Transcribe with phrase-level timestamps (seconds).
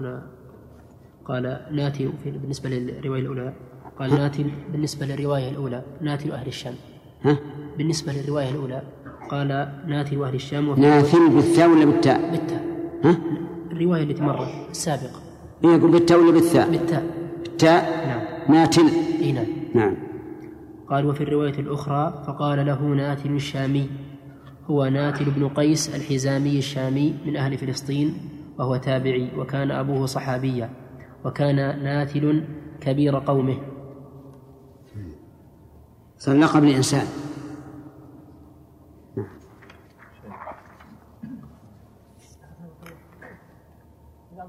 [0.00, 0.22] هنا
[1.24, 3.52] قال ناتي بالنسبة للرواية الأولى
[3.98, 6.74] قال ناتي بالنسبة للرواية الأولى ناتي أهل الشام
[7.22, 7.36] ها؟
[7.78, 8.82] بالنسبة للرواية الأولى
[9.30, 9.48] قال
[9.86, 12.64] ناتي أهل الشام ناثل بالثاء ولا بالتاء؟ بالتاء
[13.04, 13.16] ها؟
[13.72, 15.20] الرواية التي مرت السابقة
[15.64, 17.04] إيه يقول بالتاء ولا بالثاء؟ بالتاء
[17.42, 18.88] بالتاء نعم ناتل
[19.20, 19.96] اي نعم نعم
[20.90, 23.88] قال وفي الرواية الأخرى فقال له ناتل الشامي
[24.70, 28.14] هو ناتل بن قيس الحزامي الشامي من أهل فلسطين
[28.60, 30.70] وهو تابعي وكان أبوه صحابيا
[31.24, 32.44] وكان ناتل
[32.80, 33.58] كبير قومه.
[36.18, 36.64] صار لقب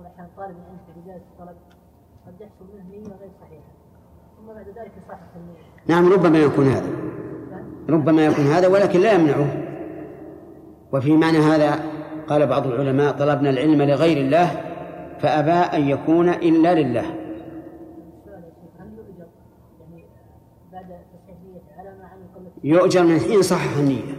[0.02, 1.58] الأحيان طالب العلم في بداية الطلب
[2.28, 3.72] قد يحصل منه نية غير صحيحة.
[4.38, 5.62] ثم بعد ذلك يصحح النية.
[5.88, 6.90] نعم ربما يكون هذا.
[7.90, 9.68] ربما يكون هذا ولكن لا يمنعه.
[10.94, 11.91] وفي معنى هذا
[12.32, 14.48] قال بعض العلماء طلبنا العلم لغير الله
[15.20, 17.18] فأبى أن يكون إلا لله.
[22.64, 24.14] يؤجر من حين صحح النية.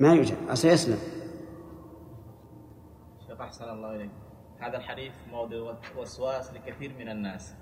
[0.00, 0.98] ما يؤجر أسيسلم
[3.26, 4.10] شيخ أحسن الله إليك.
[4.58, 7.54] هذا الحديث موضوع وسواس لكثير من الناس.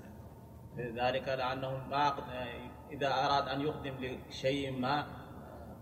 [0.77, 2.13] ذلك لأنه ما
[2.91, 3.93] إذا أراد أن يقدم
[4.29, 5.05] لشيء ما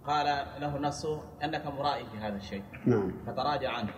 [0.07, 2.63] قال له نفسه أنك مرائي في هذا الشيء.
[2.85, 3.11] نعم.
[3.27, 3.89] فتراجع عنه.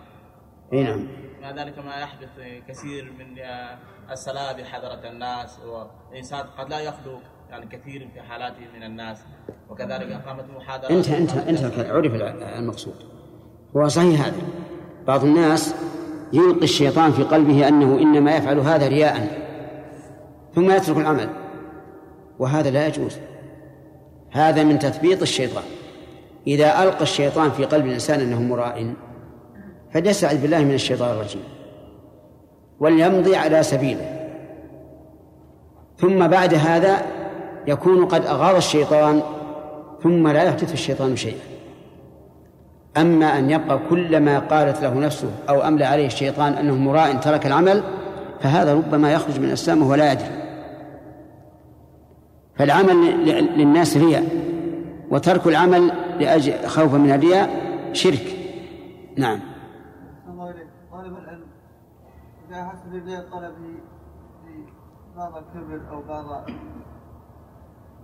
[0.72, 1.08] إي نعم.
[1.42, 2.28] مع ذلك ما يحدث
[2.68, 3.38] كثير من
[4.10, 7.18] السلام بحضرة الناس والإنسان قد لا يخلو
[7.50, 9.18] يعني كثير في حالات من الناس.
[9.68, 12.14] وكذلك قامت المحاضرة انت انت انت عرف
[12.58, 12.94] المقصود.
[13.76, 14.42] هو صحيح هذا.
[15.06, 15.74] بعض الناس
[16.32, 19.40] يلقي الشيطان في قلبه أنه إنما يفعل هذا رياء.
[20.54, 21.28] ثم يترك العمل.
[22.38, 23.18] وهذا لا يجوز.
[24.30, 25.64] هذا من تثبيط الشيطان.
[26.46, 28.94] إذا ألقى الشيطان في قلب الإنسان أنه مراء
[29.94, 31.42] فليستعذ بالله من الشيطان الرجيم.
[32.80, 34.28] وليمضي على سبيله.
[35.98, 37.02] ثم بعد هذا
[37.66, 39.22] يكون قد أغاض الشيطان
[40.02, 41.40] ثم لا يحدث الشيطان شيئا.
[42.96, 47.82] أما أن يبقى كلما قالت له نفسه أو أملى عليه الشيطان أنه مراء ترك العمل
[48.40, 50.40] فهذا ربما يخرج من الإسلام وهو لا يدري.
[52.56, 53.26] فالعمل
[53.56, 54.49] للناس رياء
[55.10, 57.50] وترك العمل لأجل خوفا من الرياء
[57.92, 58.36] شرك.
[59.16, 59.40] نعم.
[60.92, 61.44] طالب العلم
[62.48, 63.74] إذا في
[65.16, 66.24] بعض الكبر أو بعض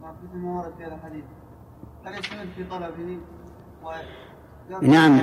[0.00, 1.24] ما في ورد في هذا الحديث.
[2.04, 3.18] هل يستمر في طلبه
[4.82, 5.20] نعم.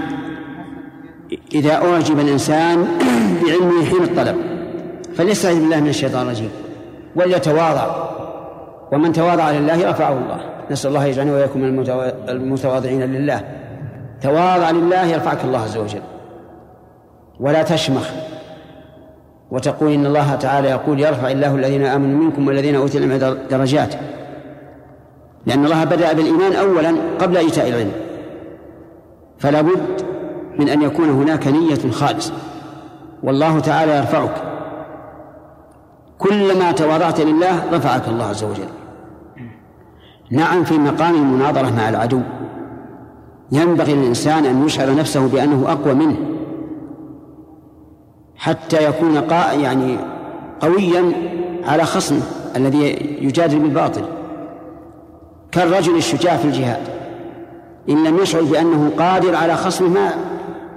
[1.54, 2.84] إذا أعجب الإنسان
[3.46, 4.38] بعلمه حين الطلب
[5.16, 6.52] فليستعذ بالله من الشيطان الرجيم
[7.16, 8.14] وليتواضع.
[8.92, 10.53] ومن تواضع لله رفعه الله.
[10.72, 11.80] نسأل الله يجعلنا وإياكم من
[12.30, 13.42] المتواضعين لله.
[14.22, 16.02] تواضع لله يرفعك الله عز وجل.
[17.40, 18.10] ولا تشمخ.
[19.52, 23.96] وتقول إن الله تعالى يقول يرفع الله الذين آمنوا منكم والذين أوتوا العلم درجات.
[25.46, 27.92] لأن الله بدأ بالإيمان أولا قبل إيتاء العلم.
[29.40, 30.06] فلا بد
[30.60, 32.34] من أن يكون هناك نية خالصة.
[33.24, 34.36] والله تعالى يرفعك.
[36.18, 38.70] كلما تواضعت لله رفعك الله عز وجل.
[40.32, 42.22] نعم في مقام المناظرة مع العدو.
[43.52, 46.16] ينبغي للإنسان أن يشعر نفسه بأنه أقوى منه
[48.36, 49.98] حتى يكون قا يعني
[50.60, 51.12] قويا
[51.64, 52.22] على خصمه
[52.56, 52.84] الذي
[53.22, 54.06] يجادل بالباطل.
[55.52, 56.82] كالرجل الشجاع في الجهاد
[57.90, 60.14] إن لم يشعر بأنه قادر على خصمه ما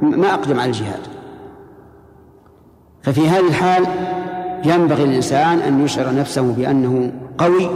[0.02, 1.00] ما أقدم على الجهاد.
[3.02, 3.86] ففي هذه الحال
[4.64, 7.70] ينبغي للإنسان أن يشعر نفسه بأنه قوي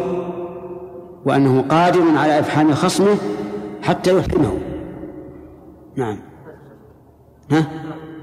[1.25, 3.17] وأنه قادر على إفحام خصمه
[3.83, 4.59] حتى يفحمه
[5.97, 6.19] نعم.
[7.51, 7.67] ها؟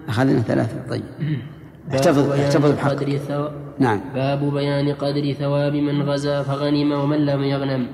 [0.10, 0.90] أخذنا ثلاثة.
[0.90, 1.04] طيب.
[1.92, 2.96] احتفظ احتفظ بحق.
[3.80, 4.02] نعم.
[4.16, 7.88] باب بيان قدر ثواب من غزا فغنم ومن لم يغنم.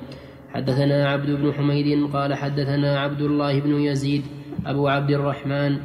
[0.53, 4.23] حدثنا عبد بن حميد قال حدثنا عبد الله بن يزيد
[4.65, 5.77] أبو عبد الرحمن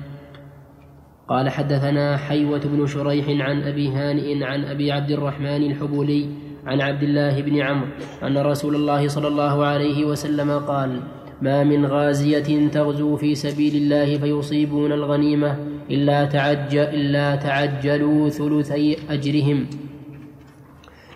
[1.29, 6.29] قال حدثنا حيوة بن شريح عن أبي هانئ عن أبي عبد الرحمن الحبولي
[6.66, 7.87] عن عبد الله بن عمرو
[8.22, 11.00] أن رسول الله صلى الله عليه وسلم قال
[11.43, 15.56] ما من غازية تغزو في سبيل الله فيصيبون الغنيمة
[15.90, 19.66] إلا تعجل إلا تعجلوا ثلثي أجرهم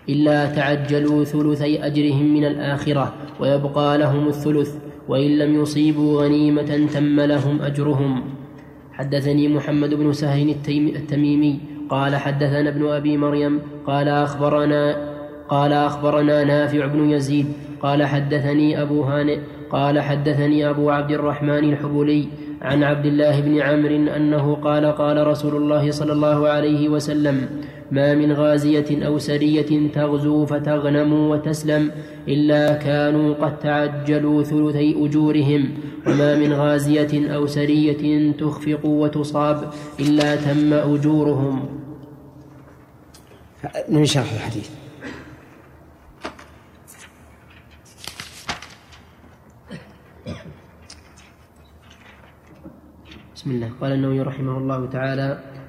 [0.08, 4.76] إلا تعجلوا ثلثي أجرهم من الآخرة ويبقى لهم الثلث
[5.08, 8.22] وإن لم يصيبوا غنيمة تم لهم أجرهم.
[8.92, 15.11] حدثني محمد بن سهل التميمي قال حدثنا ابن أبي مريم قال أخبرنا
[15.52, 17.46] قال أخبرنا نافع بن يزيد
[17.82, 19.38] قال حدثني أبو هانئ
[19.70, 22.28] قال حدثني أبو عبد الرحمن الحبولي
[22.62, 27.48] عن عبد الله بن عمرو أنه قال قال رسول الله صلى الله عليه وسلم
[27.90, 31.90] ما من غازية أو سرية تغزو فتغنم وتسلم
[32.28, 35.68] إلا كانوا قد تعجلوا ثلثي أجورهم
[36.06, 39.70] وما من غازية أو سرية تخفق وتصاب
[40.00, 41.68] إلا تم أجورهم.
[43.88, 44.81] نشرح الحديث؟
[53.42, 53.70] بسم الله.
[53.80, 55.28] قال النووي رحمه الله تعالى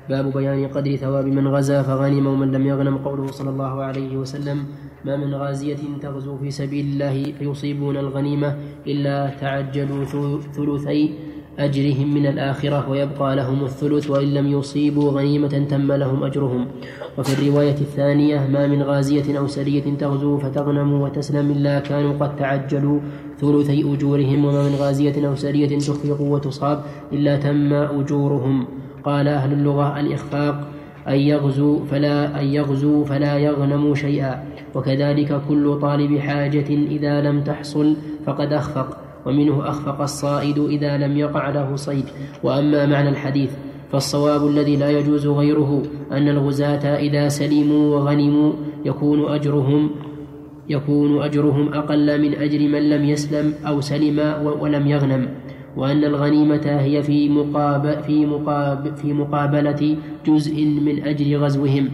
[0.09, 4.65] باب بيان قدر ثواب من غزا فغنم ومن لم يغنم قوله صلى الله عليه وسلم
[5.05, 10.05] ما من غازية تغزو في سبيل الله فيصيبون الغنيمة إلا تعجلوا
[10.53, 11.03] ثلثي
[11.59, 16.67] أجرهم من الآخرة ويبقى لهم الثلث وإن لم يصيبوا غنيمة تم لهم أجرهم.
[17.17, 22.99] وفي الرواية الثانية ما من غازية أو سرية تغزو فتغنم وتسلم إلا كانوا قد تعجلوا
[23.37, 26.83] ثلثي أجورهم وما من غازية أو سرية تخفق وتصاب
[27.13, 28.67] إلا تم أجورهم.
[29.03, 30.67] قال أهل اللغة الإخفاق
[31.07, 34.43] أن يغزو فلا أن يغزو فلا يغنم شيئا.
[34.75, 37.95] وكذلك كل طالب حاجة إذا لم تحصل
[38.25, 39.02] فقد أخفق.
[39.25, 42.05] ومنه أخفق الصائد إذا لم يقع له صيد.
[42.43, 43.51] وأما معنى الحديث
[43.91, 48.53] فالصواب الذي لا يجوز غيره أن الغزاة إذا سلموا وغنموا
[48.85, 49.89] يكون أجرهم
[50.69, 54.19] يكون أجرهم أقل من أجر من لم يسلم أو سلم
[54.59, 55.29] ولم يغنم.
[55.77, 61.89] وأن الغنيمة هي في مقابل في مقابل في مقابلة جزء من أجر غزوهم.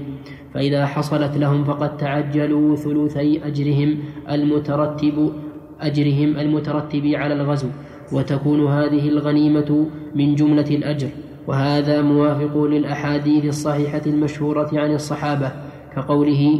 [0.53, 3.97] فإذا حصلت لهم فقد تعجلوا ثلثي أجرهم
[4.31, 5.31] المترتب
[5.81, 7.67] أجرهم المترتب على الغزو
[8.11, 11.09] وتكون هذه الغنيمة من جملة الأجر.
[11.47, 15.51] وهذا موافق للأحاديث الصحيحة المشهورة عن الصحابة
[15.95, 16.59] كقوله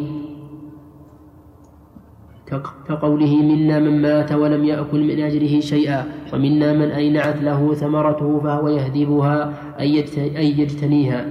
[2.88, 8.68] كقوله منا من مات ولم يأكل من أجره شيئا ومنا من أينعت له ثمرته فهو
[8.68, 11.30] يهدبها أي يجتنيها.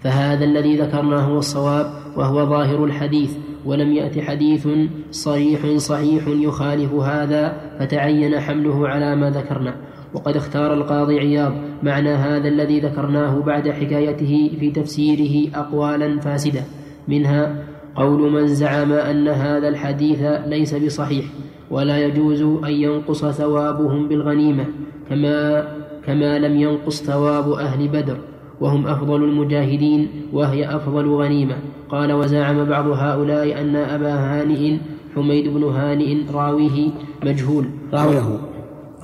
[0.00, 1.86] فهذا الذي ذكرناه هو الصواب
[2.16, 3.36] وهو ظاهر الحديث.
[3.66, 4.68] ولم يأت حديث
[5.10, 9.74] صريح صحيح يخالف هذا فتعين حمله على ما ذكرنا.
[10.14, 16.62] وقد اختار القاضي عياض معنى هذا الذي ذكرناه بعد حكايته في تفسيره أقوالا فاسدة.
[17.08, 17.64] منها
[17.96, 21.24] قول من زعم أن هذا الحديث ليس بصحيح
[21.70, 24.64] ولا يجوز أن ينقص ثوابهم بالغنيمة
[25.10, 25.68] كما
[26.06, 28.31] كما لم ينقص ثواب أهل بدر.
[28.62, 31.56] وهم أفضل المجاهدين وهي أفضل غنيمة.
[31.88, 34.76] قال وزعم بعض هؤلاء أن أبا هانئ
[35.14, 36.90] حميد بن هانئ راويه
[37.24, 37.64] مجهول.
[37.92, 38.38] راويه.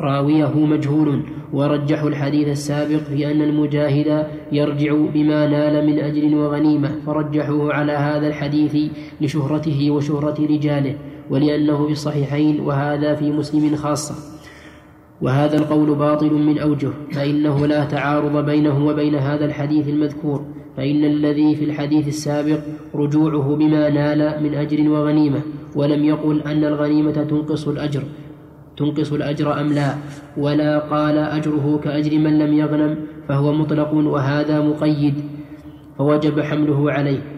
[0.00, 1.22] راويه مجهول.
[1.52, 6.90] ورجحوا الحديث السابق في أن المجاهد يرجع بما نال من أجر وغنيمة.
[7.06, 8.76] فرجحوه على هذا الحديث
[9.20, 10.94] لشهرته وشهرة رجاله
[11.30, 14.37] ولأنه في الصحيحين وهذا في مسلم خاصة.
[15.22, 20.44] وهذا القول باطل من أوجه فإنه لا تعارض بينه وبين هذا الحديث المذكور
[20.76, 22.60] فإن الذي في الحديث السابق
[22.94, 25.40] رجوعه بما نال من أجر وغنيمة
[25.74, 28.02] ولم يقل أن الغنيمة تنقص الأجر
[28.76, 29.94] تنقص الأجر أم لا
[30.36, 32.96] ولا قال أجره كأجر من لم يغنم
[33.28, 35.14] فهو مطلق وهذا مقيد
[35.98, 37.37] فوجب حمله عليه.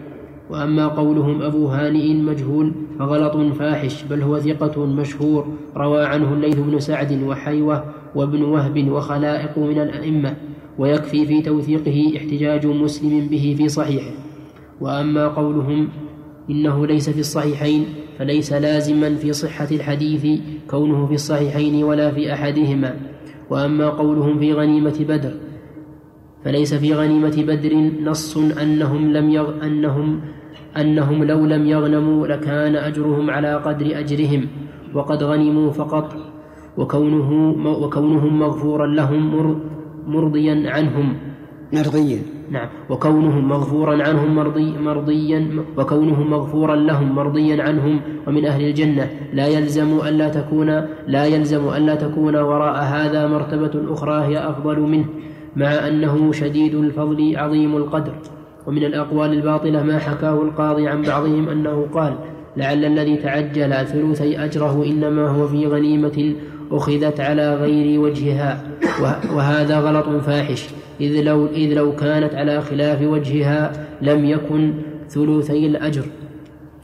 [0.51, 5.47] وأما قولهم أبو هانئ مجهول فغلط فاحش بل هو ثقة مشهور.
[5.77, 10.35] روى عنه الليث بن سعد وحيوة وابن وهب وخلائق من الأئمة
[10.77, 14.11] ويكفي في توثيقه احتجاج مسلم به في صحيحه.
[14.81, 15.89] وأما قولهم
[16.49, 17.85] إنه ليس في الصحيحين
[18.19, 22.95] فليس لازما في صحة الحديث كونه في الصحيحين ولا في أحدهما.
[23.49, 25.33] وأما قولهم في غنيمة بدر
[26.45, 30.21] فليس في غنيمة بدر نص أنهم لم يغ أنهم
[30.77, 34.47] أنهم لو لم يغنموا لكان أجرهم على قدر أجرهم
[34.93, 36.15] وقد غنموا فقط
[36.77, 39.55] وكونه وكونهم مغفورا لهم
[40.07, 41.13] مرضيا عنهم.
[41.73, 42.19] مرضيا.
[42.51, 42.67] نعم.
[42.89, 45.47] وكونهم مغفورا عنهم مرضي مرضيا
[45.77, 49.09] وكونهم مغفورا لهم مرضيا عنهم ومن أهل الجنة.
[49.33, 50.69] لا يلزم ألا تكون
[51.07, 55.05] لا يلزم ألا تكون وراء هذا مرتبة أخرى هي أفضل منه
[55.55, 58.40] مع أنه شديد الفضل عظيم القدر.
[58.67, 62.15] ومن الأقوال الباطلة ما حكاه القاضي عن بعضهم أنه قال
[62.57, 66.33] لعل الذي تعجل ثلثي أجره إنما هو في غنيمة
[66.71, 68.63] أخذت على غير وجهها
[69.35, 70.69] وهذا غلط فاحش.
[71.01, 74.73] إذ لو, إذ لو كانت على خلاف وجهها لم يكن
[75.09, 76.03] ثلثي الأجر.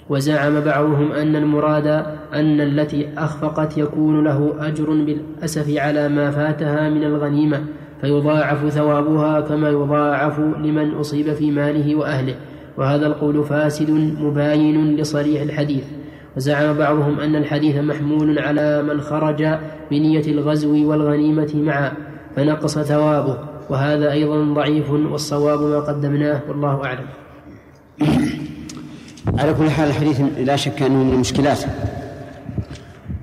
[0.10, 1.88] وزعم بعضهم أن المراد
[2.34, 7.64] أن التي أخفقت يكون له أجر بالأسف على ما فاتها من الغنيمة.
[8.02, 12.36] فيضاعف ثوابها كما يضاعف لمن أصيب في ماله وأهله.
[12.78, 13.90] وهذا القول فاسد
[14.20, 15.84] مباين لصريح الحديث.
[16.38, 19.48] وزعم بعضهم أن الحديث محمول على من خرج
[19.92, 21.92] بنية الغزو والغنيمة معا
[22.36, 23.38] فنقص ثوابه.
[23.70, 27.08] وهذا أيضا ضعيف والصواب ما قدمناه والله أعلم.
[29.38, 31.64] على كل حال الحديث لا شك أنه من المشكلات.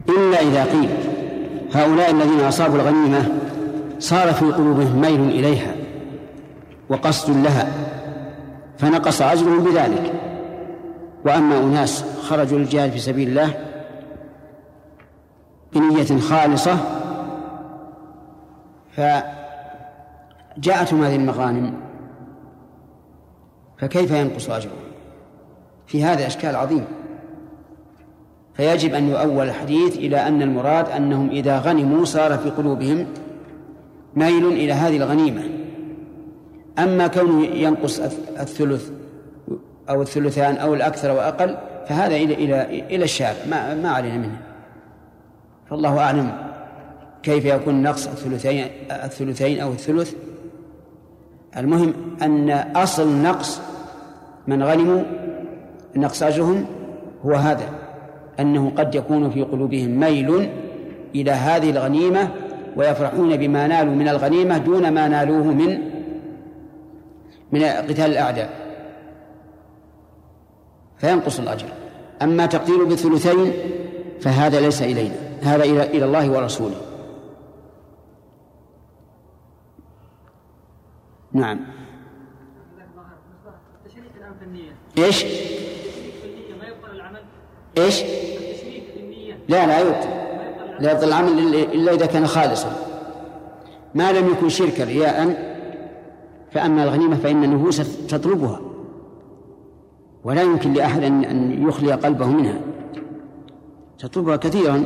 [0.09, 0.89] إلا إذا قيل
[1.73, 3.44] هؤلاء الذين أصابوا الغنيمة
[4.05, 5.75] صار في قلوبهم ميل إليها
[6.89, 7.69] وقصد لها
[8.79, 10.13] فنقص أجرهم بذلك.
[11.27, 13.55] وأما أناس خرجوا للجهاد في سبيل الله
[15.73, 16.77] بنية خالصة
[18.93, 21.75] فجاءتهم هذه المغانم
[23.79, 24.77] فكيف ينقص أجرهم؟
[25.87, 26.85] في هذا إشكال عظيم.
[28.55, 33.07] فيجب أن يؤول الحديث إلى أن المراد أنهم إذا غنموا صار في قلوبهم
[34.17, 35.43] ميل إلى هذه الغنيمة.
[36.79, 38.01] أما كونه ينقص
[38.41, 38.91] الثلث
[39.89, 41.57] أو الثلثان أو الأكثر وأقل
[41.89, 43.37] فهذا إلى إلى إلى الشارع.
[43.51, 44.41] ما ما علينا منه.
[45.71, 46.33] فالله أعلم
[47.23, 50.15] كيف يكون نقص الثلثين الثلثين أو الثلث.
[51.57, 53.61] المهم أن أصل نقص
[54.47, 55.03] من غنموا
[55.97, 56.67] نقص أجرهم
[57.25, 57.69] هو هذا
[58.41, 60.49] أنه قد يكون في قلوبهم ميل
[61.15, 62.29] إلى هذه الغنيمة
[62.77, 65.91] ويفرحون بما نالوا من الغنيمة دون ما نالوه من
[67.53, 68.51] من قتال الأعداء.
[70.99, 71.69] فينقص الأجر.
[72.23, 73.53] أما تقدير بالثلثين
[74.21, 75.15] فهذا ليس إلينا.
[75.43, 76.81] هذا إلى إلى الله ورسوله.
[81.33, 81.61] نعم.
[84.99, 85.25] إيش؟
[87.79, 88.03] إيش؟
[89.49, 90.24] لا لا يبطل
[90.81, 92.73] لا يبطل العمل الا إذا كان خالصا.
[93.95, 95.45] ما لم يكن شركا رياء
[96.51, 98.61] فأما الغنيمة فإن النفوس تطلبها.
[100.25, 102.61] ولا يمكن لأحد أن يخلي قلبه منها.
[103.99, 104.85] تطلبها كثيرا.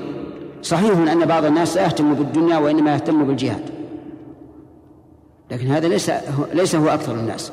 [0.63, 3.71] صحيح أن بعض الناس لا يهتم بالدنيا وإنما يهتم بالجهاد.
[5.51, 6.11] لكن هذا ليس
[6.53, 7.53] ليس هو أكثر الناس.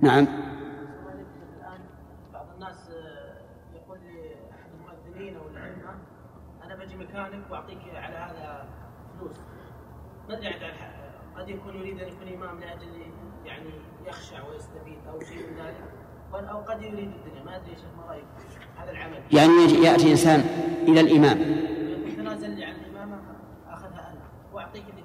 [0.00, 1.80] نعم الان
[2.32, 2.88] بعض الناس
[3.74, 3.98] يقول
[4.50, 5.94] لاحد المؤذنين أو الائمه
[6.64, 8.64] أنا بجي مكانك واعطيك على هذا
[9.18, 9.36] فلوس
[10.34, 10.54] ادري عن
[11.38, 12.88] قد يكون يريد أن يكون إمام لأجل
[13.46, 13.70] يعني
[14.06, 16.48] يخشع ويستفيد أو شيء من ذلك.
[16.50, 17.44] أو قد يريد الدنيا.
[17.44, 18.24] ما أدري إيش ما رأيك
[18.76, 20.40] هذا العمل؟ يعني يأتي إنسان
[20.88, 21.38] إلى الإمام.
[22.64, 23.16] عن الامامه
[23.70, 24.20] أخذها أنا
[24.52, 25.04] وأعطيك اللي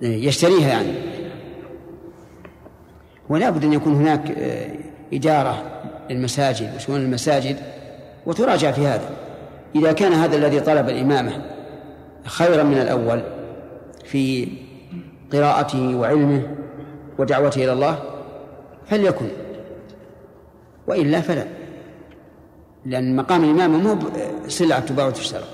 [0.00, 0.26] تبي.
[0.26, 0.94] يشتريها يعني.
[3.28, 4.74] ولا بد أن يكون هناك آه،
[5.12, 7.56] إدارة للمساجد وشؤون المساجد
[8.26, 9.10] وتراجع في هذا.
[9.76, 11.42] إذا كان هذا الذي طلب الإمامة
[12.24, 13.22] خيرا من الأول
[14.04, 14.48] في
[15.32, 16.56] قراءته وعلمه
[17.18, 17.98] ودعوته إلى الله
[18.86, 19.28] فليكن.
[20.86, 21.46] وإلا فلا.
[22.84, 23.98] لأن مقام الإمامة مو
[24.48, 25.44] سلعة تباع وتشترى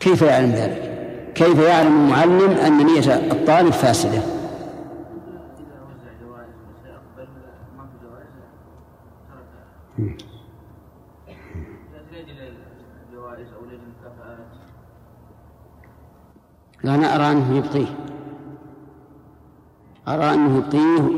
[0.00, 0.92] كيف يعلم ذلك؟
[1.34, 4.35] كيف يعلم المعلم أن نية الطالب فاسدة؟
[16.84, 17.86] لا أنا أرى أنه يبطيه
[20.08, 21.10] أرى أنه يبطيه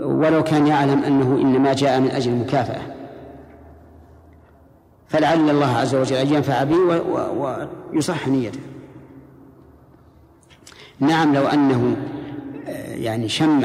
[0.00, 2.82] ولو كان يعلم أنه إنما جاء من أجل المكافأة.
[5.08, 6.76] فلعل الله عز وجل أن ينفع به
[7.92, 8.60] ويصح نيته.
[11.00, 11.96] نعم لو أنه
[12.68, 13.62] آه، يعني شم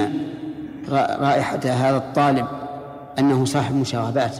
[0.90, 2.48] رائحة هذا الطالب
[3.20, 4.38] أنه صاحب مشاغبات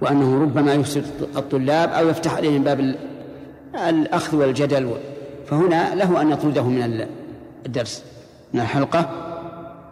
[0.00, 1.04] وأنه ربما يفسد
[1.36, 2.96] الطلاب أو يفتح عليهم باب
[3.74, 4.94] الأخذ والجدل
[5.46, 7.06] فهنا له أن يطرده من
[7.66, 8.04] الدرس
[8.54, 9.10] من الحلقة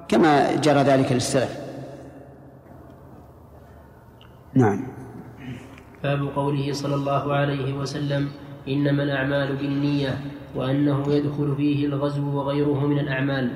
[0.08, 1.58] كما جرى ذلك للسلف.
[4.54, 4.86] نعم.
[6.02, 8.28] باب قوله صلى الله عليه وسلم
[8.68, 10.18] إنما الأعمال بالنية
[10.54, 13.50] وأنه يدخل فيه الغزو وغيره من الأعمال.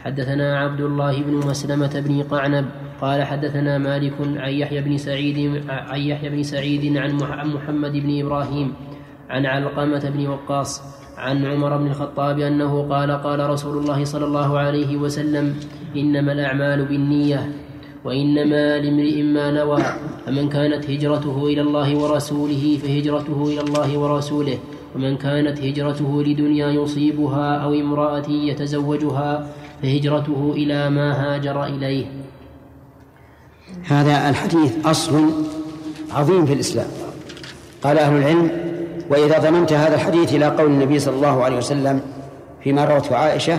[0.00, 2.64] حدثنا عبد الله بن مسلمة بن قعنب
[3.00, 8.74] قال حدثنا مالك عن يحيى بن سعيد عن يحيى بن سعيد عن محمد بن إبراهيم
[9.30, 10.82] عن علقمة بن وقاص
[11.18, 15.54] عن عمر بن الخطاب أنه قال قال رسول الله صلى الله عليه وسلم
[15.96, 17.52] إنما الأعمال بالنية
[18.04, 19.82] وإنما لامرئ ما نوى
[20.26, 24.58] فمن كانت هجرته إلى الله ورسوله فهجرته إلى الله ورسوله
[24.94, 29.46] ومن كانت هجرته لدنيا يصيبها أو امرأة يتزوجها
[29.82, 32.06] فهجرته إلى ما هاجر إليه.
[33.86, 35.30] هذا الحديث أصل
[36.12, 36.86] عظيم في الإسلام.
[37.82, 38.50] قال أهل العلم
[39.10, 42.00] وإذا ضممت هذا الحديث إلى قول النبي صلى الله عليه وسلم
[42.64, 43.58] فيما روته عائشة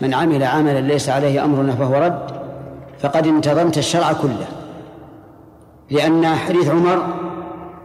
[0.00, 2.26] من عمل عملا ليس عليه أمرنا فهو رد
[3.00, 4.46] فقد انتظمت الشرع كله
[5.90, 7.06] لأن حديث عمر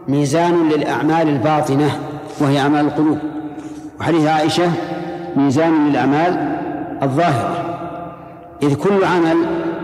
[0.07, 1.99] ميزان للأعمال الباطنة
[2.39, 3.17] وهي أعمال القلوب
[3.99, 4.71] وحديث عائشة
[5.35, 6.57] ميزان للأعمال
[7.03, 7.66] الظاهرة.
[8.63, 9.37] إذ كل عمل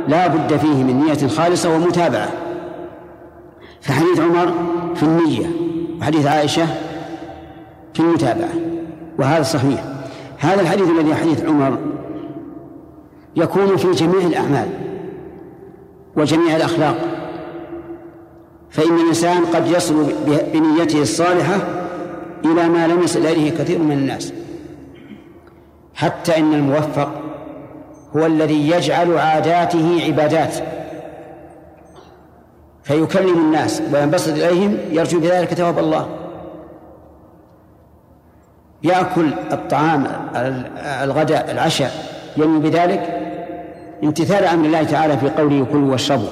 [0.08, 2.30] لا بد فيه من نية خالصة ومتابعة.
[3.82, 4.54] فحديث عمر
[4.96, 5.48] في النية
[6.02, 6.66] وحديث عائشة
[7.94, 8.50] في المتابعة
[9.20, 9.84] وهذا صحيح.
[10.38, 11.78] هذا الحديث الذي حديث عمر
[13.36, 14.68] يكون في جميع الأعمال
[16.16, 16.98] وجميع الأخلاق.
[18.70, 20.12] فإن الإنسان قد يصل
[20.54, 21.56] بنيته الصالحة
[22.46, 24.34] إلى ما لم يصل إليه كثير من الناس.
[25.96, 27.23] حتى إن الموفق
[28.16, 30.56] هو الذي يجعل عاداته عبادات.
[32.84, 36.08] فيكلم الناس وينبسط إليهم يرجو بذلك ثواب الله.
[38.84, 40.08] يأكل الطعام
[41.04, 41.92] الغداء العشاء
[42.38, 43.20] ينمي بذلك
[44.04, 46.28] امتثال أمر الله تعالى في قوله كلوا واشربوا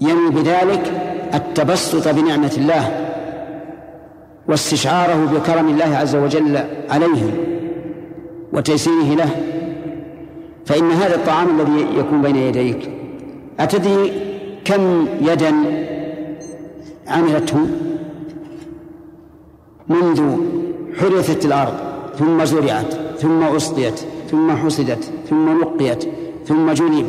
[0.00, 0.92] ينمي بذلك
[1.34, 3.06] التبسط بنعمة الله
[4.48, 7.30] واستشعاره بكرم الله عز وجل عليه
[8.52, 9.30] وتيسيره له.
[10.66, 12.90] فإن هذا الطعام الذي يكون بين يديك
[13.60, 14.12] أتدري
[14.64, 15.54] كم يدا
[17.08, 17.66] عملته
[19.88, 20.36] منذ
[21.00, 21.74] حرثت الأرض
[22.18, 26.08] ثم زرعت ثم أسقيت ثم حصدت ثم نقيت
[26.46, 27.06] ثم جلب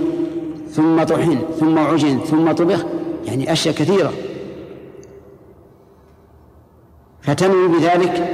[0.71, 2.85] ثم طحن ثم عجن ثم طبخ
[3.25, 4.13] يعني أشياء كثيرة.
[7.21, 8.33] فتنوي بذلك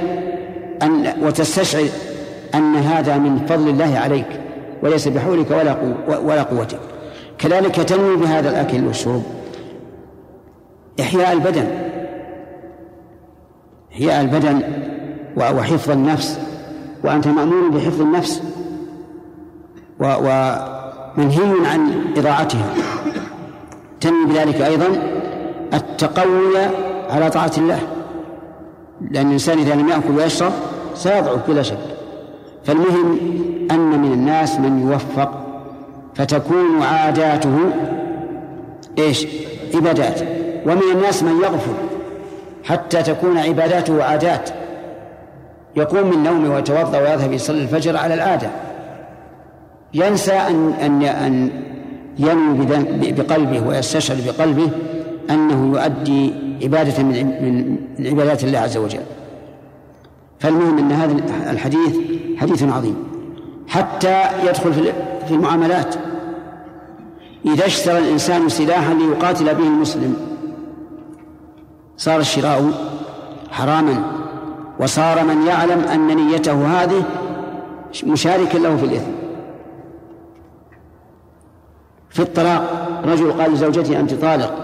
[0.82, 1.88] أن وتستشعر
[2.54, 4.43] أن هذا من فضل الله عليك.
[4.84, 5.76] وليس بحولك ولا
[6.18, 6.80] ولا قوتك.
[7.38, 9.22] كذلك تنوي بهذا الأكل والشرب
[11.00, 11.66] إحياء البدن.
[13.92, 14.62] إحياء البدن
[15.36, 16.40] وحفظ النفس.
[17.04, 18.42] وأنت مأمور بحفظ النفس.
[20.00, 22.74] ومنهي عن إضاعتها.
[24.00, 24.86] تنمي بذلك أيضا
[25.74, 26.58] التقوي
[27.10, 27.78] على طاعة الله.
[29.10, 30.52] لأن الإنسان إذا لم يأكل ويشرب
[30.94, 31.78] سيضعف بلا شك.
[32.64, 33.18] فالمهم
[33.70, 35.44] أن من الناس من يوفق
[36.14, 37.58] فتكون عاداته
[38.98, 39.26] إيش؟
[39.74, 40.20] عبادات.
[40.66, 41.72] ومن الناس من يغفل
[42.64, 44.50] حتى تكون عباداته عادات
[45.76, 48.50] يقوم من نومه ويتوضأ ويذهب يصلي الفجر على العادة.
[49.94, 51.50] ينسى ان ان أن
[52.18, 52.66] ينوي
[53.12, 54.70] بقلبه ويستشعر بقلبه
[55.30, 57.26] أنه يؤدي عبادة من
[57.98, 59.02] من عبادات الله عز وجل.
[60.38, 61.12] فالمهم أن هذا
[61.50, 61.96] الحديث
[62.44, 62.96] حديث عظيم.
[63.68, 64.72] حتى يدخل
[65.26, 65.94] في المعاملات.
[67.46, 70.16] إذا اشترى الإنسان سلاحا ليقاتل به المسلم
[71.96, 72.70] صار الشراء
[73.50, 74.02] حراما.
[74.80, 77.04] وصار من يعلم أن نيته هذه
[78.06, 79.12] مشاركا له في الإثم.
[82.10, 84.54] في الطلاق رجل قال لزوجته أنت طالق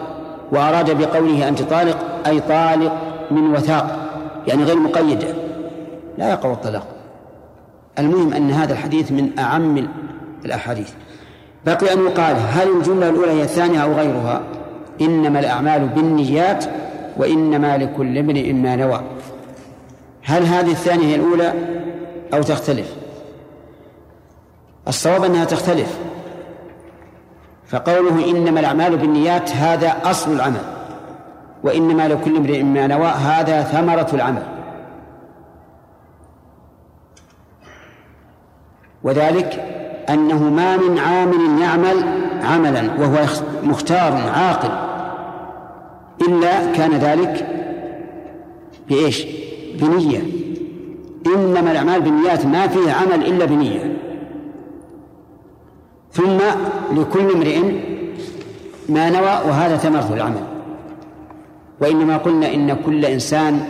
[0.53, 2.93] وأراد بقوله أنت طالق أي طالق
[3.31, 3.97] من وثاق
[4.47, 5.29] يعني غير مقيدة
[6.19, 7.00] لا يقع الطلاق.
[8.01, 9.89] المهم أن هذا الحديث من أعم
[10.45, 10.91] الأحاديث.
[11.67, 14.43] بقي أن يقال هل الجملة الأولى هي الثانية أو غيرها؟
[15.01, 16.65] إنما الأعمال بالنيات
[17.17, 19.01] وإنما لكل امرئ ما نوى.
[20.23, 21.53] هل هذه الثانية هي الأولى
[22.35, 22.95] أو تختلف؟
[24.89, 25.99] الصواب أنها تختلف.
[27.67, 30.63] فقوله إنما الأعمال بالنيات هذا أصل العمل
[31.65, 34.60] وإنما لكل امرئ ما نوى هذا ثمرة العمل.
[39.05, 39.65] وذلك
[40.11, 42.05] أنه ما من عامل يعمل
[42.43, 43.27] عملا وهو
[43.63, 44.71] مختار عاقل
[46.29, 47.47] إلا كان ذلك
[48.89, 49.27] بإيش؟
[49.81, 50.23] بنية.
[51.27, 53.97] إنما الأعمال بالنيات ما فيه عمل إلا بنية.
[56.13, 56.39] ثم
[56.93, 57.59] لكل امرئ
[58.89, 60.45] ما نوى وهذا ثمرة العمل.
[61.81, 63.61] وإنما قلنا إن كل إنسان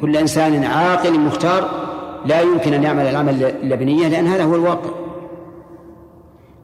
[0.00, 1.81] كل إنسان عاقل مختار
[2.26, 4.90] لا يمكن أن يعمل العمل إلا بنية لأن هذا هو الواقع.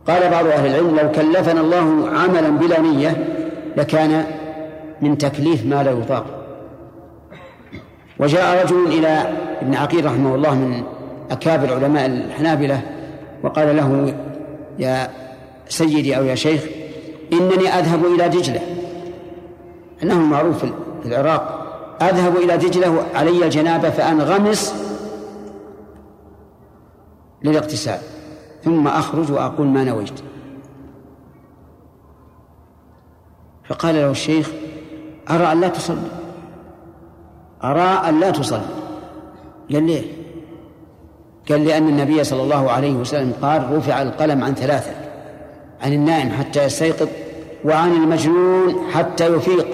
[0.09, 3.25] قال بعض أهل العلم لو كلفنا الله عملا بلا نية
[3.77, 4.25] لكان
[5.03, 6.27] من تكليف ما لا يطاق.
[8.19, 10.83] وجاء رجل إلى ابن عقيل رحمه الله من
[11.31, 12.81] أكابر علماء الحنابلة
[13.43, 14.15] وقال له
[14.79, 15.11] يا
[15.69, 16.65] سيدي أو يا شيخ
[17.33, 18.61] إنني أذهب إلى دجلة.
[20.03, 20.65] أنه معروف
[21.03, 21.55] في العراق.
[22.03, 24.75] أذهب إلى دجلة علي الجنابة فأنغمس
[27.43, 27.99] للاغتسال.
[28.65, 30.21] ثم أخرج وأقول ما نويت.
[33.69, 34.51] فقال له الشيخ
[35.31, 36.11] أرى أن لا تصلي.
[37.65, 38.69] أرى أن لا تصلي.
[39.73, 40.03] قال ليه؟
[41.49, 44.91] قال لأن النبي صلى الله عليه وسلم قال رفع القلم عن ثلاثة
[45.81, 47.09] عن النائم حتى يستيقظ
[47.65, 49.67] وعن المجنون حتى يفيق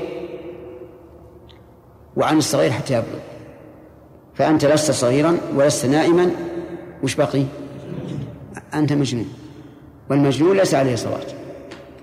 [2.16, 3.20] وعن الصغير حتى يبلغ.
[4.34, 6.30] فأنت لست صغيرا ولست نائما
[7.04, 7.44] وش بقي
[8.74, 9.28] أنت مجنون.
[10.10, 11.26] والمجنون ليس عليه صلاة.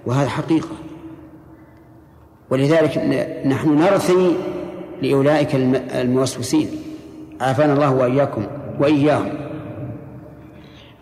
[0.05, 0.75] وهذا حقيقة.
[2.49, 2.97] ولذلك
[3.45, 4.35] نحن نرثي
[5.01, 5.55] لأولئك
[5.95, 6.69] الموسوسين.
[7.41, 8.45] عافانا الله وإياكم
[8.79, 9.33] وإياهم.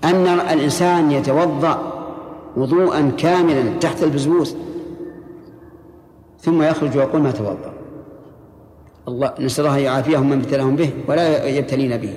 [0.03, 1.93] أن الإنسان يتوضأ
[2.57, 4.55] وضوءا كاملا تحت البزبوس
[6.39, 7.73] ثم يخرج ويقول ما توضأ.
[9.07, 12.13] الله نسأل الله يعافيهم من ابتلاهم به ولا يبتلين به.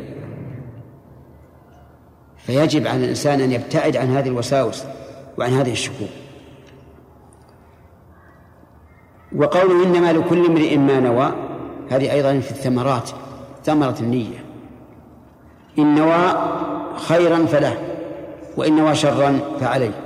[2.43, 4.85] فيجب على الإنسان أن يبتعد عن هذه الوساوس
[5.39, 6.09] وعن هذه الشكوك.
[9.37, 11.33] وقوله إنما لكل امرئ ما نوى
[11.91, 13.11] هذه أيضا في الثمرات
[13.65, 14.45] ثمرة النية.
[15.79, 16.53] إن نوى
[16.97, 17.79] خيرا فله
[18.57, 20.01] وإن نوى شرا فعليه.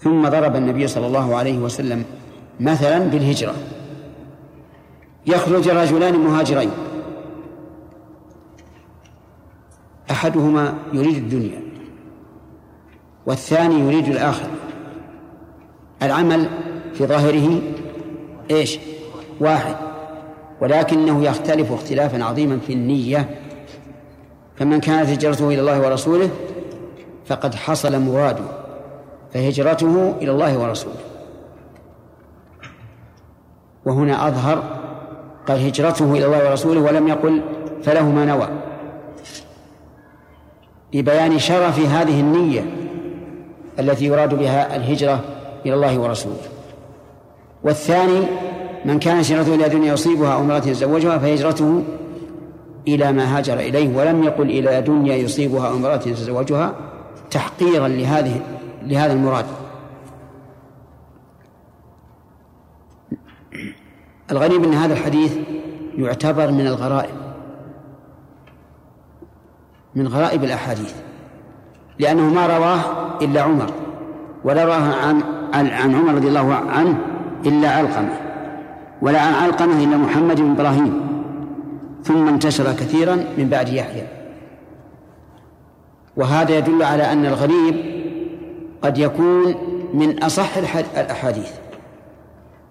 [0.00, 2.04] ثم ضرب النبي صلى الله عليه وسلم
[2.60, 3.54] مثلا بالهجرة.
[5.26, 6.70] يخرج رجلان مهاجرين.
[10.10, 11.62] أحدهما يريد الدنيا
[13.26, 14.50] والثاني يريد الآخرة.
[16.02, 16.48] العمل
[16.94, 17.60] في ظاهره
[18.50, 18.78] إيش؟
[19.40, 19.76] واحد.
[20.60, 23.40] ولكنه يختلف اختلافا عظيما في النية.
[24.56, 26.30] فمن كانت هجرته إلى الله ورسوله
[27.26, 28.44] فقد حصل مراده
[29.34, 31.00] فهجرته إلى الله ورسوله.
[33.86, 34.62] وهنا أظهر
[35.48, 37.42] قال هجرته إلى الله ورسوله ولم يقل
[37.82, 38.48] فله ما نوى.
[40.94, 42.66] لبيان شرف هذه النية
[43.78, 45.20] التي يراد بها الهجرة
[45.66, 46.36] إلى الله ورسوله.
[47.64, 48.20] والثاني
[48.84, 51.82] من كان هجرته إلى دنيا يصيبها أو امرأة يتزوجها فهجرته
[52.88, 56.74] إلى ما هاجر إليه ولم يقل إلى دنيا يصيبها أو امرأة يتزوجها
[57.30, 58.40] تحقيرا لهذه
[58.82, 59.46] لهذا المراد.
[64.30, 65.36] الغريب أن هذا الحديث
[65.98, 67.19] يعتبر من الغرائب.
[69.94, 70.94] من غرائب الأحاديث
[71.98, 72.80] لأنه ما رواه
[73.22, 73.70] إلا عمر
[74.44, 75.22] ولا رواه عن
[75.52, 76.98] عن عمر رضي الله عنه
[77.46, 78.12] إلا علقمة
[79.02, 81.00] ولا عن علقمة إلا محمد بن إبراهيم
[82.04, 84.06] ثم انتشر كثيرا من بعد يحيى.
[86.16, 87.74] وهذا يدل على أن الغريب
[88.82, 89.54] قد يكون
[89.94, 90.56] من أصح
[90.96, 91.50] الأحاديث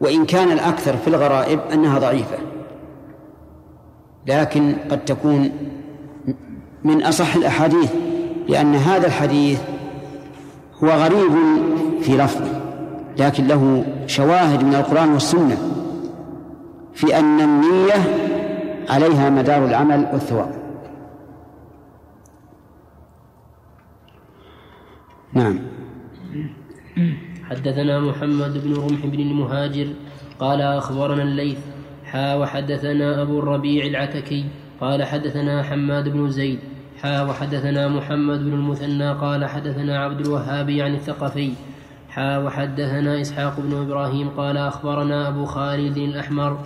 [0.01, 2.37] وإن كان الأكثر في الغرائب أنها ضعيفة
[4.27, 5.51] لكن قد تكون
[6.83, 7.93] من أصح الأحاديث
[8.49, 9.61] لأن هذا الحديث
[10.83, 11.31] هو غريب
[12.01, 12.61] في لفظه
[13.17, 15.57] لكن له شواهد من القرآن والسنة
[16.93, 17.93] في أن النية
[18.89, 20.59] عليها مدار العمل والثواب.
[25.33, 25.59] نعم.
[27.49, 29.87] حدثنا محمد بن رمح بن المهاجر
[30.39, 31.57] قال أخبرنا الليث
[32.05, 34.45] حا وحدثنا أبو الربيع العتكي
[34.81, 36.59] قال حدثنا حماد بن زيد
[37.03, 41.51] حا وحدثنا محمد بن المثنى قال حدثنا عبد الوهاب عن الثقفي
[42.09, 46.59] حا وحدثنا إسحاق بن إبراهيم قال أخبرنا أبو خالد الأحمر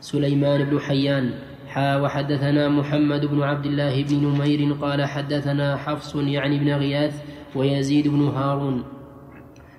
[0.00, 1.30] سليمان بن حيان
[1.68, 7.22] حا وحدثنا محمد بن عبد الله بن نمير قال حدثنا حفص يعني بن غياث
[7.54, 8.84] ويزيد بن هارون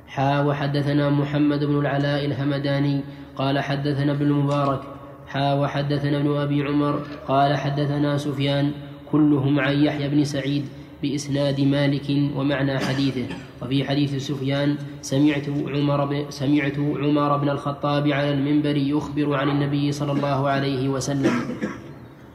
[0.08, 3.02] حا وحدثنا محمد بن العلاء الهمداني
[3.36, 4.99] قال حدثنا ابن المبارك
[5.30, 8.72] حا وحدثنا ابن أبي عمر قال حدثنا سفيان
[9.12, 10.66] كلهم عن يحيى بن سعيد
[11.02, 13.26] بإسناد مالك ومعنى حديثه.
[13.62, 16.26] وفي حديث سفيان سمعت عمر ب...
[16.30, 21.32] سمعت عمر بن الخطاب على المنبر يخبر عن النبي صلى الله عليه وسلم.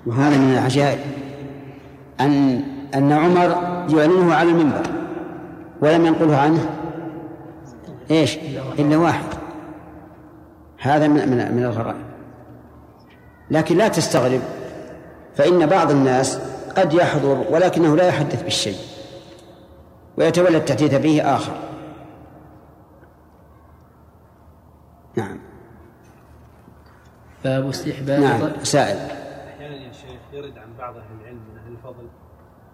[0.06, 0.98] وهذا من العجائب.
[2.20, 2.62] أن
[2.94, 3.50] أن عمر
[3.96, 4.86] يعلنه على المنبر
[5.82, 6.70] ولم ينقله عنه.
[8.10, 8.38] إيش؟
[8.78, 9.24] إلا واحد.
[10.78, 11.14] هذا من,
[11.56, 12.13] من الغرائب.
[13.50, 14.40] لكن لا تستغرب
[15.36, 16.38] فإن بعض الناس
[16.76, 18.78] قد يحضر ولكنه لا يحدث بالشيء
[20.16, 21.54] ويتولى التحديث به آخر.
[25.16, 25.38] نعم.
[27.44, 28.96] باب استحباب نعم سائل.
[28.96, 32.08] أحيانا يا شيخ يرد عن بعض أهل العلم من أهل الفضل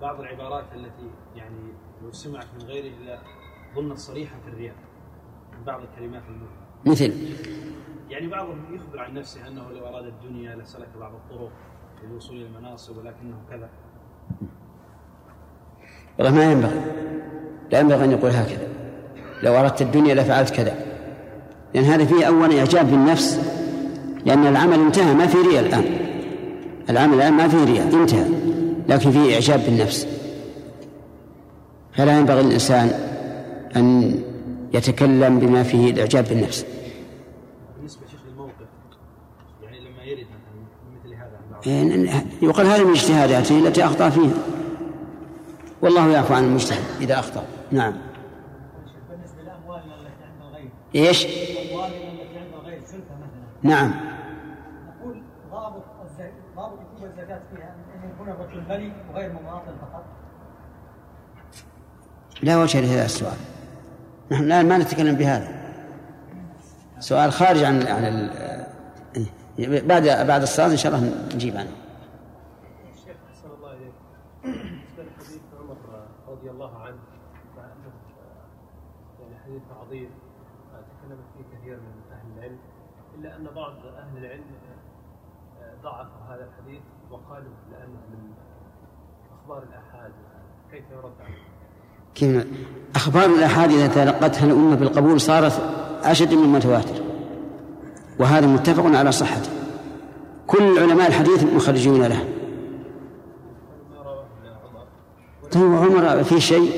[0.01, 3.19] بعض العبارات التي يعني لو سمعت من غيره لا
[3.77, 4.75] ظنت صريحة في الرياء
[5.59, 7.13] من بعض الكلمات المهمه مثل.
[8.11, 11.51] يعني بعضهم يخبر عن نفسه أنه لو أراد الدنيا لسلك بعض الطرق
[12.05, 13.68] للوصول إلى المناصب ولكنه كذا.
[16.18, 16.81] والله ما ينبغي
[17.73, 18.68] لا ينبغي أن يقول هكذا.
[19.42, 20.75] لو أردت الدنيا لفعلت كذا.
[21.75, 23.40] لأن هذا فيه أولا إعجاب بالنفس
[24.25, 25.85] لأن العمل انتهى ما في رياء الآن.
[26.90, 28.29] العمل الآن ما فيه رياء انتهى
[28.88, 30.07] لكن فيه إعجاب بالنفس.
[31.92, 32.88] فلا ينبغي للإنسان
[33.77, 34.14] أن
[34.75, 36.66] يتكلم بما فيه الإعجاب بالنفس
[37.77, 38.68] بالنسبة شيخ للموقف
[39.62, 40.55] يعني لما يرد مثلا
[40.96, 41.50] مثل هذا عن بعض إيه،
[42.42, 44.33] يقال هذه من اجتهاداته التي أخطأ فيها.
[45.83, 47.44] والله يعفو عن المجتهد إذا أخطأ.
[47.70, 47.92] نعم.
[49.11, 51.68] بالنسبة لاموالنا التي عند الغير إيش؟ التي
[52.38, 53.94] عند الغير مثلا نعم.
[55.01, 55.83] نقول ضابط
[56.57, 60.05] ضابط وجوب الزكاة فيها إن يكون الرجل غني وغير مماطل فقط.
[62.42, 63.37] لا وجه لهذا السؤال.
[64.33, 65.61] نحن الآن ما نتكلم بهذا.
[67.01, 68.70] سؤال خارج عن عن ال- إيه.
[69.66, 71.70] بعد بعد الصلاة إن شاء الله نجيب عنه.
[72.94, 73.92] الشيخ أحسن الله إليك.
[74.44, 75.77] بالنسبة لحديث عمر
[76.29, 76.99] رضي الله عنه
[77.57, 77.92] مع أنه
[79.20, 80.11] يعني حديث عظيم
[80.70, 82.59] تكلمت فيه كثير من أهل العلم
[83.18, 84.44] إلا أن بعض أهل العلم
[85.83, 88.33] ضعفوا هذا الحديث وقالوا لأنه من
[89.40, 90.12] أخبار الآحاد.
[90.70, 91.35] كيف يرد عليه؟
[92.14, 92.46] كيف
[92.94, 95.61] أخبار الآحاد إذا تلقتها الأمة بالقبول صارت
[96.03, 97.10] أشد من المتواتر
[98.21, 99.51] وهذا متفق على صحته.
[100.47, 102.25] كل علماء الحديث مخرجون له.
[105.53, 106.71] طيب عمر في شيء؟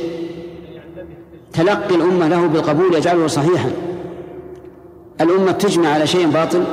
[1.52, 3.70] تلقي الأمة له بالقبول يجعله صحيحا.
[5.20, 6.64] الأمة تجمع على شيء باطل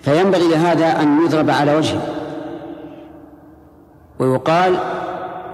[0.00, 2.02] فينبغي لهذا أن يضرب على وجهه.
[4.18, 4.76] ويقال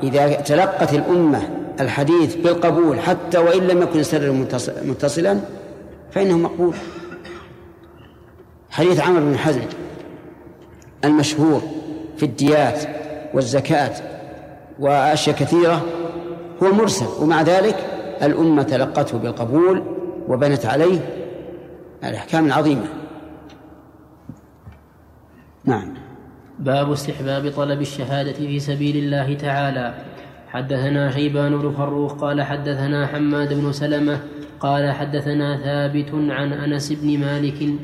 [0.02, 1.48] إذا تلقت الأمة
[1.80, 5.40] الحديث بالقبول حتى وإن لم يكن السر متص- متصلا
[6.12, 6.74] فإنه مقبول.
[8.74, 9.60] حديث عمرو بن حزم
[11.04, 11.62] المشهور
[12.16, 12.82] في الديات
[13.34, 13.92] والزكاة
[14.78, 15.84] وأشياء كثيرة
[16.62, 17.76] هو مرسل ومع ذلك
[18.22, 19.82] الأمة تلقته بالقبول
[20.28, 21.00] وبنت عليه
[22.04, 22.86] الأحكام العظيمة.
[25.64, 25.94] نعم.
[26.58, 29.94] باب استحباب طلب الشهادة في سبيل الله تعالى.
[30.48, 34.20] حدثنا شيبان بن فروخ قال حدثنا حماد بن سلمة
[34.60, 37.78] قال حدثنا ثابت عن أنس بن مالك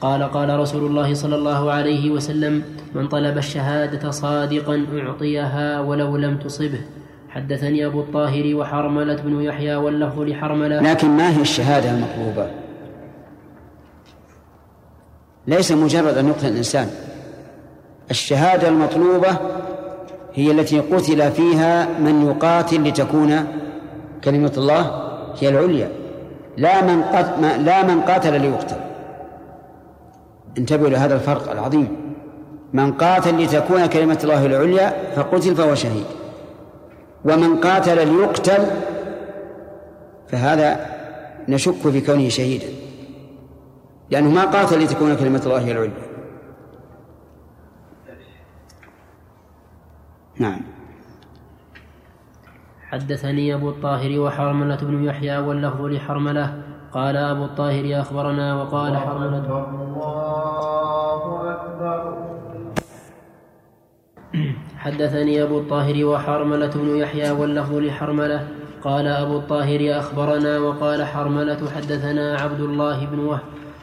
[0.00, 2.62] قال قال رسول الله صلى الله عليه وسلم
[2.94, 6.80] من طلب الشهادة صادقا أعطيها ولو لم تصبه.
[7.28, 10.80] حدثني أبو الطاهر وحرملة بن يحيى واللفظ لحرملة.
[10.80, 12.50] لكن ما هي الشهادة المطلوبة؟
[15.46, 16.90] ليس مجرد أن يقتل الإنسان.
[18.10, 19.36] الشهادة المطلوبة
[20.34, 23.46] هي التي قتل فيها من يقاتل لتكون
[24.24, 25.08] كلمة الله
[25.40, 25.90] هي العليا.
[26.56, 27.38] لا من قت...
[27.38, 28.87] ما- لا من قاتل ليقتل.
[30.58, 31.96] انتبهوا لهذا الفرق العظيم.
[32.72, 36.06] من قاتل لتكون كلمة الله العليا فقتل فهو شهيد.
[37.24, 38.66] ومن قاتل ليقتل
[40.28, 40.86] فهذا
[41.48, 42.66] نشك في كونه شهيدا.
[44.10, 46.08] لأنه ما قاتل لتكون كلمة الله العليا.
[50.38, 50.60] نعم.
[52.88, 59.66] حدثني أبو الطاهر وحرملة بن يحيى واللفظ لحرملة قال أبو الطاهر أخبرنا وقال حرملة
[64.76, 68.48] حدثني أبو الطاهر وحرملة بن يحيى واللفظ لحرملة.
[68.84, 73.40] قال أبو الطاهر أخبرنا وقال حرملة حدثنا عبد الله بن وهب.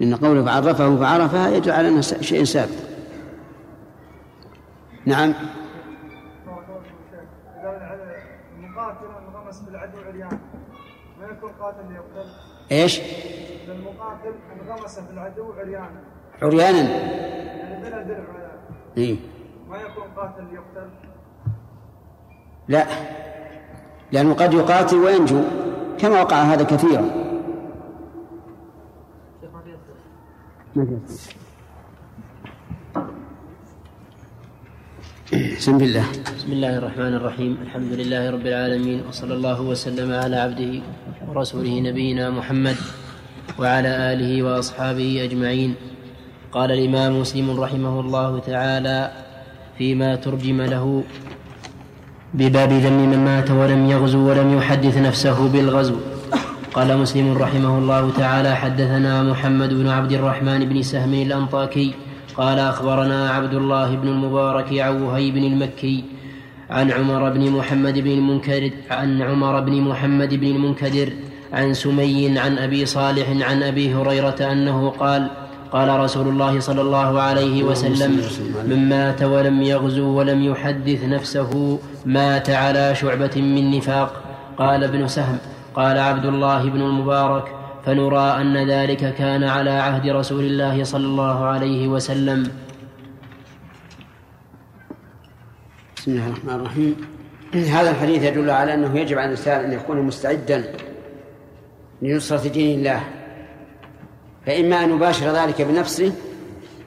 [0.00, 2.88] لأن قوله فعرفه فعرفها يدل على أنه شيء ثابت.
[5.06, 5.34] نعم.
[8.58, 9.98] المقاتل انغمس بالعدو
[11.20, 12.30] ما يكون قاتل ليقتل
[12.72, 13.00] إيش؟
[13.68, 15.90] المقاتل انغمس بالعدو عريان
[16.42, 16.78] عريانا.
[16.78, 18.50] يعني بلا درع ولا
[18.96, 19.16] إيه؟
[19.68, 20.90] ما يكون قاتل يقتل
[22.68, 22.86] لا.
[24.12, 25.42] لأنه قد يقاتل وينجو
[25.98, 27.27] كما وقع هذا كثيرا.
[30.78, 31.02] أسئلة.
[35.58, 36.06] بسم الله.
[36.38, 37.52] بسم الله الرحمن الرحيم.
[37.66, 40.72] الحمد لله رب العالمين وصلى الله وسلم على عبده
[41.26, 42.78] ورسوله نبينا محمد
[43.58, 45.74] وعلى آله وأصحابه أجمعين.
[46.54, 49.10] قال الإمام مسلم رحمه الله تعالى
[49.78, 51.02] فيما ترجم له
[52.34, 56.17] بباب ذم من مات ولم يغزو ولم يحدث نفسه بالغزو.
[56.74, 61.94] قال مسلم رحمه الله تعالى حدثنا محمد بن عبد الرحمن بن سهم الأنطاكي
[62.36, 66.04] قال أخبرنا عبد الله بن المبارك عن وهيب المكي
[66.70, 71.12] عن عمر بن محمد بن المنكدر عن عمر بن محمد بن المنكدر
[71.52, 75.30] عن سمي عن أبي صالح عن أبي هريرة أنه قال
[75.72, 78.20] قال رسول الله صلى الله عليه وسلم
[78.66, 84.24] من مات ولم يغزو ولم يحدث نفسه مات على شعبة من نفاق.
[84.58, 85.38] قال ابن سهم
[85.78, 87.54] قال عبد الله بن المبارك
[87.86, 92.50] فنرى أن ذلك كان على عهد رسول الله صلى الله عليه وسلم.
[95.96, 96.96] بسم الله الرحمن الرحيم.
[97.54, 100.64] هذا الحديث يدل على أنه يجب على الإنسان أن يكون مستعدا
[102.02, 103.00] لنصرة دين الله
[104.46, 106.12] فإما أن يباشر ذلك بنفسه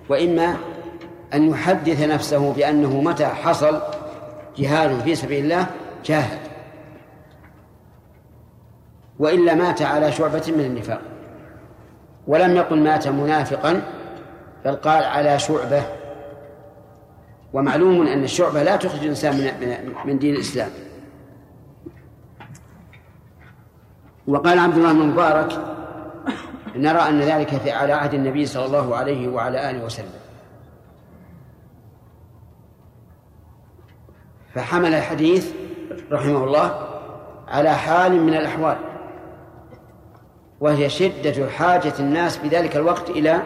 [0.09, 0.55] وإما
[1.33, 3.81] أن يحدث نفسه بأنه متى حصل
[4.57, 5.67] جهاد في سبيل الله
[6.05, 6.50] جاهد
[9.21, 11.01] وإلا مات على شعبة من النفاق.
[12.27, 13.81] ولم يقل مات منافقا
[14.65, 15.83] بل قال على شعبة.
[17.53, 20.69] ومعلوم أن الشعبة لا تخرج الإنسان من من دين الإسلام.
[24.27, 25.51] وقال عبد الله بن مبارك
[26.75, 30.19] نرى أن ذلك في على عهد النبي صلى الله عليه وعلى آله وسلم.
[34.53, 35.53] فحمل الحديث
[36.11, 36.87] رحمه الله
[37.47, 38.90] على حال من الأحوال.
[40.61, 43.41] وهي شدة حاجة الناس في ذلك الوقت إلى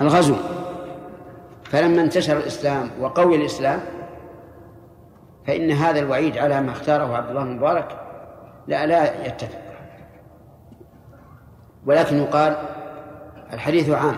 [0.00, 0.36] الغزو.
[1.64, 3.80] فلما انتشر الإسلام وقوي الإسلام
[5.46, 8.00] فإن هذا الوعيد على ما اختاره عبد الله المبارك
[8.66, 9.58] لا لا يتفق.
[11.86, 12.56] ولكن يقال
[13.52, 14.16] الحديث عام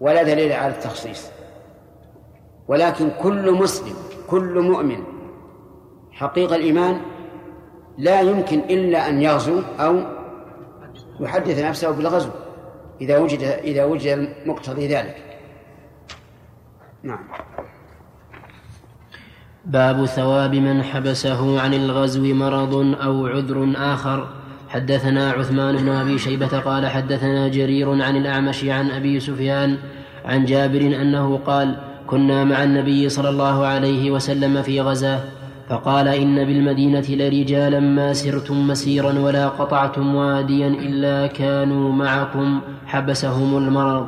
[0.00, 1.30] ولا دليل على التخصيص.
[2.68, 3.94] ولكن كل مسلم
[4.30, 5.04] كل مؤمن
[6.12, 7.00] حقيقة الإيمان
[7.98, 10.00] لا يمكن إلا أن يغزو أو
[11.20, 12.30] يحدث نفسه بالغزو
[13.00, 15.16] إذا وجد إذا وجد مقتضي ذلك.
[17.02, 17.28] نعم.
[19.64, 24.28] باب ثواب من حبسه عن الغزو مرض أو عذر آخر.
[24.68, 29.78] حدثنا عثمان بن أبي شيبة قال حدثنا جرير عن الأعمش عن أبي سفيان
[30.24, 35.20] عن جابر أنه قال كنا مع النبي صلى الله عليه وسلم في غزاه
[35.68, 44.06] فقال إن بالمدينة لرجالا ما سرتم مسيرا ولا قطعتم واديا إلا كانوا معكم حبسهم المرض.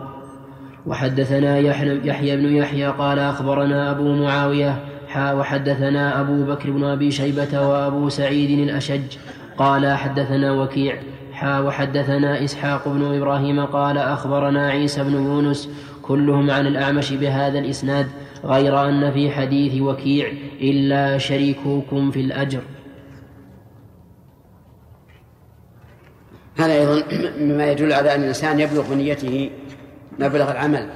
[0.87, 1.59] وحدثنا
[2.05, 8.09] يحيى بن يحيى قال أخبرنا أبو معاوية حا وحدثنا أبو بكر بن أبي شيبة وأبو
[8.09, 9.17] سعيد الأشج
[9.59, 10.97] قال حدثنا وكيع
[11.33, 15.69] حا وحدثنا إسحاق بن إبراهيم قال أخبرنا عيسى بن يونس
[16.03, 18.07] كلهم عن الأعمش بهذا الإسناد
[18.45, 22.61] غير أن في حديث وكيع إلا شريكوكم في الأجر.
[26.57, 27.03] هذا أيضا
[27.41, 29.51] مما يدل على أن الإنسان يبلغ بنيته
[30.19, 30.89] مبلغ العمل.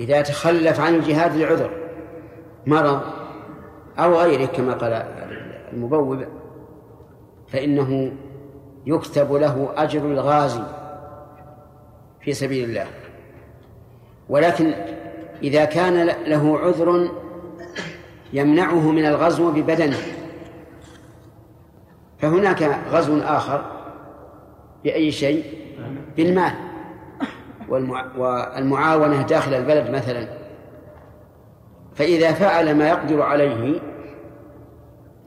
[0.00, 1.70] إذا تخلف عن الجهاد لعذر
[2.66, 3.00] مرض
[3.98, 4.92] أو غيره كما قال
[5.72, 6.24] المبوب
[7.48, 8.12] فإنه
[8.86, 10.62] يكتب له أجر الغازي
[12.20, 12.86] في سبيل الله.
[14.28, 14.74] ولكن
[15.44, 17.10] إذا كان له عذر
[18.32, 19.96] يمنعه من الغزو ببدنه.
[22.18, 23.64] فهناك غزو آخر
[24.84, 25.44] بأي شيء؟
[26.16, 26.52] بالمال.
[27.68, 30.28] والمع- والمعاونة داخل البلد مثلا.
[31.94, 33.80] فإذا فعل ما يقدر عليه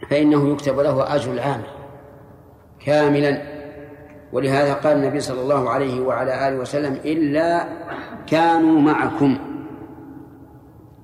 [0.10, 1.68] فإنه يكتب له أجر العامل
[2.86, 3.42] كاملا.
[4.34, 7.68] ولهذا قال النبي صلى الله عليه وعلى آله وسلم إلا
[8.28, 9.38] كانوا معكم.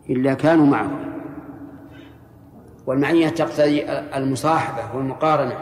[0.10, 1.14] إلا كانوا معكم
[2.86, 5.56] والمعية تقتضي المصاحبة والمقارنة.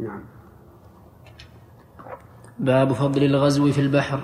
[0.00, 0.24] نعم.
[2.58, 4.20] باب فضل الغزو في البحر.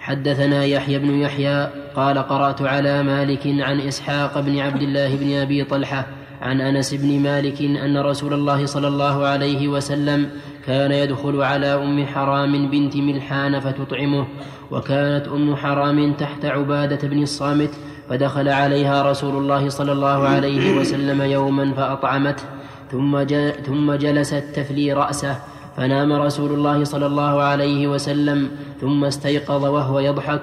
[0.00, 5.64] حدثنا يحيى بن يحيى قال قرأت على مالك عن إسحاق بن عبد الله بن أبي
[5.64, 6.06] طلحة
[6.40, 10.30] عن أنس بن مالك أن رسول الله صلى الله عليه وسلم
[10.66, 14.26] كان يدخل على أم حرام بنت ملحان فتطعمه
[14.70, 17.70] وكانت أم حرام تحت عبادة بن الصامت
[18.08, 22.44] فدخل عليها رسول الله صلى الله عليه وسلم يوما فأطعمته
[22.90, 23.24] ثم,
[23.66, 25.36] ثم جلست تفلي رأسه
[25.76, 30.42] فنام رسول الله صلى الله عليه وسلم ثم استيقظ وهو يضحك.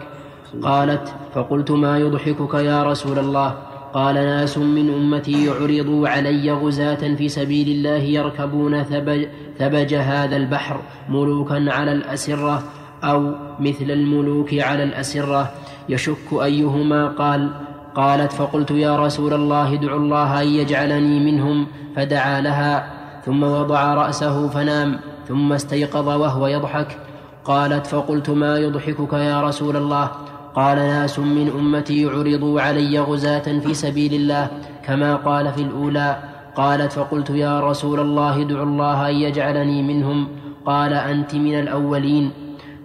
[0.64, 3.67] قالت فقلت ما يضحكك يا رسول الله؟
[3.98, 9.28] قال ناس من أمتي يعرضوا علي غزاة في سبيل الله يركبون ثبج,
[9.60, 10.80] ثبج هذا البحر
[11.10, 12.64] ملوكا على الأسرة
[13.04, 15.52] أو مثل الملوك على الأسرة.
[15.90, 17.50] يشك أيهما؟ قال
[17.96, 21.68] قالت فقلت يا رسول الله ادع الله أن يجعلني منهم.
[21.96, 22.94] فدعا لها
[23.26, 26.98] ثم وضع رأسه فنام ثم استيقظ وهو يضحك.
[27.46, 30.12] قالت فقلت ما يضحكك يا رسول الله؟
[30.58, 34.48] قال ناس من أمتي يعرضوا علي غزاة في سبيل الله
[34.86, 36.18] كما قال في الأولى.
[36.56, 40.28] قالت فقلت يا رسول الله ادع الله أن يجعلني منهم.
[40.66, 42.32] قال أنت من الأولين.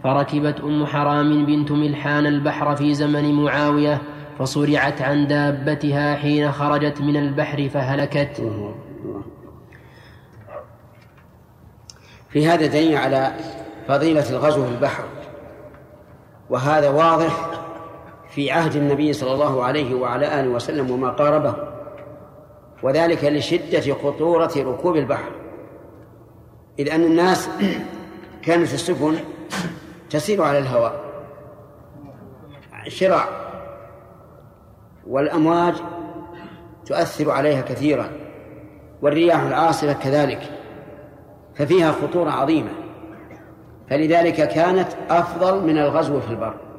[0.04, 4.02] فركبت أم حرام بنت ملحان البحر في زمن معاوية
[4.38, 8.52] فصرعت عن دابتها حين خرجت من البحر فهلكت.
[12.28, 13.32] في هذا دليل على
[13.88, 15.04] فضيلة الغزو في البحر.
[16.50, 17.61] وهذا واضح
[18.34, 21.54] في عهد النبي صلى الله عليه وعلى آله وسلم وما قاربه
[22.82, 25.32] وذلك لشدة خطورة ركوب البحر.
[26.78, 27.48] إذ أن الناس
[28.44, 29.14] كانت السفن
[30.10, 31.04] تسير على الهواء
[32.88, 33.28] شراع
[35.06, 35.74] والأمواج
[36.86, 38.10] تؤثر عليها كثيرا
[39.02, 40.40] والرياح العاصفة كذلك
[41.54, 42.70] ففيها خطورة عظيمة.
[43.90, 46.71] فلذلك كانت أفضل من الغزو في البر.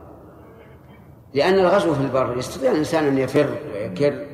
[1.33, 4.25] لأن الغزو في البر يستطيع الإنسان أن يفر ويكر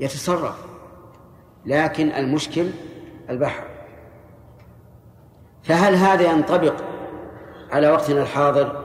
[0.00, 0.66] ويتصرف.
[1.66, 2.66] لكن المشكل
[3.30, 3.64] البحر.
[5.62, 6.74] فهل هذا ينطبق
[7.70, 8.84] على وقتنا الحاضر؟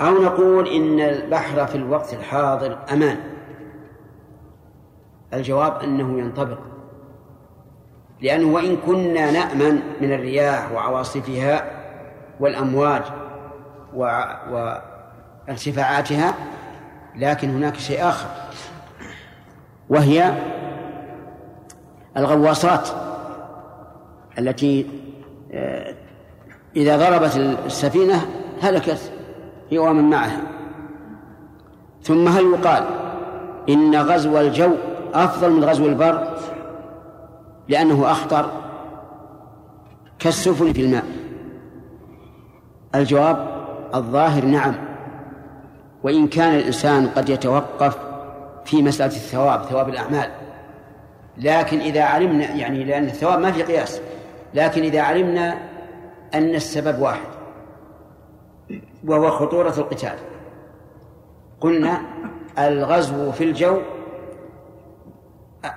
[0.00, 3.16] أو نقول إن البحر في الوقت الحاضر أمان؟
[5.34, 6.58] الجواب أنه ينطبق.
[8.20, 11.70] لأنه وإن كنا نأمن من الرياح وعواصفها
[12.40, 13.02] والأمواج
[15.48, 16.34] وارتفاعاتها
[17.16, 18.28] لكن هناك شيء آخر
[19.88, 20.34] وهي
[22.16, 22.88] الغواصات
[24.38, 24.86] التي
[25.52, 25.94] آه،
[26.76, 27.36] إذا ضربت
[27.66, 28.26] السفينة
[28.62, 29.12] هلكت
[29.70, 30.40] هي ومن معها.
[32.02, 32.84] ثم هل يقال
[33.68, 34.72] إن غزو الجو
[35.14, 36.38] أفضل من غزو البر؟
[37.68, 38.50] لأنه أخطر
[40.18, 41.04] كالسفن في الماء.
[42.94, 43.53] الجواب
[43.94, 44.74] الظاهر نعم.
[46.02, 47.98] وإن كان الإنسان قد يتوقف
[48.64, 50.30] في مسألة الثواب ثواب الأعمال.
[51.36, 54.00] لكن إذا علمنا يعني لأن الثواب ما في قياس.
[54.54, 55.58] لكن إذا علمنا
[56.34, 57.28] أن السبب واحد
[59.04, 60.18] وهو خطورة القتال.
[61.60, 62.00] قلنا
[62.58, 63.80] الغزو في الجو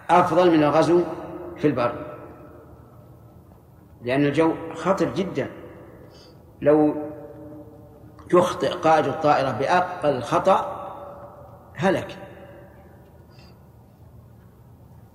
[0.10, 1.02] أفضل من الغزو
[1.58, 1.94] في البر.
[4.04, 5.48] لأن الجو خطر جدا.
[6.62, 7.07] لو
[8.34, 10.74] يخطئ قائد الطائرة بأقل خطأ
[11.76, 12.18] هلك.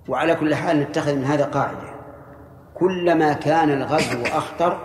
[0.09, 1.93] وعلى كل حال نتخذ من هذا قاعدة.
[2.75, 4.79] كلما كان الغزو أخطر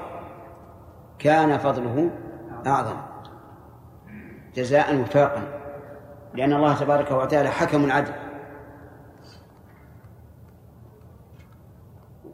[1.19, 2.09] كان فضله
[2.67, 2.97] أعظم.
[4.55, 5.43] جزاء وفاقا.
[6.33, 8.13] لأن الله تبارك وتعالى حكم عدل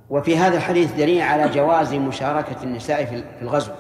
[0.09, 3.71] وفي هذا الحديث دليل على جواز مشاركة النساء في الغزو.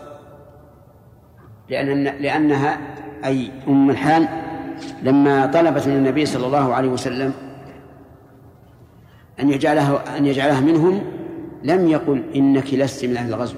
[1.69, 2.77] لأن لأنها
[3.25, 4.27] أي أم الحان
[5.03, 7.33] لما طلبت من النبي صلى الله عليه وسلم
[9.39, 11.01] أن يجعلها أن يجعلها منهم
[11.63, 13.55] لم يقل إنك لست من أهل الغزو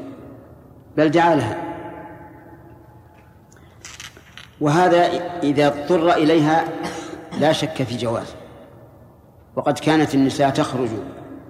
[0.97, 1.57] بل دعا لها.
[4.61, 4.97] وهذا
[5.43, 6.65] إذا اضطر إليها
[7.39, 8.35] لا شك في جواز.
[9.55, 10.89] وقد كانت النساء تخرج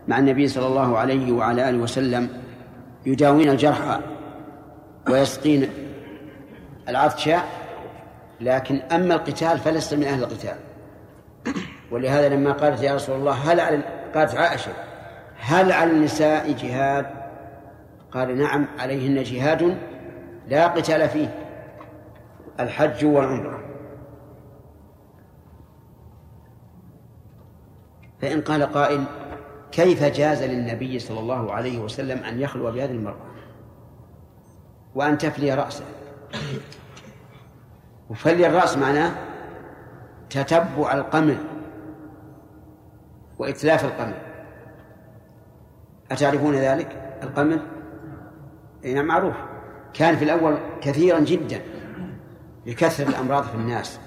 [0.07, 2.29] مع النبي صلى الله عليه وعلى آله وسلم
[3.05, 3.99] يداوين الجرحى
[5.09, 5.69] ويسقين
[6.89, 7.29] العطش
[8.41, 10.57] لكن أما القتال فلست من أهل القتال.
[11.91, 13.81] ولهذا لما قالت يا رسول الله هل على
[14.15, 14.71] قالت عائشة
[15.39, 17.05] هل على النساء جهاد؟
[18.11, 19.77] قال نعم عليهن جهاد
[20.47, 21.35] لا قتال فيه
[22.59, 23.59] الحج والعمرة.
[28.21, 29.03] فإن قال قائل
[29.71, 33.25] كيف جاز للنبي صلى الله عليه وسلم أن يخلو بهذه المرأة؟
[34.95, 35.85] وأن تفلي رأسه.
[38.09, 39.11] وفلي الرأس معناه
[40.29, 41.37] تتبع القمل
[43.39, 44.13] وإتلاف القمل
[46.11, 47.59] أتعرفون ذلك؟ القمل
[48.85, 49.35] نعم معروف.
[49.93, 51.61] كان في الأول كثيرا جدا
[52.65, 53.99] لكثرة الأمراض في الناس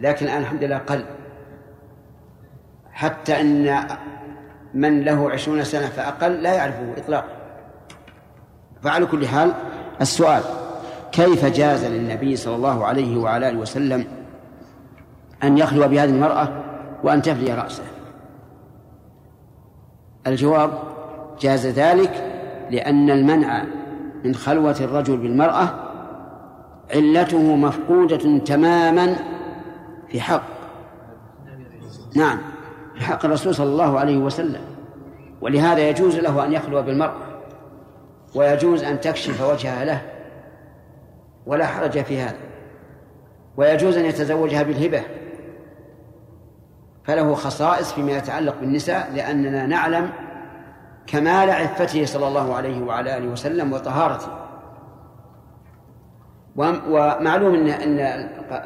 [0.00, 1.04] لكن الآن الحمد لله قل.
[2.92, 3.86] حتى أن
[4.74, 7.28] من له عشرون سنة فأقل لا يعرفه إطلاقا.
[8.82, 9.52] فعلى كل حال
[10.00, 10.42] السؤال
[11.14, 14.06] كيف جاز للنبي صلى الله عليه وعلى آله وسلم
[15.42, 16.48] أن يخلو بهذه المرأة
[17.04, 17.82] وأن تفلي رأسه؟
[20.26, 20.70] الجواب
[21.40, 22.30] جاز ذلك
[22.70, 23.64] لأن المنع
[24.24, 25.74] من خلوة الرجل بالمرأة
[26.94, 29.16] علته مفقودة تماما
[30.08, 30.42] في حق.
[32.16, 32.38] نعم
[32.94, 34.60] في حق الرسول صلى الله عليه وسلم.
[35.40, 37.22] ولهذا يجوز له أن يخلو بالمرأة
[38.34, 40.13] ويجوز أن تكشف وجهها له.
[41.46, 42.36] ولا حرج في هذا.
[43.56, 45.02] ويجوز أن يتزوجها بالهبة.
[47.04, 50.10] فله خصائص فيما يتعلق بالنساء لأننا نعلم
[51.06, 54.28] كمال عفته صلى الله عليه وعلى آله وسلم وطهارته.
[56.56, 57.98] ومعلوم أن أن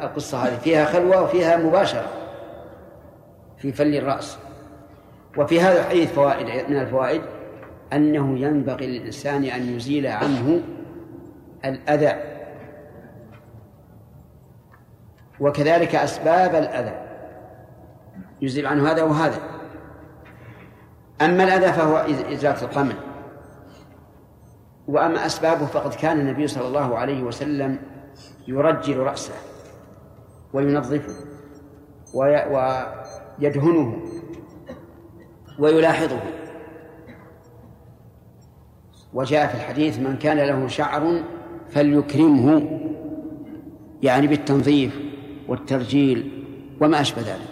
[0.02, 2.06] القصة هذه فيها خلوة وفيها مباشرة
[3.58, 4.38] في فل الرأس.
[5.38, 7.22] وفي هذا الحديث فوائد من الفوائد
[7.92, 10.60] أنه ينبغي للإنسان أن يزيل عنه
[11.64, 12.37] الأذى.
[15.40, 17.08] وكذلك أسباب الأذى.
[18.42, 19.40] يزيل عنه هذا وهذا
[21.22, 21.96] أما الأذى فهو
[22.32, 22.96] إزالة القمل.
[24.88, 27.78] وأما أسبابه فقد كان النبي صلى الله عليه وسلم
[28.48, 29.34] يرجل رأسه
[30.52, 31.14] وينظفه
[32.14, 34.02] ويدهنه
[35.58, 36.20] ويلاحظه.
[39.14, 41.22] وجاء في الحديث من كان له شعر
[41.70, 42.80] فليكرمه
[44.02, 45.07] يعني بالتنظيف.
[45.48, 46.44] والترجيل
[46.80, 47.48] وما أشبه ذلك.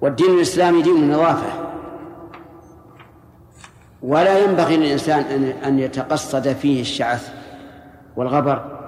[0.00, 1.64] والدين الإسلامي دين النظافة.
[4.02, 7.34] ولا ينبغي للإنسان أن يتقصد فيه الشعث
[8.16, 8.78] والغبر.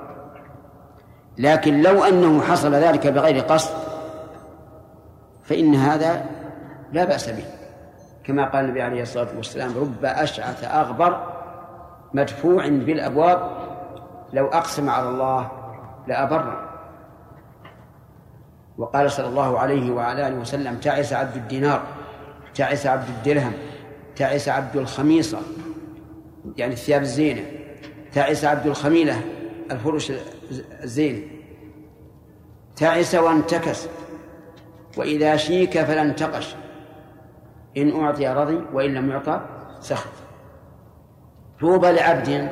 [1.38, 3.74] لكن لو أنه حصل ذلك بغير قصد
[5.44, 6.24] فإن هذا
[6.92, 7.44] لا بأس به.
[8.24, 11.26] كما قال النبي عليه الصلاة والسلام رب أشعث أغبر
[12.14, 13.50] مدفوع بالأبواب
[14.32, 15.50] لو أقسم على الله
[16.06, 16.65] لأبره.
[18.78, 21.82] وقال صلى الله عليه وعلى آله وسلم تعس عبد الدينار
[22.54, 23.52] تعس عبد الدرهم
[24.16, 25.38] تعس عبد الخميصة
[26.56, 27.42] يعني الثياب الزينة
[28.12, 29.20] تعس عبد الخميلة
[29.70, 30.12] الفرش
[30.82, 31.22] الزينة
[32.76, 33.86] تعس وانتكس
[34.96, 36.54] وإذا شيك فلا انتقش
[37.76, 39.40] إن أعطي رضي وإن لم يعطى
[39.80, 40.12] سخط.
[41.60, 42.48] طوبى لعبد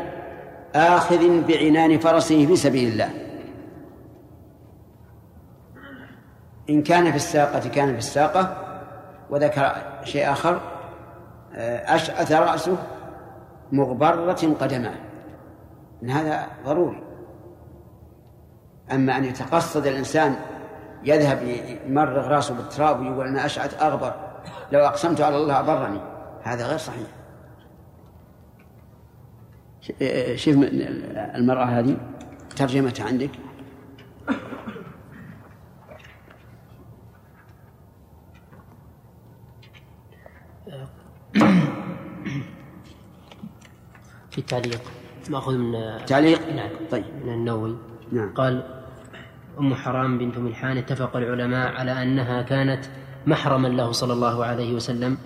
[0.75, 3.11] آخذ بعنان فرسه في سبيل الله.
[6.71, 8.57] إن كان في الساقة كان في الساقة
[9.31, 9.73] وذكر
[10.05, 10.61] شيء آخر
[11.55, 12.77] آه، أشعث رأسه
[13.73, 14.95] مغبرة قدماه
[16.03, 17.03] إن هذا ضروري.
[18.93, 20.37] أما أن يتقصد الإنسان
[21.05, 21.43] يذهب
[21.87, 24.15] يمرغ راسه بالتراب ويقول أنا أشعث أغبر
[24.73, 26.01] لو أقسمت على الله أبرني
[26.43, 27.07] هذا غير صحيح.
[30.35, 30.55] شوف
[31.35, 31.97] المرأة هذه
[32.57, 33.31] ترجمتها عندك؟
[44.45, 44.81] التعليق
[45.31, 45.73] ماخذ من
[46.07, 46.69] تعليق؟ نعم.
[46.91, 47.05] طيب.
[47.25, 47.77] من النووي.
[48.13, 48.35] نعم.
[48.35, 48.63] قال
[49.61, 52.85] أم حرام بنت ملحان اتفق العلماء على أنها كانت
[53.27, 55.17] محرما له صلى الله عليه وسلم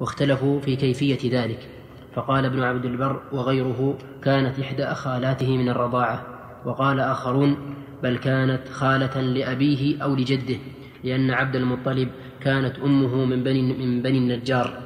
[0.00, 1.68] واختلفوا في كيفية ذلك.
[2.14, 6.26] فقال ابن عبد البر وغيره كانت إحدى أخالاته من الرضاعة.
[6.64, 7.56] وقال آخرون
[8.02, 10.56] بل كانت خالة لأبيه أو لجده
[11.04, 12.08] لأن عبد المطلب
[12.40, 14.85] كانت أمه من بني من بني النجار.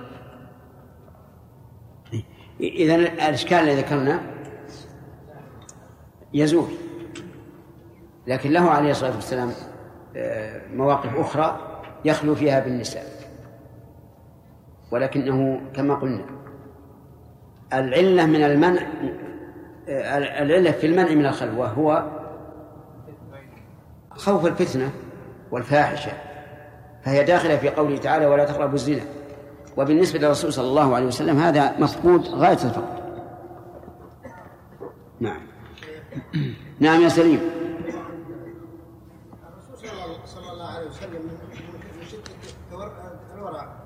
[2.60, 4.20] إذا الإشكال الذي ذكرنا
[6.34, 6.68] يزول.
[8.26, 9.50] لكن له عليه الصلاة والسلام
[10.16, 11.60] آه، مواقف أخرى
[12.04, 13.04] يخلو فيها بالنساء.
[14.90, 16.24] ولكنه كما قلنا
[17.72, 18.82] العلة من المنع
[19.88, 22.04] آه، العلة في المنع من الخلوة هو
[24.10, 24.90] خوف الفتنة
[25.50, 26.12] والفاحشة
[27.04, 29.02] فهي داخلة في قوله تعالى ولا تقربوا الزنا
[29.76, 33.00] وبالنسبة للرسول صلى الله عليه وسلم هذا مفقود غاية الفقد
[35.20, 35.40] نعم.
[36.80, 37.40] نعم يا سليم.
[39.78, 41.22] الرسول صلى الله عليه وسلم
[42.00, 42.22] من شدة
[43.34, 43.76] الورع.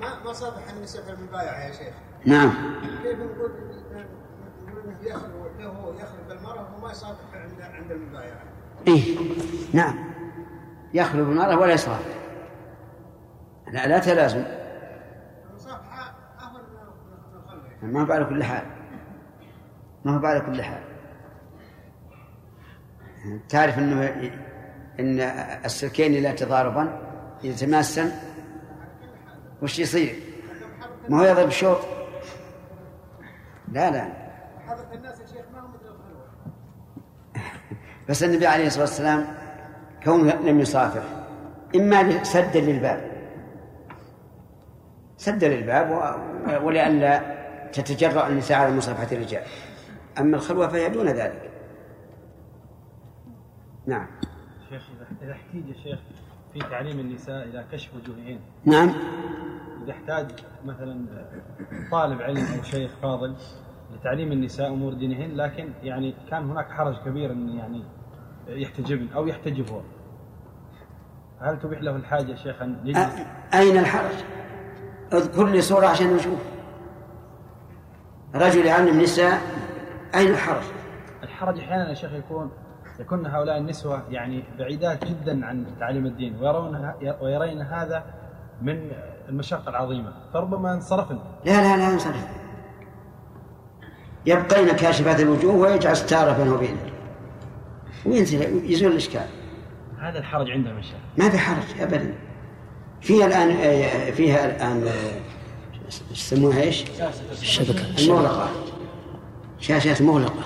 [0.00, 1.94] ما ما صافح النساء في المبايعة يا شيخ.
[2.24, 2.52] نعم.
[3.02, 3.50] كيف نقول
[3.90, 8.42] إنه يخلو له يخلو بالمرأة وما يصافح عند عند المبايعة.
[8.88, 9.18] إيه.
[9.72, 10.04] نعم.
[10.94, 12.16] يخلو بالمرأة ولا يصافح.
[13.72, 14.44] لا لا تلازم.
[17.86, 18.64] ما هو على كل حال.
[20.04, 20.82] ما هو على كل حال.
[23.48, 24.30] تعرف إنه
[25.00, 25.20] إن
[25.64, 27.00] السلكين اذا تضاربا
[27.44, 28.12] يتماسا
[29.62, 30.14] وش يصير؟
[31.08, 31.78] ما هو يضرب شوط
[33.72, 34.08] لا لا.
[38.08, 39.26] بس النبي عليه الصلاة والسلام
[40.04, 41.02] كونه لم يصافح.
[41.76, 43.10] إما سدا للباب.
[45.16, 46.16] سدا للباب
[46.62, 47.36] ولئلا
[47.80, 49.42] تتجرأ النساء على مصافحة الرجال.
[50.20, 51.50] أما الخلوة فهي دون ذلك.
[53.86, 54.06] نعم.
[54.70, 54.82] شيخ
[55.22, 55.98] إذا- احتيج يا شيخ
[56.52, 58.38] في تعليم النساء إلى كشف وجوههن.
[58.64, 58.92] نعم.
[59.84, 60.26] إذا احتاج
[60.64, 61.06] مثلا
[61.90, 63.34] طالب علم أو شيخ فاضل
[63.94, 67.82] لتعليم النساء أمور دينهن لكن يعني كان هناك حرج كبير أن يعني
[68.48, 69.80] يحتجبن أو يحتجب هو
[71.40, 74.14] هل تبيح له الحاجة يا شيخ أن يجلس؟ أ- أين الحرج؟
[75.12, 76.38] اذكر لي صورة عشان نشوف.
[78.34, 79.40] رجل يعلم نساء
[80.14, 80.62] أين الحرج؟
[81.22, 82.50] الحرج أحيانا يا شيخ يكون
[83.00, 88.04] يكون هؤلاء النسوة يعني بعيدات جدا عن تعليم الدين ويرون ويرين هذا
[88.62, 88.90] من
[89.28, 91.18] المشقة العظيمة فربما انصرفن.
[91.44, 92.26] لا لا لا ينصرف
[94.26, 96.78] يبقين كاشفات الوجوه ويجعل ستارة بينه وبينه.
[98.06, 99.26] وينزل يزول الإشكال.
[100.00, 100.98] هذا الحرج عندهم يا شيخ.
[101.18, 102.14] ما في حرج ابدا.
[103.00, 104.88] فيها الآن آه، فيها الآن
[105.86, 106.84] إيش يسموها إيش؟
[107.42, 108.50] الشبكة المغلقة.
[109.60, 110.44] شاشات مغلقة.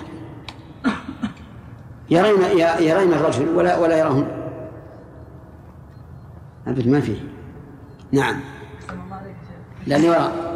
[2.09, 2.41] يرين
[2.79, 4.27] يرين الرجل ولا ولا يرون
[6.67, 7.19] أبد ما فيه
[8.11, 8.39] نعم.
[9.87, 10.51] لأني وراء.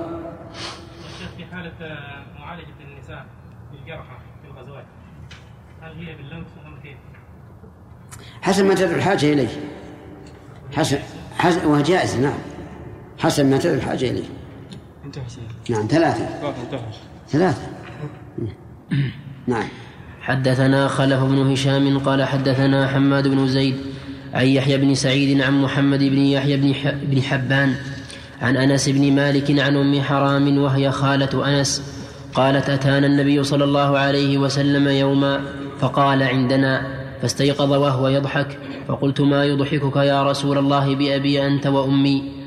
[1.38, 3.26] في حالة آه، معالجة النساء
[3.72, 4.86] بالجرحى في الغزوات
[5.82, 6.98] هل هي باللمس أم كيف؟
[8.42, 9.48] حسب ما تدعو الحاجة إليه.
[10.76, 11.00] حسب
[11.38, 12.38] حسب وهو جائز نعم.
[13.20, 14.24] حسب ما تدعو الحاجة إليه.
[14.24, 14.45] انتهى شيخ
[15.70, 16.28] نعم ثلاثة.
[16.64, 16.80] انتهى.
[17.30, 17.62] ثلاثة.
[19.48, 19.68] نعم.
[20.22, 23.76] حدثنا خلف بن هشام قال حدثنا حماد بن زيد
[24.34, 26.90] عن يحيى بن سعيد عن محمد بن يحيى بن, ح...
[26.90, 27.76] بن حبان
[28.42, 31.82] عن أنس بن مالك عن أم حرام وهي خالة أنس
[32.34, 35.42] قالت أتانا النبي صلى الله عليه وسلم يوما
[35.80, 36.88] فقال عندنا
[37.22, 42.45] فاستيقظ وهو يضحك فقلت ما يضحكك يا رسول الله بأبي أنت وأمي؟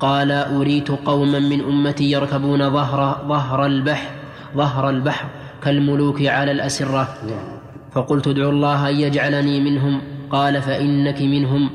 [0.00, 4.10] قال أريت قوما من أمتي يركبون ظهر ظهر البحر
[4.56, 5.28] ظهر البحر
[5.62, 7.08] كالملوك على الأسرة.
[7.92, 10.02] فقلت ادعو الله أن يجعلني منهم.
[10.30, 11.70] قال فإنك منهم.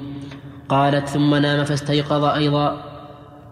[0.69, 2.81] قالت ثم نام فاستيقظ أيضا.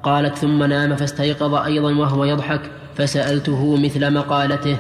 [0.04, 2.62] قالت ثم نام فاستيقظ أيضا وهو يضحك
[2.96, 4.78] فسألته مثل مقالته.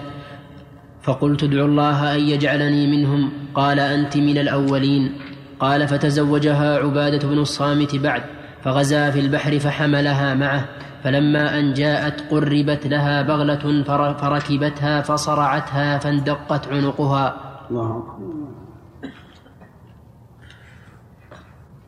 [1.03, 3.31] فقلت ادعو الله أن يجعلني منهم.
[3.55, 5.11] قال أنت من الأولين.
[5.59, 8.23] قال فتزوجها عبادة بن الصامت بعد.
[8.63, 10.65] فغزا في البحر فحملها معه
[11.03, 17.35] فلما أن جاءت قربت لها بغلة فر- فركبتها فصرعتها فاندقت عنقها.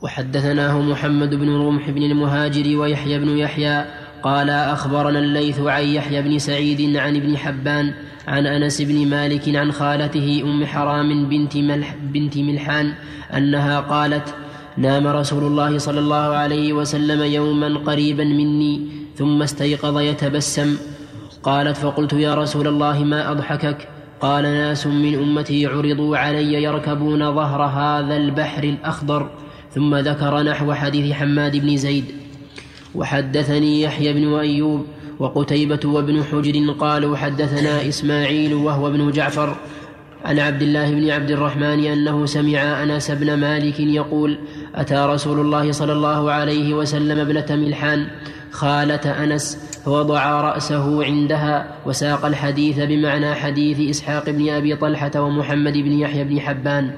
[0.02, 3.86] وحدثناه محمد بن رمح بن المهاجر ويحيى بن يحيى
[4.24, 7.94] قال أخبرنا الليث عن يحيى بن سعيد عن ابن حبان
[8.28, 12.94] عن أنس بن مالك عن خالته أم حرام بنت, ملح بنت ملحان
[13.38, 14.36] أنها قالت
[14.78, 18.82] نام رسول الله صلى الله عليه وسلم يوما قريبا مني
[19.16, 20.78] ثم استيقظ يتبسم.
[21.44, 23.88] قالت فقلت يا رسول الله ما أضحكك؟
[24.22, 29.30] قال ناس من أمتي عرضوا علي يركبون ظهر هذا البحر الأخضر.
[29.72, 32.06] ثم ذكر نحو حديث حماد بن زيد.
[32.96, 34.86] وحدثني يحيى بن أيوب
[35.20, 39.56] وقتيبة وابن حجر قالوا حدثنا إسماعيل وهو ابن جعفر.
[40.26, 44.40] عن عبد الله بن عبد الرحمن أنه سمع أنس بن مالك يقول
[44.76, 48.08] أتى رسول الله صلى الله عليه وسلم ابنة ملحان
[48.52, 55.92] خالة أنس فوضع رأسه عندها وساق الحديث بمعنى حديث إسحاق بن أبي طلحة ومحمد بن
[55.92, 56.92] يحيى بن حبان.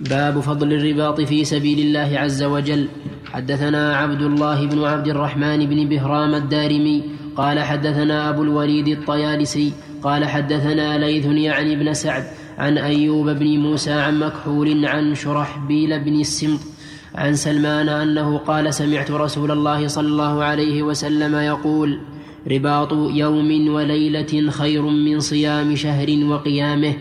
[0.00, 2.88] باب فضل الرباط في سبيل الله عز وجل.
[3.32, 9.72] حدثنا عبد الله بن عبد الرحمن بن بهرام الدارمي قال حدثنا أبو الوليد الطيالسي
[10.02, 12.24] قال حدثنا ليث يعني بن سعد
[12.58, 16.60] عن أيوب بن موسى عن مكحول عن شرحبيل بن السمط
[17.14, 21.98] عن سلمان أنه قال سمعت رسول الله صلى الله عليه وسلم يقول
[22.50, 26.94] رباط يوم وليلة خير من صيام شهر وقيامه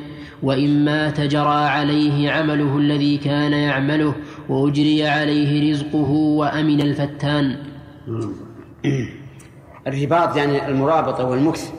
[0.43, 4.15] وإن مات جرى عليه عمله الذي كان يعمله
[4.49, 7.55] وأجري عليه رزقه وأمن الفتان.
[9.87, 11.71] الرباط يعني المرابطة والمكث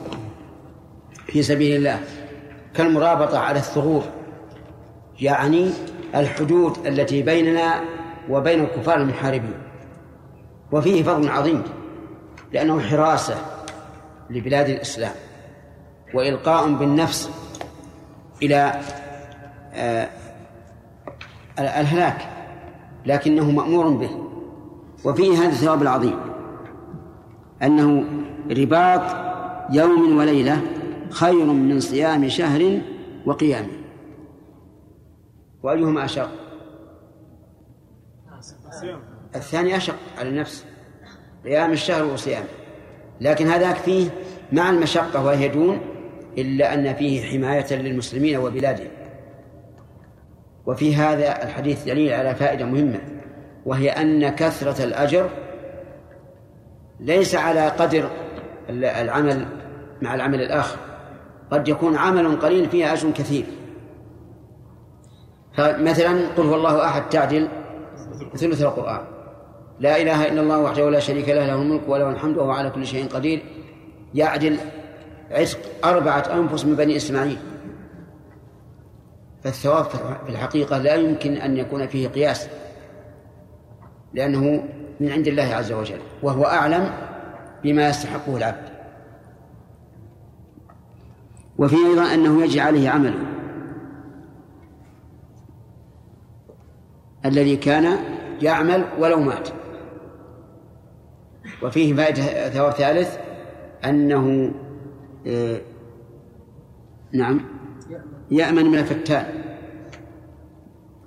[1.27, 1.99] في سبيل الله.
[2.73, 4.03] كالمرابطة على الثغور
[5.21, 5.71] يعني
[6.15, 7.81] الحدود التي بيننا
[8.29, 9.53] وبين الكفار المحاربين.
[10.71, 11.63] وفيه فضل عظيم
[12.53, 13.35] لأنه حراسة
[14.29, 15.11] لبلاد الإسلام
[16.13, 17.29] وإلقاء بالنفس
[18.43, 18.81] إلى
[19.73, 20.09] آه،
[21.59, 22.29] الهلاك
[23.05, 24.09] لكنه مأمور به.
[25.05, 26.28] وفيه هذا الثواب العظيم.
[27.63, 28.03] أنه
[28.51, 29.01] رباط
[29.71, 30.61] يوم وليلة
[31.09, 32.81] خير من صيام شهر
[33.25, 33.69] وقيامه
[35.63, 36.29] وأيهما أشق؟
[39.35, 40.65] الثاني أشق على النفس
[41.45, 42.47] قيام الشهر وصيامه
[43.21, 44.09] لكن هذاك فيه
[44.51, 45.79] مع المشقة وهي دون
[46.37, 48.87] إلا أن فيه حماية للمسلمين وبلادهم.
[50.65, 52.99] وفي هذا الحديث دليل على فائدة مهمة
[53.65, 55.29] وهي أن كثرة الأجر
[56.99, 58.09] ليس على قدر
[58.69, 59.45] العمل
[60.01, 60.77] مع العمل الآخر.
[61.51, 63.45] قد يكون عمل قليل فيه أجر كثير.
[65.53, 67.47] فمثلا قل هو الله أحد تعدل
[68.35, 69.01] ثلث القرآن.
[69.79, 72.85] لا إله إلا الله وحده لا شريك له له الملك وله الحمد وهو على كل
[72.85, 73.43] شيء قدير.
[74.13, 74.57] يعدل
[75.31, 77.37] عتق أربعة أنفس من بني إسماعيل.
[79.43, 79.85] فالثواب
[80.25, 82.49] في الحقيقة لا يمكن أن يكون فيه قياس
[84.13, 84.63] لأنه
[84.99, 86.89] من عند الله عز وجل وهو أعلم
[87.63, 88.69] بما يستحقه العبد.
[91.57, 93.25] وفي أيضا أنه يجري عليه عمله.
[97.25, 97.97] الذي كان
[98.41, 99.49] يعمل ولو مات.
[101.63, 103.17] وفيه فائدة ثواب ثالث
[103.85, 104.51] أنه
[105.27, 105.61] آه،
[107.11, 107.41] نعم
[108.31, 109.25] يأمن من الفتان.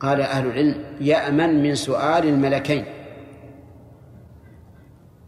[0.00, 2.84] قال أهل العلم يأمن من سؤال الملكين.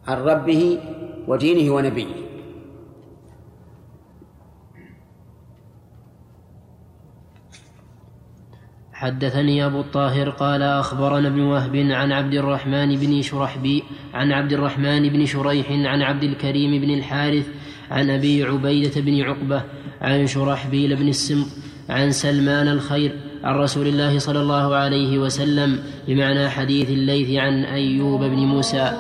[0.09, 0.79] عن ربه
[1.29, 2.25] ودينه ونبيه.
[8.93, 13.83] حدثني أبو الطاهر قال أخبرنا ابن وهب عن عبد الرحمن بن شرحبي
[14.15, 17.49] عن عبد الرحمن بن شريح عن عبد الكريم بن الحارث
[17.91, 19.63] عن أبي عبيدة بن عقبة
[20.01, 21.47] عن شرحبيل بن السمط
[21.89, 23.13] عن سلمان الخير
[23.45, 25.79] عن رسول الله صلى الله عليه وسلم
[26.09, 28.93] بمعنى حديث الليث عن أيوب بن موسى.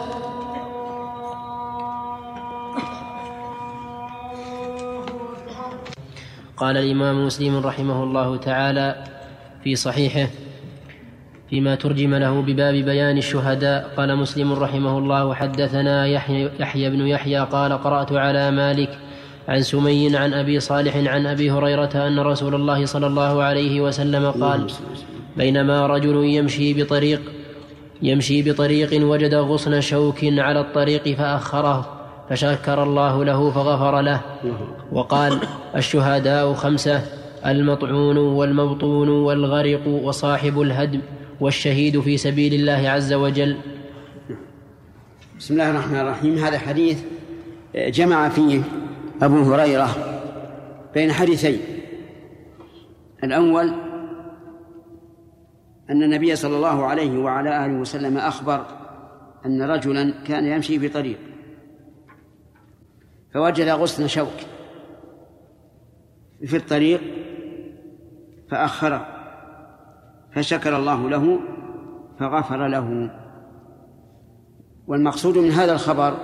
[6.64, 9.04] قال الإمام مسلم رحمه الله تعالى
[9.64, 10.28] في صحيحه
[11.50, 17.38] فيما ترجم له بباب بيان الشهداء قال مسلم رحمه الله حدثنا يحيى, يحيى بن يحيى
[17.38, 18.98] قال قرأت على مالك
[19.48, 24.30] عن سمي عن أبي صالح عن أبي هريرة أن رسول الله صلى الله عليه وسلم
[24.30, 24.66] قال
[25.36, 27.20] بينما رجل يمشي بطريق
[28.02, 31.93] يمشي بطريق وجد غصن شوك على الطريق فأخره.
[32.31, 34.20] فشكر الله له فغفر له.
[34.93, 35.41] وقال
[35.77, 37.03] الشهداء خمسة
[37.47, 41.01] المطعون والمبطون والغرق وصاحب الهدم
[41.41, 43.57] والشهيد في سبيل الله عز وجل.
[45.39, 46.35] بسم الله الرحمن الرحيم.
[46.39, 47.03] هذا حديث
[47.75, 48.62] جمع فيه
[49.22, 49.89] أبو هريرة
[50.95, 51.59] بين حديثين.
[53.25, 53.72] الأول
[55.91, 58.66] أن النبي صلى الله عليه وعلى آله وسلم أخبر
[59.47, 61.18] أن رجلا كان يمشي في طريق
[63.35, 64.28] فوجد غصن شوك
[66.47, 67.01] في الطريق
[68.51, 69.07] فأخره
[70.32, 71.41] فشكر الله له
[72.20, 73.11] فغفر له.
[74.87, 76.16] والمقصود من هذا الخبر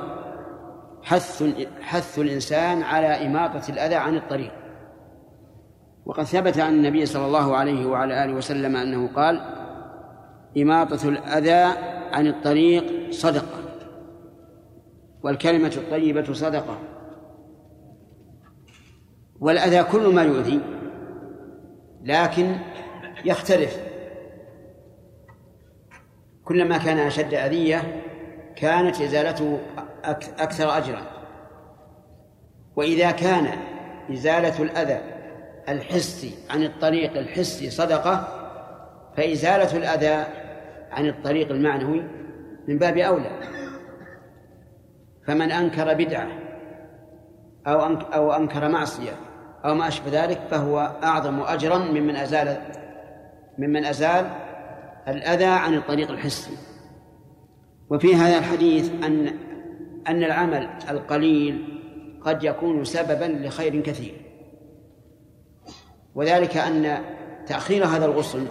[1.03, 1.45] حث
[1.81, 4.53] حث الإنسان على إماطة الأذى عن الطريق.
[6.07, 9.41] وقد ثبت عن النبي صلى الله عليه وعلى آله وسلم أنه قال
[10.59, 11.79] إماطة الأذى
[12.13, 13.61] عن الطريق صدقة
[15.23, 16.90] والكلمة الطيبة صدقة.
[19.41, 20.61] والأذى كل ما يؤذي
[22.05, 22.57] لكن
[23.25, 23.81] يختلف.
[26.45, 28.03] كلما كان أشد أذية
[28.57, 29.59] كانت إزالته
[30.39, 31.03] أكثر أجرا.
[32.77, 33.59] وإذا كان
[34.13, 35.01] إزالة الأذى
[35.69, 38.29] الحسي عن الطريق الحسي صدقة
[39.17, 40.27] فإزالة الأذى
[40.91, 42.03] عن الطريق المعنوي
[42.69, 43.31] من باب أولى.
[45.27, 46.29] فمن أنكر بدعة
[47.67, 49.30] أو أو أنكر معصية
[49.65, 52.57] أو ما أشبه ذلك فهو أعظم أجرا ممن أزال
[53.59, 54.31] ممن أزال
[55.09, 56.57] الأذى عن الطريق الحسي.
[57.91, 59.27] وفي هذا الحديث أن
[60.09, 61.81] أن العمل القليل
[62.25, 64.15] قد يكون سببا لخير كثير.
[66.15, 67.05] وذلك أن
[67.47, 68.47] تأخير هذا الغسل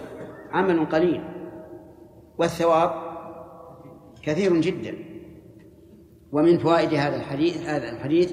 [0.52, 1.24] عمل قليل
[2.38, 2.92] والثواب
[4.22, 4.94] كثير جدا.
[6.32, 8.32] ومن فوائد هذا الحديث هذا الحديث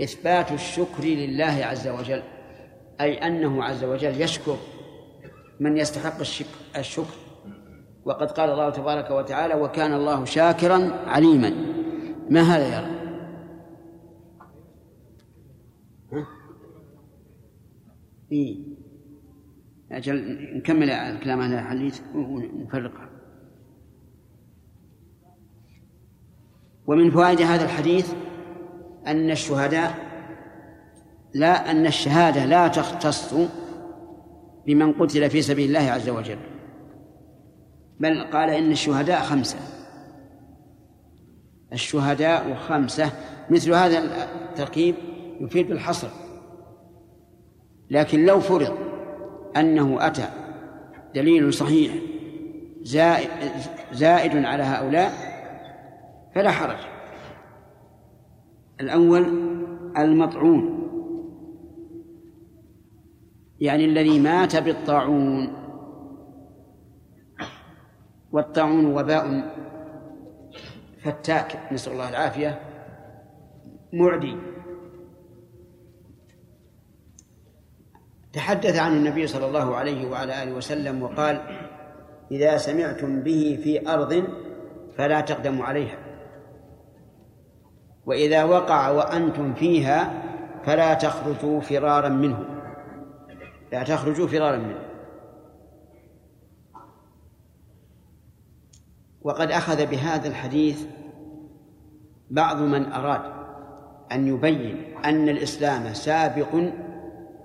[0.00, 2.22] إثبات الشكر لله عز وجل
[3.00, 4.56] أي أنه عز وجل يشكر
[5.60, 6.20] من يستحق
[6.76, 7.14] الشكر.
[8.04, 11.50] وقد قال الله تبارك وتعالى وكان الله شاكرا عليما.
[12.30, 12.94] ما هذا يا رب؟
[18.32, 18.58] إيه.
[19.92, 23.10] أجل نكمل الكلام عن الحديث ونفرقها.
[26.86, 28.14] ومن فوائد هذا الحديث
[29.06, 29.94] أن الشهداء
[31.34, 33.34] لا أن الشهادة لا تختص
[34.66, 36.38] بمن قتل في سبيل الله عز وجل.
[38.00, 39.58] بل قال إن الشهداء خمسة.
[41.72, 43.10] الشهداء خمسة.
[43.50, 43.98] مثل هذا
[44.48, 44.94] التركيب
[45.40, 46.08] يفيد الحصر.
[47.90, 48.78] لكن لو فرض
[49.56, 50.28] أنه أتى
[51.14, 51.92] دليل صحيح
[52.82, 53.28] زائد,
[53.92, 55.12] زائد على هؤلاء
[56.34, 56.93] فلا حرج.
[58.80, 59.24] الأول
[59.98, 60.74] المطعون
[63.60, 65.52] يعني الذي مات بالطاعون
[68.32, 69.54] والطاعون وباء
[71.02, 72.60] فتاك نسأل الله العافية
[73.92, 74.36] معدي.
[78.32, 81.40] تحدث عن النبي صلى الله عليه وعلى آله وسلم وقال
[82.30, 84.24] إذا سمعتم به في أرض
[84.96, 86.03] فلا تقدموا عليها.
[88.06, 90.22] وإذا وقع وأنتم فيها
[90.64, 92.44] فلا تخرجوا فرارا منه.
[93.72, 94.80] لا تخرجوا فرارا منه.
[99.22, 100.86] وقد أخذ بهذا الحديث
[102.30, 103.22] بعض من أراد
[104.12, 106.72] أن يبين أن الإسلام سابق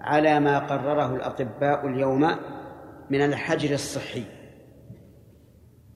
[0.01, 2.31] على ما قرره الأطباء اليوم
[3.09, 4.23] من الحجر الصحي.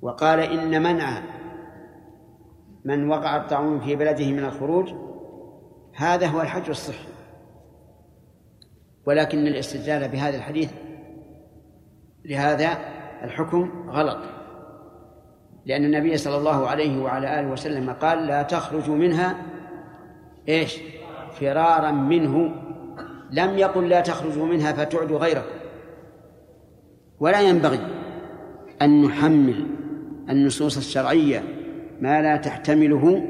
[0.01, 1.21] وقال إن منع
[2.85, 4.93] من وقع الطاعون في بلده من الخروج
[5.95, 7.07] هذا هو الحجر الصحي.
[9.05, 10.71] ولكن الاستدلال بهذا الحديث
[12.25, 12.77] لهذا
[13.23, 14.19] الحكم غلط.
[15.65, 19.35] لأن النبي صلى الله عليه وعلى آله وسلم قال لا تخرجوا منها
[20.49, 20.79] إيش؟
[21.39, 22.55] فرارا منه
[23.31, 25.55] لم يقل لا تخرجوا منها فتعدوا غيركم.
[27.19, 27.79] ولا ينبغي
[28.81, 29.67] أن نحمل
[30.29, 31.43] النصوص الشرعية
[32.03, 33.23] ما لا تحتمله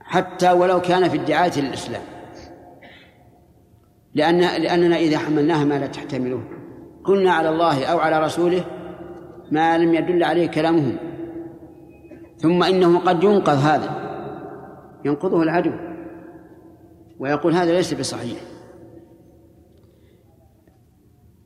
[0.00, 2.02] حتى ولو كان في الدعاية للإسلام
[4.14, 6.42] لأن لأننا إذا حملناها ما لا تحتمله.
[7.04, 8.64] قلنا على الله أو على رسوله
[9.50, 10.96] ما لم يدل عليه كلامهم.
[12.38, 13.90] ثم إنه قد ينقض هذا.
[15.04, 15.72] ينقضه العدو.
[17.18, 18.38] ويقول هذا ليس بصحيح.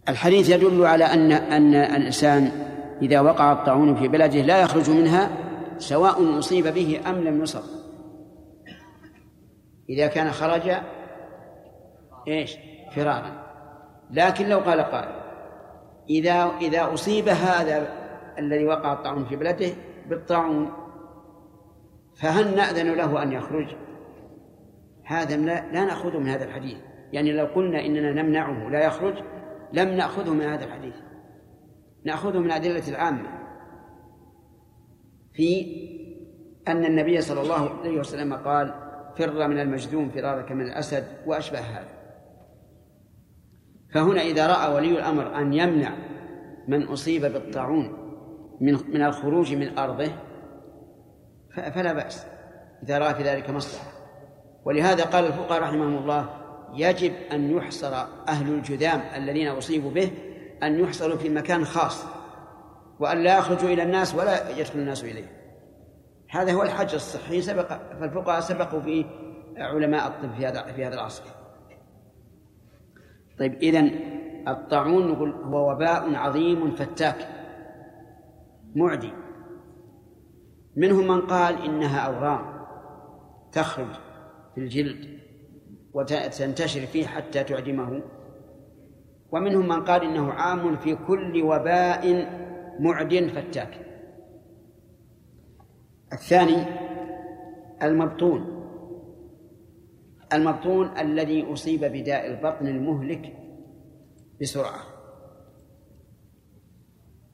[0.08, 2.69] الحديث يدل على أن أن الإنسان
[3.03, 5.30] إذا وقع الطاعون في بلده لا يخرج منها
[5.78, 7.62] سواء أصيب به أم لم يصب.
[9.88, 10.70] إذا كان خرج
[12.28, 12.57] إيش؟
[12.94, 13.51] فرارا.
[14.11, 15.20] لكن لو قال قائل
[16.11, 17.88] إذا إذا أصيب هذا
[18.38, 19.70] الذي وقع الطاعون في بلده
[20.09, 20.70] بالطاعون
[22.16, 23.66] فهل نأذن له أن يخرج؟
[25.05, 26.78] هذا لا, لا نأخذه من هذا الحديث.
[27.12, 29.14] يعني لو قلنا إننا نمنعه لا يخرج
[29.72, 30.94] لم نأخذه من هذا الحديث.
[32.05, 33.28] نأخذه من أدلة العامة
[35.32, 35.66] في
[36.68, 38.74] أن النبي صلى الله عليه وسلم قال
[39.16, 42.01] فر من المجذوم فرارك من الأسد وأشبه هذا.
[43.94, 45.92] فهنا إذا رأى ولي الأمر أن يمنع
[46.68, 47.96] من أصيب بالطاعون
[48.61, 50.12] من من الخروج من أرضه
[51.57, 52.26] فلا بأس
[52.82, 53.86] إذا رأى في ذلك مصلحة.
[54.64, 56.28] ولهذا قال الفقهاء رحمهم الله
[56.74, 57.94] يجب أن يحصر
[58.28, 60.11] أهل الجذام الذين أصيبوا به
[60.62, 62.04] أن يحصروا في مكان خاص
[63.00, 65.40] وأن لا يخرجوا إلى الناس ولا يدخل الناس إليه.
[66.30, 67.68] هذا هو الحج الصحي سبق
[68.00, 69.04] فالفقهاء سبقوا في
[69.56, 71.24] علماء الطب في هذا في هذا العصر.
[73.38, 73.90] طيب إذن
[74.48, 77.28] الطاعون نقول هو وباء عظيم فتاك
[78.74, 79.12] معدي.
[80.76, 82.64] منهم من قال إنها أورام
[83.52, 83.92] تخرج
[84.54, 85.20] في الجلد
[85.94, 88.02] وتنتشر فيه حتى تعدمه.
[89.32, 92.28] ومنهم من قال إنه عام في كل وباء
[92.80, 93.86] معد فتاك.
[96.12, 96.64] الثاني
[97.82, 98.60] المبطون.
[100.32, 103.36] المبطون الذي أصيب بداء البطن المهلك
[104.40, 104.80] بسرعة.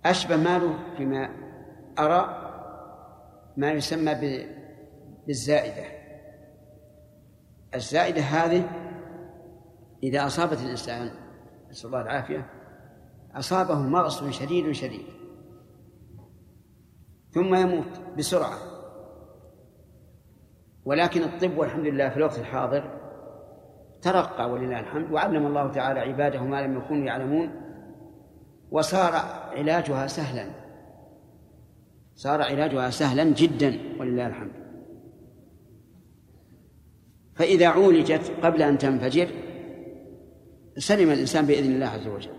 [0.05, 1.28] أشبه ماله فيما
[1.99, 2.42] أرى
[3.57, 4.14] ما يسمى
[5.26, 5.84] بالزائدة.
[7.74, 8.70] الزائدة هذه
[10.03, 11.26] إذا أصابت الإنسان
[11.77, 12.47] نسأل الله العافية.
[13.35, 15.07] أصابه مغص شديد شديد.
[17.31, 18.59] ثم يموت بسرعة.
[20.85, 23.01] ولكن الطب والحمد لله في الوقت الحاضر
[24.03, 27.51] ترقى ولله الحمد وعلم الله تعالى عباده ما لم يكونوا يعلمون
[28.70, 29.12] وصار
[29.57, 30.51] علاجها سهلا.
[32.14, 34.53] صار علاجها سهلا جدا ولله الحمد.
[37.35, 39.45] فإذا عولجت قبل أن تنفجر
[40.79, 42.31] سلم الإنسان بإذن الله عز وجل.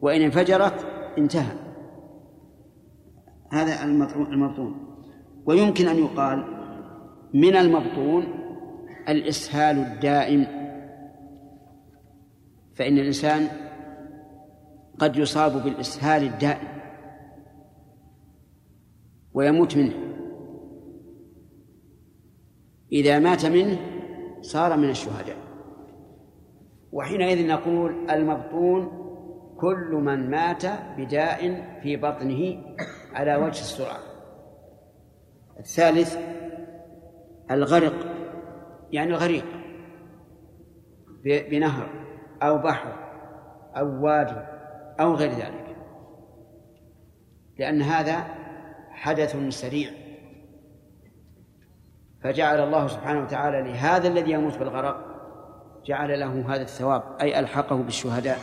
[0.00, 0.86] وإن انفجرت
[1.18, 1.56] انتهى.
[3.52, 4.96] هذا المبطون.
[5.46, 6.44] ويمكن أن يقال
[7.34, 8.24] من المبطون
[9.08, 10.46] الإسهال الدائم.
[12.74, 13.48] فإن الإنسان
[14.98, 16.68] قد يصاب بالإسهال الدائم.
[19.34, 19.94] ويموت منه.
[22.92, 23.78] إذا مات منه
[24.40, 25.47] صار من الشهداء.
[26.98, 29.04] وحينئذ نقول المبطون
[29.56, 30.62] كل من مات
[30.96, 32.64] بداء في بطنه
[33.14, 33.98] على وجه السرعة.
[35.58, 36.18] الثالث
[37.50, 37.94] الغرق
[38.92, 39.44] يعني الغريق
[41.24, 41.88] بنهر
[42.42, 42.92] أو بحر
[43.76, 44.40] أو وادي
[45.00, 45.76] أو غير ذلك.
[47.58, 48.24] لأن هذا
[48.90, 49.90] حدث سريع.
[52.22, 55.07] فجعل الله سبحانه وتعالى لهذا الذي يموت بالغرق
[55.84, 58.38] جعل له هذا الثواب أي ألحقه بالشهداء.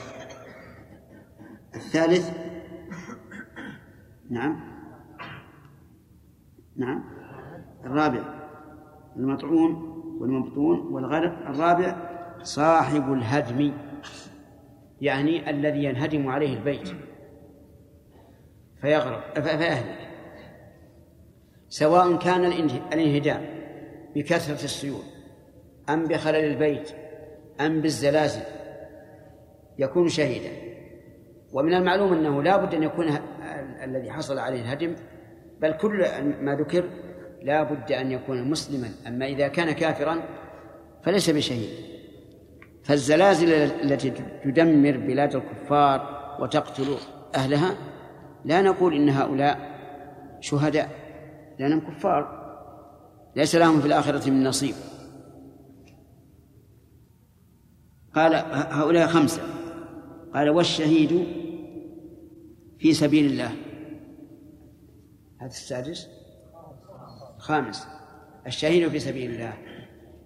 [1.76, 2.32] الثالث
[4.30, 4.60] نعم.
[6.76, 7.04] نعم.
[7.86, 8.24] الرابع
[9.16, 9.74] المطعون
[10.20, 11.48] والمبطون والغرق.
[11.50, 11.96] الرابع
[12.44, 13.72] صاحب الهدم
[15.02, 16.96] يعني الذي ينهدم عليه البيت
[18.82, 20.06] فيغرق فيهلك.
[21.70, 23.46] سواء كان الانهدام
[24.16, 25.04] بكثرة السيول
[25.90, 26.90] أم بخلل البيت
[27.62, 28.42] أم بالزلازل
[29.80, 30.50] يكون شهيدا.
[31.54, 33.08] ومن المعلوم أنه لا بد أن يكون
[33.84, 34.96] الذي حصل عليه الهدم
[35.62, 36.06] بل كل
[36.42, 36.84] ما ذكر
[37.44, 38.90] لا بد أن يكون مسلما.
[39.08, 40.24] أما إذا كان كافرا
[41.04, 41.70] فليس بشهيد.
[42.84, 46.96] فالزلازل التي تدمر بلاد الكفار وتقتل
[47.36, 47.76] أهلها
[48.46, 49.58] لا نقول إن هؤلاء
[50.40, 50.90] شهداء
[51.60, 52.46] لأنهم كفار.
[53.36, 54.76] ليس لهم في الآخرة من نصيب.
[58.16, 59.42] قال هؤلاء خمسة.
[60.34, 61.28] قال والشهيد
[62.80, 63.52] في سبيل الله.
[65.42, 66.08] هذا السادس.
[67.38, 67.88] خامس
[68.48, 69.54] الشهيد في سبيل الله.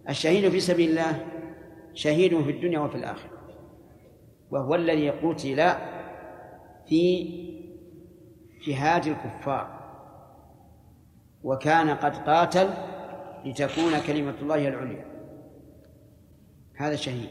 [0.09, 1.25] الشهيد في سبيل الله
[1.93, 3.31] شهيد في الدنيا وفي الآخرة.
[4.51, 5.73] وهو الذي قتل
[6.87, 7.25] في
[8.67, 9.79] جهاد الكفار.
[11.43, 12.69] وكان قد قاتل
[13.45, 15.05] لتكون كلمة الله العليا.
[16.75, 17.29] هذا شهيد.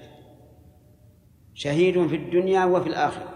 [1.58, 3.28] شهيد في الدنيا وفي الآخرة.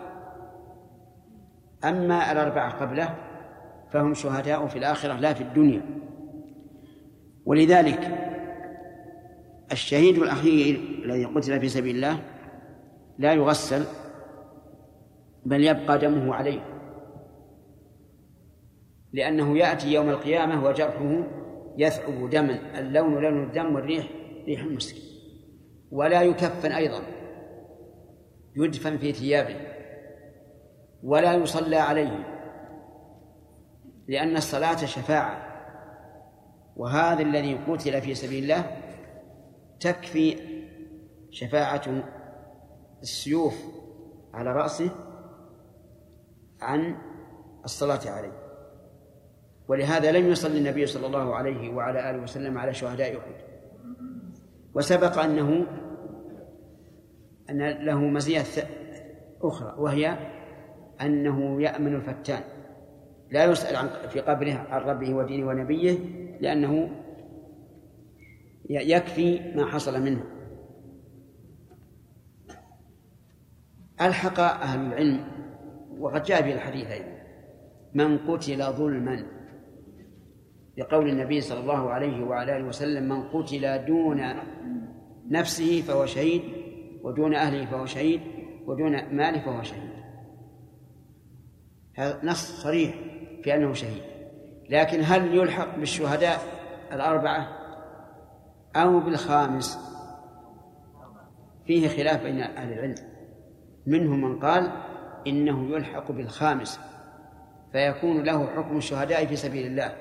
[1.84, 3.14] أما الأربعة قبله
[3.92, 5.82] فهم شهداء في الآخرة لا في الدنيا.
[7.46, 8.00] ولذلك
[9.72, 12.22] الشهيد الأخير الذي قتل في سبيل الله
[13.18, 13.84] لا يغسل
[15.46, 16.60] بل يبقى دمه عليه.
[19.12, 21.24] لأنه يأتي يوم القيامة وجرحه
[21.78, 24.08] يثعب دما اللون لون الدم والريح
[24.46, 24.96] ريح المسك.
[25.90, 27.21] ولا يكفن أيضا.
[28.56, 29.56] يدفن في ثيابه
[31.02, 32.32] ولا يصلى عليه
[34.08, 35.52] لأن الصلاة شفاعة.
[36.76, 38.76] وهذا الذي قتل في سبيل الله
[39.80, 40.36] تكفي
[41.30, 42.04] شفاعة
[43.02, 43.64] السيوف
[44.34, 44.90] على رأسه
[46.60, 46.98] عن
[47.64, 48.32] الصلاة عليه.
[49.68, 53.34] ولهذا لم يصلي النبي صلى الله عليه وعلى آله وسلم على شهداء أحد.
[54.74, 55.66] وسبق أنه
[57.52, 58.44] أن له مزية
[59.42, 60.18] أخرى وهي
[61.00, 62.42] أنه يأمن الفتان.
[63.30, 65.98] لا يسأل عن في قبره عن ربه ودينه ونبيه
[66.40, 66.90] لأنه
[68.70, 70.24] يكفي ما حصل منه.
[74.00, 75.24] ألحق أهل العلم
[75.98, 77.12] وقد جاء في الحديث أيضا
[77.94, 79.26] من قتل ظلما.
[80.78, 84.22] لقول النبي صلى الله عليه وعلى آله وسلم من قتل دون
[85.30, 86.61] نفسه فهو شهيد
[87.02, 88.20] ودون أهله فهو شهيد
[88.66, 89.90] ودون ماله فهو شهيد.
[91.94, 92.94] هذا نص صريح
[93.44, 94.02] في أنه شهيد.
[94.70, 96.38] لكن هل يلحق بالشهداء
[96.92, 97.48] الأربعة
[98.76, 99.78] أو بالخامس؟
[101.66, 102.94] فيه خلاف بين أهل العلم.
[103.86, 104.72] منهم من قال
[105.26, 106.80] إنه يلحق بالخامس
[107.72, 109.96] فيكون له حكم الشهداء في سبيل الله.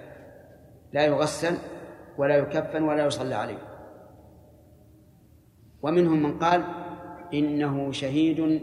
[0.94, 1.58] لا يغسل
[2.18, 3.72] ولا يكفن ولا يصلى عليه.
[5.82, 6.81] ومنهم من قال
[7.34, 8.62] إنه شهيد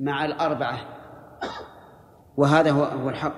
[0.00, 0.78] مع الأربعة.
[2.36, 3.34] وهذا هو الحق.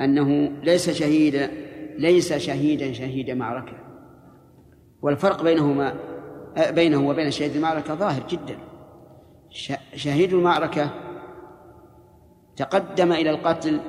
[0.00, 0.28] أنه
[0.62, 1.50] ليس شهيدا
[1.98, 3.76] ليس شهيدا شهيد معركة.
[5.02, 5.94] والفرق بينهما
[6.70, 8.58] بينه وبين شهيد المعركة ظاهر جدا.
[9.94, 10.90] شهيد المعركة
[12.56, 13.80] تقدم إلى القتل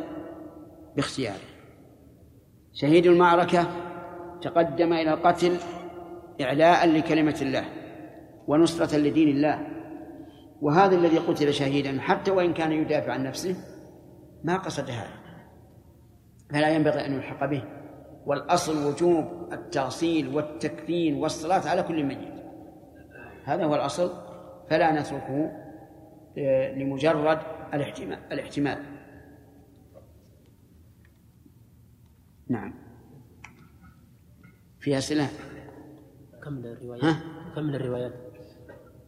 [0.96, 1.40] باختياره.
[2.74, 3.68] شهيد المعركة
[4.42, 5.58] تقدم إلى القتل
[6.42, 7.79] إعلاء لكلمة الله.
[8.50, 9.68] ونصرة لدين الله.
[10.62, 13.56] وهذا الذي قتل شهيدا حتى وإن كان يدافع عن نفسه
[14.44, 15.20] ما قصد هذا.
[16.50, 17.64] فلا ينبغي أن يلحق به.
[18.26, 22.44] والأصل وجوب التغسيل والتكفين والصلاة على كل ميت
[23.44, 24.12] هذا هو الأصل.
[24.70, 25.52] فلا نتركه
[26.38, 27.40] آه، لمجرد
[27.74, 28.84] الاحتمال الاحتمال.
[32.48, 32.74] نعم.
[34.80, 35.30] في أسئلة
[36.44, 37.16] كمل الروايات؟
[37.56, 38.29] كمل الروايات؟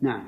[0.02, 0.24] نعم.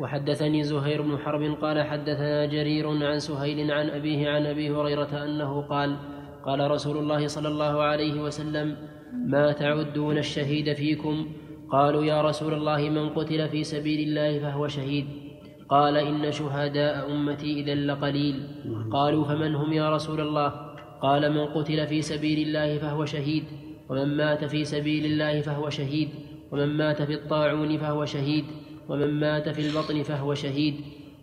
[0.00, 5.60] وحدثني زهير بن حرب قال حدثنا جرير عن سهيل عن أبيه عن أبي هريرة أنه
[5.60, 5.96] قال
[6.44, 8.76] قال رسول الله صلى الله عليه وسلم
[9.12, 11.26] ما تعدون الشهيد فيكم؟
[11.70, 15.06] قالوا يا رسول الله من قتل في سبيل الله فهو شهيد.
[15.68, 18.36] قال إن شهداء أمتي إذا لقليل.
[18.92, 20.48] قالوا فمن هم يا رسول الله؟
[21.02, 23.44] قال من قتل في سبيل الله فهو شهيد.
[23.90, 26.08] ومن مات في سبيل الله فهو شهيد
[26.52, 28.44] ومن مات في الطاعون فهو شهيد
[28.88, 30.74] ومن مات في البطن فهو شهيد.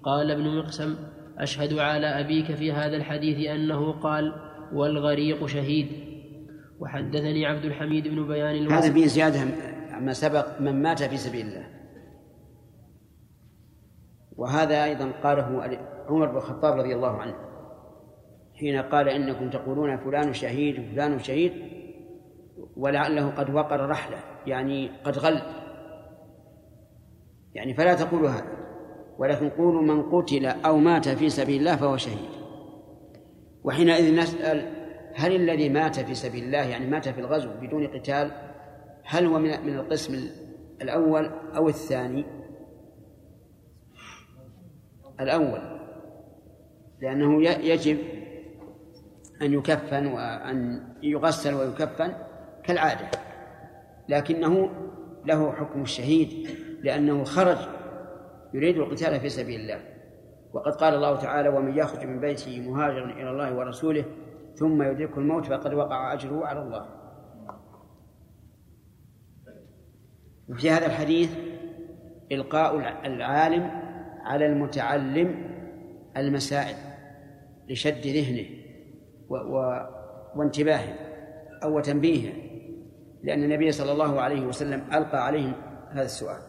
[0.03, 0.95] قال ابن مقسم
[1.37, 4.33] أشهد على أبيك في هذا الحديث أنه قال
[4.73, 5.87] والغريق شهيد.
[6.79, 9.39] وحدثني عبد الحميد بن بيان هذا فيه زيادة
[9.91, 11.67] عما سبق من مات في سبيل الله.
[14.35, 17.35] وهذا أيضا قاله عمر بن الخطاب رضي الله عنه
[18.59, 21.76] حين قال إنكم تقولون فلان شهيد وفلان شهيد.
[22.77, 25.41] ولعله قد وقر رحلة يعني قد غل.
[27.53, 28.57] يعني فلا تقولوا هذا
[29.17, 32.29] ولكن قولوا من قتل أو مات في سبيل الله فهو شهيد.
[33.63, 34.73] وحينئذ نسأل
[35.15, 38.31] هل الذي مات في سبيل الله يعني مات في الغزو بدون قتال
[39.03, 40.29] هل هو من من القسم
[40.81, 42.25] الأول أو الثاني؟
[45.19, 45.77] الأول.
[47.01, 47.97] لأنه يجب
[49.41, 52.13] أن يكفن وأن يغسل ويكفن
[52.67, 53.07] كالعادة
[54.09, 54.69] لكنه
[55.25, 56.47] له حكم الشهيد
[56.83, 57.57] لأنه خرج
[58.53, 59.79] يريد القتال في سبيل الله.
[60.53, 64.05] وقد قال الله تعالى ومن يخرج من بيته مهاجرا إلى الله ورسوله
[64.55, 66.85] ثم يدركه الموت فقد وقع أجره على الله.
[70.49, 71.37] وفي هذا الحديث
[72.31, 73.71] إلقاء العالم
[74.23, 75.35] على المتعلم
[76.17, 76.75] المسائل
[77.69, 78.45] لشد ذهنه
[79.29, 79.81] و و
[80.35, 80.95] وانتباهه
[81.63, 82.46] أو تنبيهه.
[83.23, 85.53] لأن النبي صلى الله عليه وسلم ألقى عليهم
[85.91, 86.41] هذا السؤال.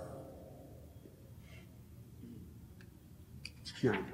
[3.84, 4.06] نعم.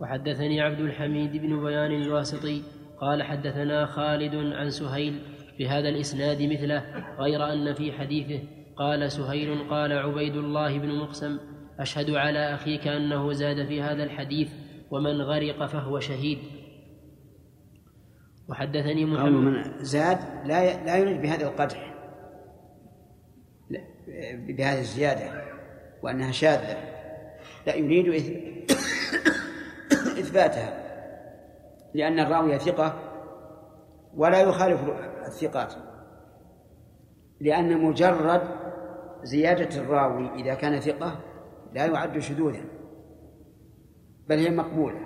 [0.00, 2.62] وحدثني عبد الحميد بن بيان الواسطي
[3.00, 5.22] قال حدثنا خالد عن سهيل
[5.58, 8.42] بهذا الإسناد مثله غير أن في حديثه
[8.76, 11.38] قال سهيل قال عبيد الله بن مقسم
[11.78, 14.52] أشهد على أخيك أنه زاد في هذا الحديث
[14.90, 16.38] ومن غرق فهو شهيد.
[18.48, 21.94] وحدثني قول محمد من زاد لا لا يريد بهذا القدح.
[24.34, 25.42] بهذه الزيادة
[26.02, 26.76] وأنها شاذة.
[27.66, 28.72] لا يريد إث-
[30.20, 30.84] إثباتها
[31.94, 32.94] لأن الراوي ثقة
[34.14, 34.80] ولا يخالف
[35.26, 35.74] الثقات.
[37.40, 38.42] لأن مجرد
[39.22, 41.20] زيادة الراوي إذا كان ثقة
[41.72, 42.64] لا يعد شذوذا
[44.28, 45.00] بل هي مقبولة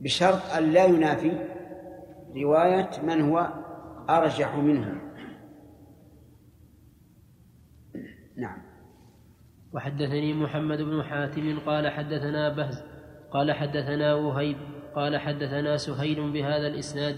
[0.00, 1.51] بشرط أن لا ينافي
[2.36, 3.48] رواية من هو
[4.10, 5.00] أرجح منه
[8.36, 8.58] نعم.
[9.72, 12.82] وحدثني محمد بن حاتم قال حدثنا بهز
[13.30, 14.56] قال حدثنا وهيب
[14.94, 17.16] قال حدثنا سهيل بهذا الإسناد.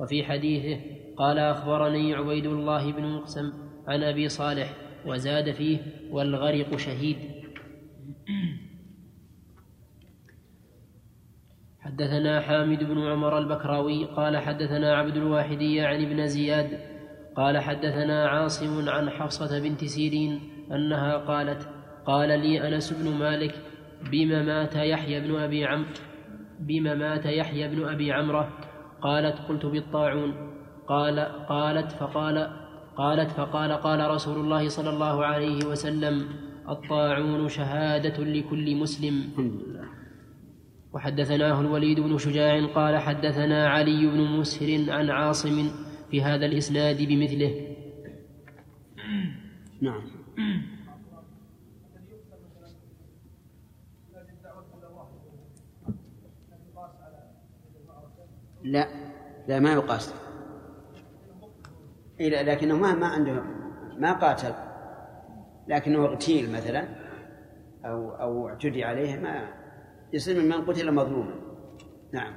[0.00, 0.80] وفي حديثه
[1.16, 3.52] قال أخبرني عبيد الله بن مقسم
[3.86, 4.72] عن أبي صالح
[5.06, 5.78] وزاد فيه
[6.10, 7.16] والغرق شهيد.
[11.84, 16.78] حدثنا حامد بن عمر البكراوي قال حدثنا عبد الواحد يعني ابن زياد
[17.36, 20.40] قال حدثنا عاصم عن حفصة بنت سيرين
[20.72, 21.68] أنها قالت
[22.06, 23.54] قال لي أنس بن مالك
[24.10, 25.86] بما مات يحيى بن أبي عم
[26.60, 28.48] بما مات يحيى بن أبي عمرة
[29.02, 30.34] قالت قلت بالطاعون.
[30.88, 32.50] قال قالت فقال
[32.96, 36.28] قالت فقال قال رسول الله صلى الله عليه وسلم
[36.68, 39.14] الطاعون شهادة لكل مسلم.
[40.94, 45.70] وحدثناه الوليد بن شجاع قال حدثنا علي بن مسهر عن عاصم
[46.10, 47.76] في هذا الإسناد بمثله.
[49.80, 50.02] نعم.
[58.62, 58.88] لا
[59.48, 60.14] لا ما يقاس.
[62.20, 63.42] إيه لا، لكنه ما ما عنده
[63.98, 64.54] ما قاتل.
[65.68, 66.88] لكنه اغتيل مثلا
[67.84, 69.63] أو أو اعتدي عليه ما
[70.14, 71.34] من من قتل مظلوما
[72.12, 72.34] نعم.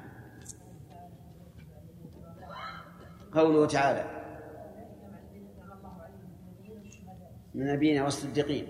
[3.33, 4.17] قوله تعالى
[7.55, 8.67] من نبينا والصديقين.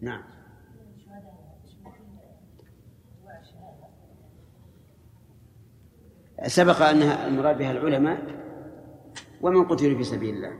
[0.00, 0.22] نعم.
[6.46, 8.18] سبق أنها المراد بها العلماء
[9.40, 10.52] ومن قتلوا في سبيل الله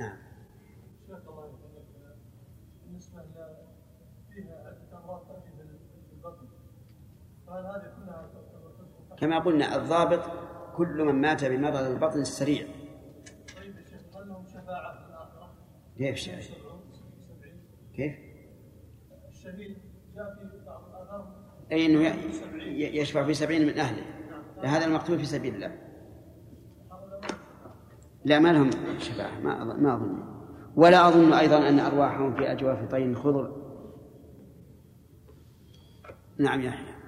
[0.00, 0.16] نعم
[2.86, 3.22] بالنسبة
[4.30, 5.50] فيها أمراض تأتي
[6.10, 6.46] بالبطن
[7.46, 8.30] فهل هذه كلها
[9.20, 10.22] كما قلنا الضابط
[10.76, 12.66] كل من مات بمرض البطن السريع
[13.56, 13.84] طيب يا
[14.44, 15.52] شفاعة في الآخرة؟
[15.98, 16.28] كيف؟
[17.96, 18.14] كيف؟
[20.14, 21.40] جاء بعض
[21.72, 22.14] أي أنه
[22.66, 24.02] يشفع في سبعين من أهله
[24.64, 25.78] هذا المقتول في سبيل الله
[28.24, 30.22] لا ما لهم شفاعة ما ما أظن
[30.76, 33.56] ولا أظن أيضا أن أرواحهم في أجواف طين خضر
[36.38, 36.99] نعم يحيى المرأة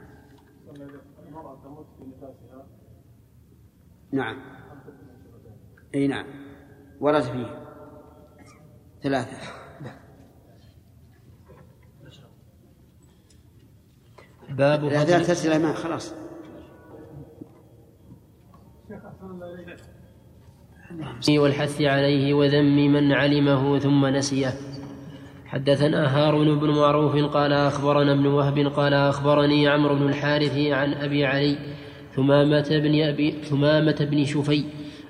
[4.13, 4.37] نعم.
[5.95, 6.27] أي نعم.
[7.01, 7.63] ورد فيه
[9.03, 9.37] ثلاثة.
[14.51, 16.15] باب فضل تسأل ما خلاص.
[21.31, 24.53] والحث عليه وذم من علمه ثم نسيه.
[25.47, 31.27] حدثنا هارون بن معروف قال أخبرنا ابن وهب قال أخبرني عمرو بن الحارث عن أبي
[31.27, 31.59] علي
[32.17, 34.65] ثمامة بن أبي ثمامة بن شفي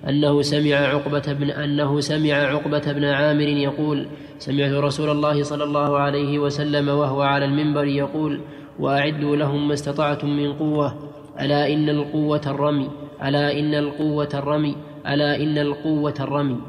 [0.09, 4.07] أنه سمع عقبة بن أنه سمع عقبة بن عامر يقول
[4.39, 8.41] سمعت رسول الله صلى الله عليه وسلم وهو على المنبر يقول
[8.79, 12.91] وأعدوا لهم ما استطعتم من قوة ألا إن القوة الرمي
[13.23, 14.77] ألا إن القوة الرمي
[15.07, 16.61] ألا إن القوة الرمي.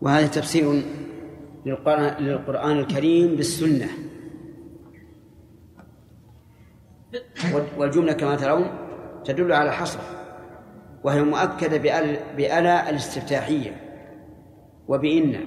[0.00, 0.82] وهذا تفسير
[1.66, 3.88] للقرآن, الكريم بالسنة.
[7.76, 8.70] والجملة كما ترون
[9.24, 10.00] تدل على حصر
[11.04, 13.76] وهي مؤكدة بأل بألا الاستفتاحية
[14.88, 15.40] وبإن.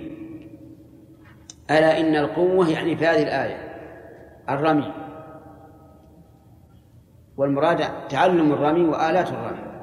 [1.72, 3.74] ألا إن القوة يعني في هذه الآية
[4.50, 4.94] الرمي.
[7.38, 9.74] والمراد تعلم الرمي وآلات الرمي.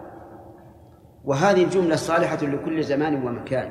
[1.25, 3.71] وهذه الجملة صالحة لكل زمان ومكان.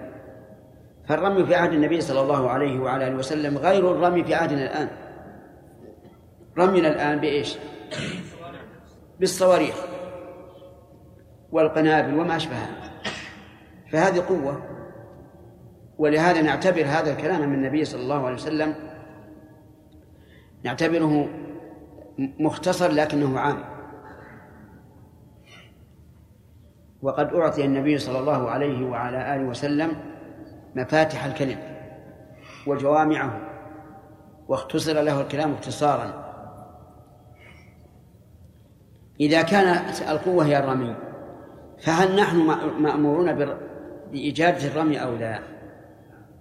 [1.07, 4.87] فالرمي في عهد النبي صلى الله عليه وعلى آله وسلم غير الرمي في عهدنا الآن.
[6.57, 7.57] رمينا الآن بإيش؟
[9.19, 9.75] بالصواريخ
[11.51, 13.01] والقنابل وما أشبهها.
[13.91, 14.63] فهذه قوة
[15.97, 18.75] ولهذا نعتبر هذا الكلام من النبي صلى الله عليه وسلم
[20.63, 21.29] نعتبره
[22.19, 23.63] مختصر لكنه عام.
[27.01, 29.91] وقد أعطي النبي صلى الله عليه وعلى آله وسلم
[30.75, 31.59] مفاتح الكلم
[32.67, 33.41] وجوامعه
[34.47, 36.28] واختصر له الكلام اختصارا.
[39.19, 40.95] إذا كانت القوة هي الرمي
[41.79, 42.37] فهل نحن
[42.81, 43.35] مأمورون
[44.11, 45.39] بإجابة الرمي أو لا؟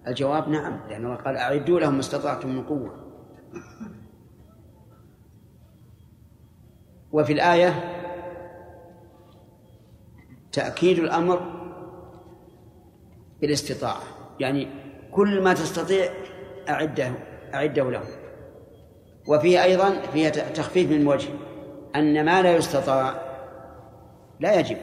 [0.07, 3.09] الجواب نعم لأن الله قال أعدوا لهم ما استطعتم من قوة.
[7.13, 7.95] وفي الآية
[10.53, 11.41] تأكيد الأمر
[13.41, 14.03] بالاستطاعة
[14.41, 14.69] يعني
[15.13, 16.11] كل ما تستطيع
[16.69, 17.13] أعده
[17.55, 18.03] أعده له
[19.29, 21.29] وفيه أيضا فيها تخفيف من وجه.
[21.97, 23.15] أن ما لا يستطاع
[24.41, 24.77] لا يجب.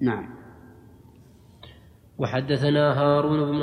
[0.00, 0.38] نعم.
[2.18, 3.62] وحدثنا هارون بن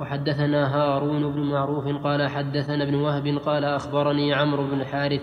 [0.00, 5.20] وحدثنا هارون بن معروف قال حدثنا ابن وهب قال أخبرني عمرو بن الحارث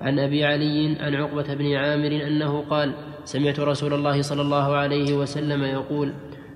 [0.00, 5.16] عن أبي علي عن عقبة بن عامر أنه قال سمعت رسول الله صلى الله عليه
[5.16, 6.12] وسلم يقول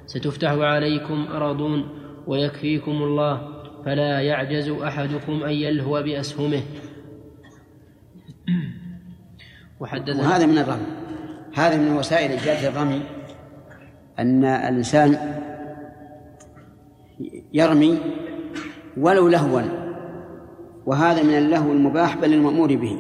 [0.07, 1.89] ستفتح عليكم أرضون
[2.27, 3.49] ويكفيكم الله
[3.85, 6.63] فلا يعجز أحدكم أن يلهو بأسهمه.
[9.81, 10.87] وحدثنا وهذا من الرمي.
[11.55, 13.03] هذا من وسائل إيجاد الرمي
[14.19, 15.39] أن الإنسان
[17.53, 17.99] يرمي
[18.97, 19.63] ولو لهوا
[20.87, 22.99] وهذا من اللهو المباح بل المأمور به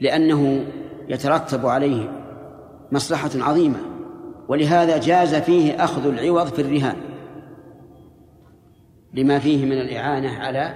[0.00, 0.64] لأنه
[1.08, 2.22] يترتب عليه
[2.92, 3.78] مصلحة عظيمة
[4.48, 6.96] ولهذا جاز فيه أخذ العوض في الرهان
[9.14, 10.74] لما فيه من الإعانة على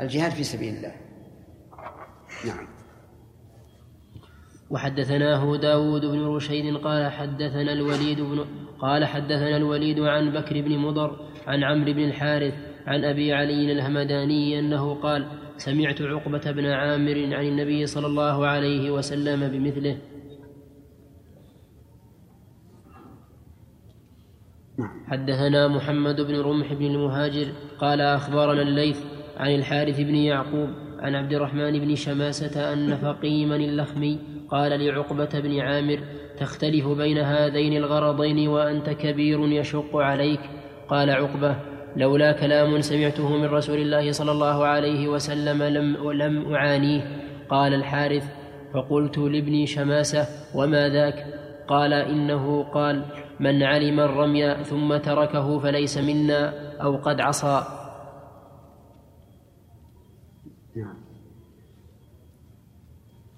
[0.00, 0.92] الجهاد في سبيل الله.
[2.46, 2.66] نعم.
[4.70, 8.44] وحدثناه داود بن رشيد قال حدثنا الوليد بن
[8.78, 11.16] قال حدثنا الوليد عن بكر بن مضر
[11.46, 12.54] عن عمرو بن الحارث
[12.86, 18.90] عن أبي علي الهمداني أنه قال سمعت عقبة بن عامر عن النبي صلى الله عليه
[18.90, 19.98] وسلم بمثله.
[25.06, 29.04] حدثنا محمد بن رمح بن المهاجر قال أخبرنا الليث
[29.36, 34.18] عن الحارث بن يعقوب عن عبد الرحمن بن شماسة أن فقيما اللخمي
[34.50, 35.98] قال لعقبة بن عامر
[36.38, 40.40] تختلف بين هذين الغرضين وأنت كبير يشق عليك.
[40.88, 41.56] قال عقبة
[41.96, 47.02] لولا كلام سمعته من رسول الله صلى الله عليه وسلم لم ولم أعانيه.
[47.48, 48.24] قال الحارث
[48.74, 51.26] فقلت لابني شماسة وما ذاك؟
[51.68, 53.04] قال إنه قال
[53.40, 56.52] من علم الرمي ثم تركه فليس منا
[56.82, 57.77] أو قد عصى.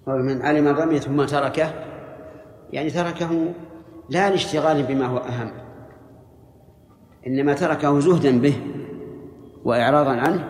[0.07, 1.71] قال من علم الرمي ثم تركه
[2.73, 3.53] يعني تركه
[4.11, 5.51] لا لاشتغال بما هو أهم
[7.27, 8.55] إنما تركه زهدا به
[9.65, 10.49] وإعراضا عنه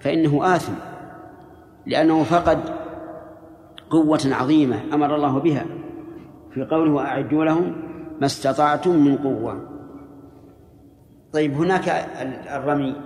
[0.00, 0.72] فإنه آثم
[1.86, 2.58] لأنه فقد
[3.90, 5.66] قوة عظيمة أمر الله بها
[6.54, 7.76] في قوله وأعدوا لهم
[8.20, 9.68] ما استطعتم من قوة.
[11.32, 11.88] طيب هناك
[12.50, 12.96] الرمي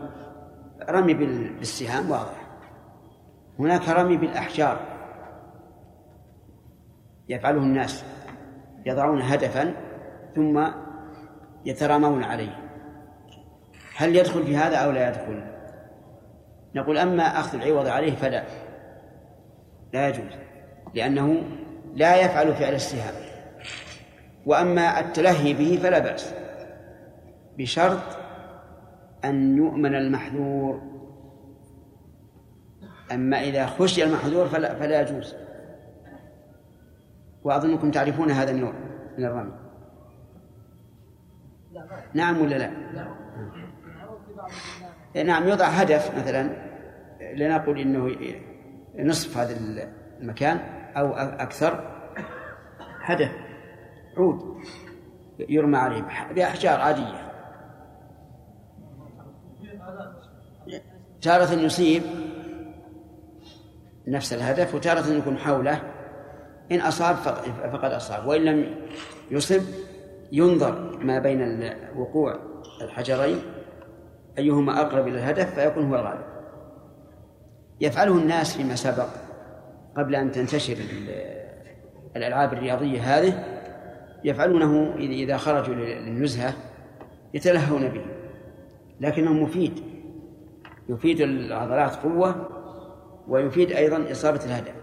[0.90, 1.14] رمي
[1.58, 2.48] بالسهام واضح
[3.58, 4.97] هناك رمي بالأحجار.
[7.28, 8.04] يفعله الناس
[8.86, 9.74] يضعون هدفا
[10.34, 10.66] ثم
[11.64, 12.58] يترامون عليه.
[13.96, 15.44] هل يدخل في هذا أو لا يدخل؟
[16.74, 18.42] نقول أما أخذ العوض عليه فلا
[19.92, 20.32] لا يجوز
[20.94, 21.42] لأنه
[21.94, 23.14] لا يفعل فعل السهام.
[24.46, 26.34] وأما التلهي به فلا بأس
[27.58, 28.18] بشرط
[29.24, 30.82] أن يؤمن المحذور.
[33.12, 35.34] أما إذا خشي المحذور فلا, فلا يجوز.
[37.48, 38.72] وأظنكم تعرفون هذا النوع
[39.18, 39.52] من الرمي.
[42.14, 42.70] نعم ولا لا؟
[45.24, 46.68] نعم يوضع هدف مثلا.
[47.34, 48.16] لنقل إنه
[48.98, 49.56] نصف هذا
[50.20, 50.56] المكان
[50.96, 52.02] أو أكثر.
[53.00, 53.32] هدف
[54.16, 54.62] عود
[55.38, 56.02] يرمى عليه
[56.34, 57.32] بأحجار عادية.
[61.22, 62.02] تارة يصيب
[64.06, 65.97] نفس الهدف وتارة يكون حوله.
[66.72, 67.16] إن أصاب
[67.72, 68.26] فقد أصاب.
[68.26, 68.74] وإن لم
[69.30, 69.62] يصب
[70.32, 72.38] ينظر ما بين وقوع
[72.82, 73.38] الحجرين
[74.38, 76.24] أيهما أقرب إلى الهدف فيكون هو الغالب
[77.80, 79.08] يفعله الناس فيما سبق
[79.96, 80.76] قبل أن تنتشر
[82.16, 83.44] الألعاب الرياضية هذه
[84.24, 86.54] يفعلونه إذا خرجوا للنزهة
[87.34, 88.04] يتلهون به.
[89.00, 89.82] لكنه مفيد.
[90.88, 92.48] يفيد العضلات قوة
[93.28, 94.77] ويفيد أيضا إصابة الهدف.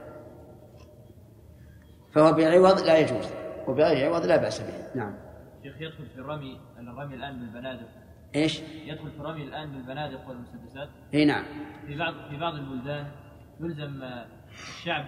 [2.16, 3.26] فهو بعوض لا يجوز
[3.68, 4.96] وبغير عوض لا بأس به.
[4.96, 5.16] نعم.
[5.64, 7.90] شيخ يدخل في الرمي الرمي الآن بالبنادق
[8.36, 10.90] إيش؟ يدخل في الرمي الآن بالبنادق والمسدسات.
[11.14, 11.44] إي نعم.
[11.88, 13.12] في بعض في بعض البلدان
[13.60, 14.04] يلزم
[14.52, 15.06] الشعب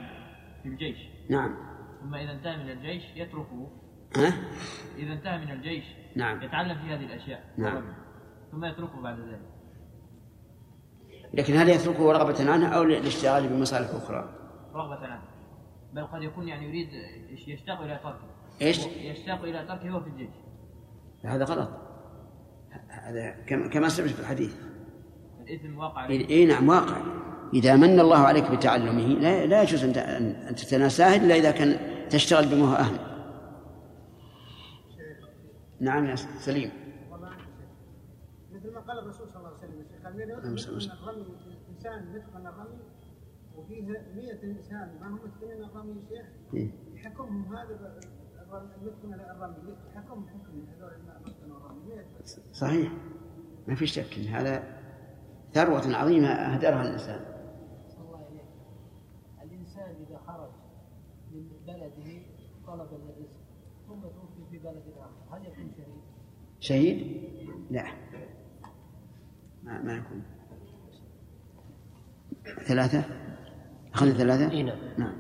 [0.63, 0.97] في الجيش.
[1.29, 1.55] نعم.
[2.01, 3.71] ثم إذا انتهى من الجيش يتركه.
[4.17, 4.33] ها؟
[4.97, 5.85] إذا انتهى من الجيش
[6.15, 6.41] نعم.
[6.41, 7.83] يتعلم في هذه الأشياء نعم.
[8.51, 9.41] ثم يتركه بعد ذلك.
[11.33, 14.29] لكن هل يتركه رغبة عنه أو للاشتغال بمصالح أخرى؟
[14.73, 15.36] رغبة عنه.
[15.93, 16.89] بل قد يكون يعني يريد
[17.47, 18.27] يشتاق إلى تركه.
[18.61, 20.29] إيش؟ يشتاق إلى تركه وهو في الجيش.
[21.23, 21.69] هذا غلط.
[22.89, 23.31] هذا
[23.69, 24.55] كما سمعت في الحديث.
[25.41, 26.09] الإثم واقع.
[26.09, 27.01] إي نعم واقع.
[27.53, 32.71] إذا من الله عليك بتعلمه لا, لا يجوز أن تتناساه إلا إذا كان تشتغل بما
[32.71, 32.99] هو أهل.
[35.79, 36.71] نعم يا سليم.
[38.51, 41.25] مثل ما قال الرسول صلى الله عليه وسلم قال من الرمي
[41.69, 42.79] انسان يتقن الرمي
[43.67, 44.99] وفيه 100 إنسان.
[45.01, 46.25] ما هم متقنين الرمي شيخ؟
[46.93, 47.99] يحكمهم هذا
[48.53, 50.65] المتقن الرمي يحكمهم حكم.
[50.77, 52.05] هذول المتقن الرمي.
[52.53, 52.91] صحيح.
[53.67, 54.63] ما في شك إن هذا
[55.51, 57.25] ثروة عظيمة أهدرها الإنسان.
[57.99, 58.45] الله إليك.
[59.43, 60.51] الإنسان إذا خرج
[61.31, 62.21] من بلده
[62.67, 63.37] طلبا للرزق
[63.87, 65.71] ثم توفي في بلد آخر هل يكون
[66.59, 67.83] شهيد؟ شهيد؟ لا.
[69.63, 70.23] ما, ما يكون.
[72.67, 73.26] ثلاثة؟
[73.97, 74.77] أخذنا ثلاثة؟ إيه نعم.
[74.97, 75.13] نعم.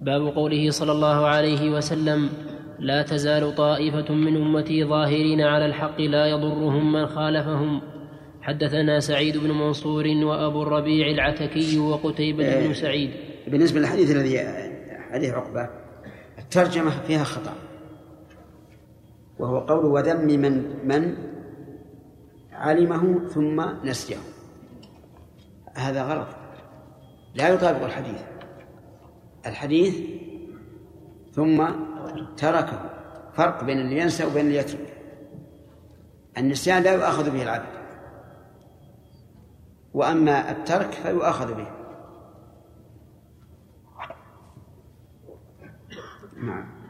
[0.00, 2.28] باب قوله صلى الله عليه وسلم
[2.78, 7.82] لا تزال طائفة من أمتي ظاهرين على الحق لا يضرهم من خالفهم.
[8.42, 13.10] حدثنا سعيد بن منصور وأبو الربيع العتكي وقتيبة بن سعيد.
[13.48, 14.38] بالنسبة للحديث الذي
[15.12, 15.68] حديث عقبة
[16.38, 17.54] الترجمة فيها خطأ.
[19.38, 21.16] وهو قول وذم من من
[22.52, 24.16] علمه ثم نسيه.
[25.74, 26.39] هذا غلط.
[27.34, 28.22] لا يطابق الحديث.
[29.46, 29.96] الحديث
[31.32, 31.66] ثم
[32.36, 32.90] تركه.
[33.32, 34.96] فرق بين اللي ينسى وبين اللي يترك.
[36.38, 37.80] النسيان لا يؤاخذ به العبد.
[39.94, 41.66] وأما الترك فيؤاخذ به.
[46.42, 46.80] نعم.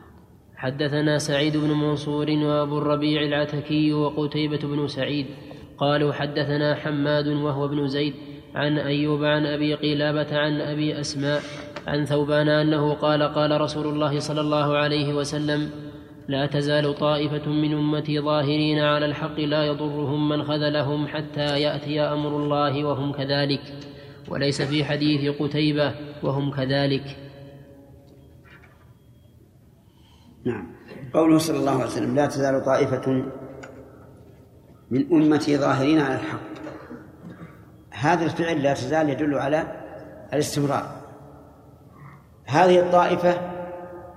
[0.57, 5.27] حدثنا سعيد بن منصور وأبو الربيع العتكي وقتيبة بن سعيد
[5.79, 8.15] قالوا حدثنا حماد وهو ابن زيد
[8.55, 11.43] عن أيوب عن أبي قلابة عن أبي أسماء
[11.87, 15.71] عن ثوبان أنه قال قال رسول الله صلى الله عليه وسلم
[16.29, 22.37] لا تزال طائفة من أمتي ظاهرين على الحق لا يضرهم من خذلهم حتى يأتي أمر
[22.37, 23.61] الله وهم كذلك
[24.29, 27.17] وليس في حديث قتيبة وهم كذلك.
[30.45, 30.67] نعم.
[31.15, 33.25] قوله صلى الله عليه وسلم لا تزال طائفة
[34.91, 36.50] من أمتي ظاهرين على الحق
[38.01, 39.67] هذا الفعل لا تزال يدل على
[40.33, 41.01] الاستمرار.
[42.47, 43.41] هذه الطائفة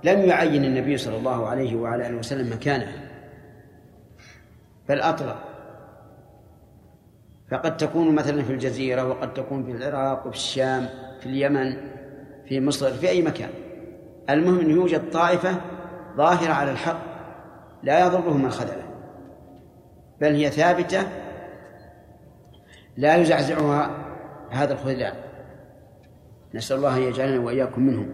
[0.04, 3.04] لم يعين النبي صلى الله عليه وعلى آله وسلم مكانها
[4.88, 5.36] بل أطلق
[7.50, 10.88] فقد تكون مثلا في الجزيرة وقد تكون في العراق وفي الشام
[11.20, 11.76] في اليمن
[12.48, 13.50] في مصر في أي مكان.
[14.30, 15.60] المهم أن يوجد طائفة
[16.16, 17.00] ظاهرة على الحق
[17.82, 18.84] لا يضرهم من خذله
[20.20, 21.23] بل هي ثابتة
[22.96, 23.90] لا يزعزعها
[24.50, 25.12] هذا الخذلان.
[26.54, 28.08] نسأل الله أن يجعلنا وإياكم منهم.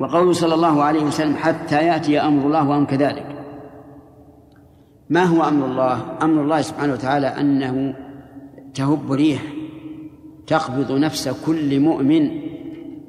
[0.00, 3.26] وقوله صلى الله عليه وسلم حتى يأتي أمر الله وهم كذلك.
[5.10, 7.94] ما هو أمر الله؟ أمر الله سبحانه وتعالى أنه
[8.74, 9.42] تهب ريح
[10.46, 12.40] تقبض نفس كل مؤمن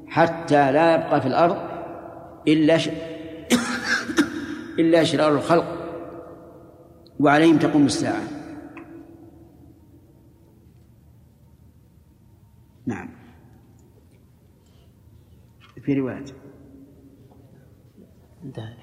[0.07, 1.57] حتى لا يبقى في الأرض
[2.48, 2.90] إلا ش...
[4.80, 5.65] إلا شرار الخلق
[7.20, 8.33] وعليهم تقوم الساعة.
[12.86, 13.10] نعم.
[15.82, 16.26] في رواية.
[18.44, 18.74] انتهى.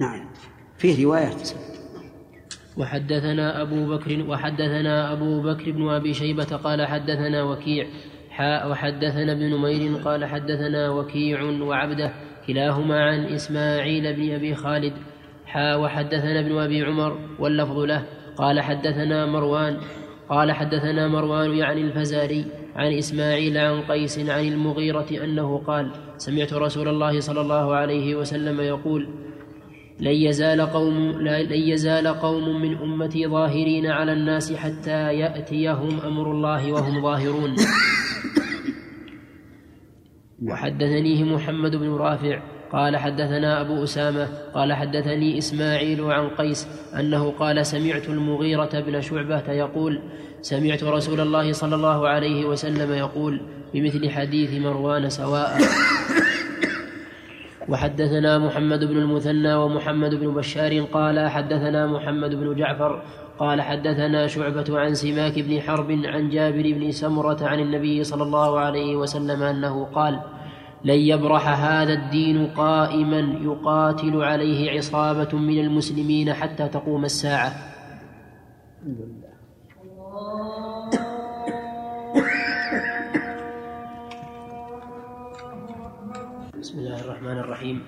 [0.00, 0.28] نعم.
[0.78, 1.50] فيه روايات
[2.76, 7.86] وحدثنا أبو بكر وحدثنا أبو بكر بن أبي شيبة قال حدثنا وكيع
[8.30, 12.12] حاء وحدثنا ابن نمير قال حدثنا وكيع وعبده
[12.46, 14.92] كلاهما عن إسماعيل بن أبي خالد
[15.46, 18.06] حاء وحدثنا ابن أبي عمر واللفظ له
[18.36, 19.80] قال حدثنا مروان
[20.28, 22.46] قال حدثنا مروان يعني الفزاري.
[22.74, 28.60] عن إسماعيل عن قيس عن المغيرة أنه قال سمعت رسول الله صلى الله عليه وسلم
[28.60, 29.08] يقول
[30.00, 36.72] لن يزال قوم لن يزال قوم من أمتي ظاهرين على الناس حتى يأتيهم أمر الله
[36.72, 37.54] وهم ظاهرون.
[40.42, 42.42] وحدثنيه محمد بن رافع
[42.72, 46.68] قال حدثنا أبو أسامة قال حدثني إسماعيل عن قيس
[47.00, 50.02] أنه قال سمعت المغيرة بن شعبة يقول
[50.44, 53.40] سمعت رسول الله صلى الله عليه وسلم يقول
[53.74, 55.56] بمثل حديث مروان سواء.
[57.68, 63.02] وحدثنا محمد بن المثنى ومحمد بن بشار قال حدثنا محمد بن جعفر
[63.38, 68.58] قال حدثنا شعبة عن سماك بن حرب عن جابر بن سمرة عن النبي صلى الله
[68.60, 70.20] عليه وسلم أنه قال
[70.84, 77.52] لن يبرح هذا الدين قائما يقاتل عليه عصابة من المسلمين حتى تقوم الساعة.
[82.14, 82.22] بسم
[86.78, 87.82] الله الرحمن الرحيم.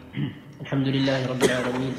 [0.61, 1.95] الحمد لله رب العالمين.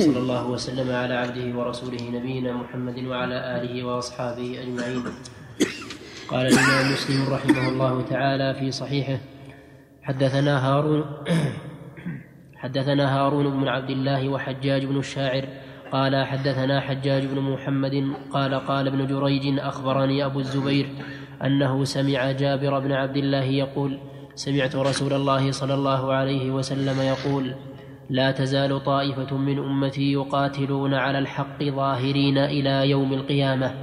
[0.00, 5.04] صلى الله وسلم على عبده ورسوله نبينا محمد وعلى آله وأصحابه أجمعين.
[6.28, 9.18] قال الإمام مسلم رحمه الله تعالى في صحيحه
[10.02, 11.04] حدثنا هارون
[12.56, 15.44] حدثنا هارون بن عبد الله وحجاج بن الشاعر
[15.92, 20.88] قال حدثنا حجاج بن محمد قال قال ابن جريج أخبرني أبو الزبير
[21.44, 23.98] أنه سمع جابر بن عبد الله يقول
[24.34, 27.54] سمعت رسول الله صلى الله عليه وسلم يقول
[28.10, 33.74] لا تزال طائفة من أمتي يقاتلون على الحق ظاهرين إلى يوم القيامة.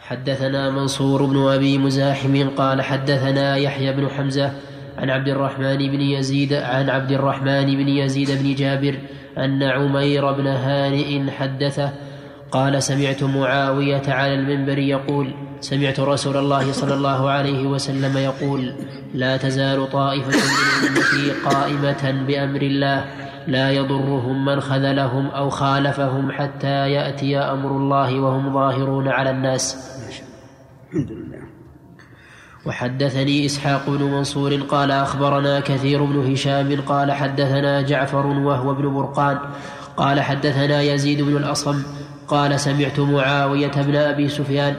[0.00, 4.52] حدثنا منصور بن أبي مزاحم قال حدثنا يحيى بن حمزة
[4.98, 8.98] عن عبد الرحمن بن يزيد عن عبد الرحمن بن يزيد بن جابر
[9.38, 11.92] أن عمير بن هانئ حدثه
[12.50, 18.72] قال سمعت معاوية على المنبر يقول سمعت رسول الله صلى الله عليه وسلم يقول
[19.14, 23.04] لا تزال طائفة من أمتي قائمة بأمر الله
[23.46, 29.76] لا يضرهم من خذلهم أو خالفهم حتى يأتي أمر الله وهم ظاهرون على الناس.
[30.90, 31.29] الحمد لله.
[32.66, 39.38] وحدثني إسحاق بن منصور قال أخبرنا كثير بن هشام قال حدثنا جعفر وهو ابن برقان
[39.96, 41.82] قال حدثنا يزيد بن الأصم
[42.28, 44.76] قال سمعت معاوية بن أبي سفيان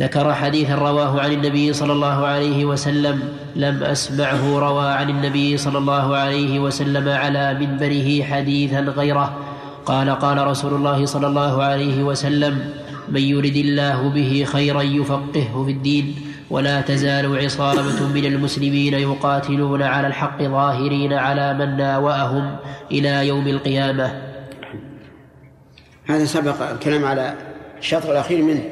[0.00, 3.22] ذكر حديثا رواه عن النبي صلى الله عليه وسلم
[3.56, 9.38] لم أسمعه روى عن النبي صلى الله عليه وسلم على منبره حديثا غيره
[9.86, 12.72] قال قال رسول الله صلى الله عليه وسلم
[13.08, 20.06] من يرد الله به خيرا يفقهه في الدين ولا تزال عصابة من المسلمين يقاتلون على
[20.06, 22.56] الحق ظاهرين على من ناوأهم
[22.90, 24.22] إلى يوم القيامة.
[26.06, 27.34] هذا سبق الكلام على
[27.78, 28.62] الشطر الأخير منه.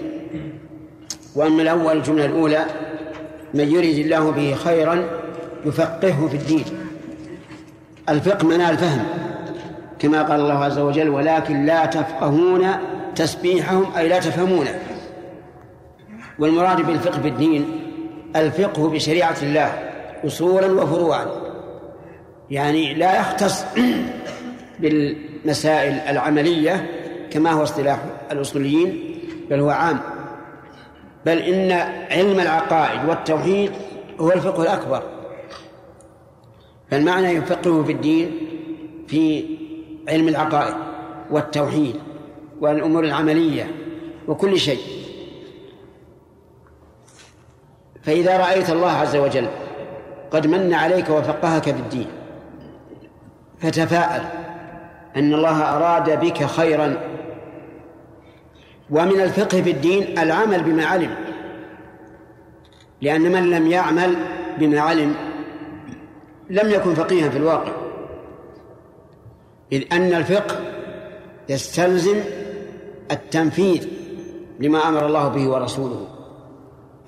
[1.35, 2.65] وأما الأول الجملة الأولى
[3.55, 5.05] من يريد الله به خيرا
[5.67, 6.65] يفقهه في الدين.
[8.09, 9.05] الفقه معناه الفهم
[9.99, 12.67] كما قال الله عز وجل ولكن لا تفقهون
[13.17, 14.90] تسبيحهم أي لا تفهمونه
[16.41, 17.81] والمراد بالفقه في الدين
[18.37, 19.91] الفقه بشريعة الله
[20.27, 21.27] أصولا وفروعا.
[22.51, 23.65] يعني لا يختص
[24.81, 26.91] بالمسائل العملية
[27.31, 27.99] كما هو اصطلاح
[28.33, 29.19] الأصوليين
[29.51, 30.01] بل هو عام.
[31.27, 31.73] بل إن
[32.11, 33.71] علم العقائد والتوحيد
[34.21, 35.03] هو الفقه الأكبر.
[36.91, 38.31] فالمعنى يفقهه في الدين
[39.09, 39.45] في
[40.09, 40.75] علم العقائد
[41.31, 41.97] والتوحيد
[42.61, 43.71] والأمور العملية
[44.29, 45.00] وكل شيء.
[48.03, 49.49] فإذا رأيت الله عز وجل
[50.31, 52.07] قد من عليك وفقهك في الدين
[53.61, 54.23] فتفاءل
[55.17, 56.97] أن الله أراد بك خيرا.
[58.91, 61.15] ومن الفقه في الدين العمل بما علم
[63.03, 64.17] لأن من لم يعمل
[64.59, 65.15] بما علم
[66.51, 67.73] لم يكن فقيها في الواقع.
[69.73, 70.57] إذ أن الفقه
[71.49, 72.17] يستلزم
[73.11, 73.89] التنفيذ
[74.61, 76.07] لما أمر الله به ورسوله.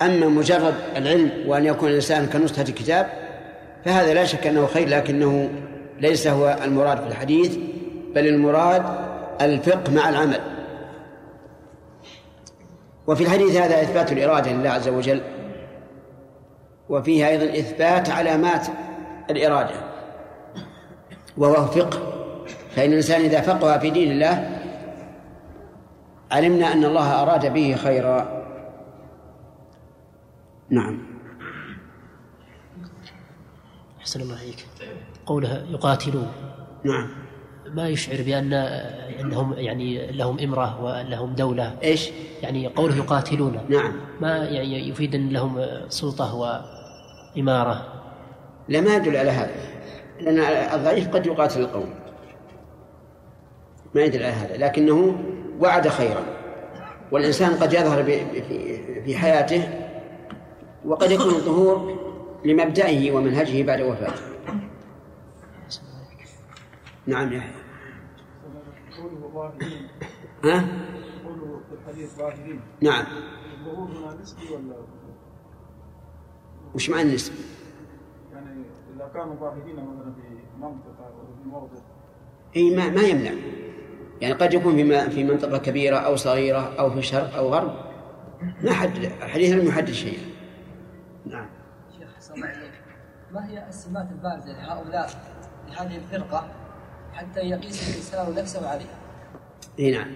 [0.06, 3.06] أما مجرد العلم وأن يكون الإنسان كنسخة كتاب
[3.84, 5.50] فهذا لا شك أنه خير لكنه
[6.00, 7.56] ليس هو المراد في الحديث
[8.14, 8.82] بل المراد
[9.40, 10.40] الفقه مع العمل.
[13.06, 15.20] وفي الحديث هذا إثبات الإرادة لله عز وجل
[16.88, 18.66] وفيه أيضا إثبات علامات
[19.30, 19.74] الإرادة
[21.36, 21.98] وهو فقه.
[22.76, 24.58] فإن الإنسان إذا فقه في دين الله
[26.30, 28.41] علمنا أن الله أراد به خيرا.
[30.72, 30.98] نعم.
[34.00, 34.66] أحسن الله عليك
[35.26, 36.32] قولها يقاتلون.
[36.84, 37.08] نعم.
[37.74, 38.52] ما يشعر بأن
[39.20, 42.10] أنهم يعني لهم إمرة ولهم دولة؟ إيش؟
[42.42, 43.60] يعني قوله يقاتلون.
[43.68, 43.92] نعم.
[44.20, 46.34] ما يعني يفيد أن لهم سلطة
[47.36, 48.02] وإمارة؟
[48.68, 49.54] لا ما يدل على هذا.
[50.20, 50.38] لأن
[50.78, 51.94] الضعيف قد يقاتل القوم.
[53.94, 54.56] ما يدل على هذا.
[54.56, 55.24] لكنه
[55.60, 56.22] وعد خيرا.
[57.12, 58.04] والإنسان قد يظهر
[59.04, 59.81] في حياته
[60.84, 61.98] وقد يكون الظهور
[62.44, 64.22] لمبدئه ومنهجه بعد وفاته.
[67.06, 67.32] نعم
[70.44, 70.64] ها؟
[71.68, 73.04] في الحديث ظاهرين نعم.
[76.74, 77.36] وش معنى النسبي؟
[78.32, 78.62] يعني
[78.96, 81.78] اذا كانوا ظاهرين مثلا في منطقه أو في موضع
[82.56, 83.32] إي ما ما يمنع.
[84.20, 87.74] يعني قد يكون في في منطقة كبيرة أو صغيرة أو في شرق أو غرب.
[88.62, 90.31] ما حد الحديث لم يحدد شيئا.
[91.26, 91.46] نعم.
[91.98, 92.72] شيخ حسن الله عليك
[93.32, 95.10] ما هي السمات البارزه لهؤلاء
[95.68, 96.48] لهذه الفرقة
[97.12, 98.98] حتى يقيس الإنسان نفسه عليها؟
[99.78, 100.06] إي نعم.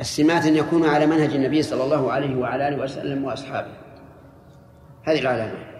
[0.00, 3.72] السمات أن يكون على منهج النبي صلى الله عليه وعلى آله وسلم وأصحابه.
[5.04, 5.74] هذه العلامة.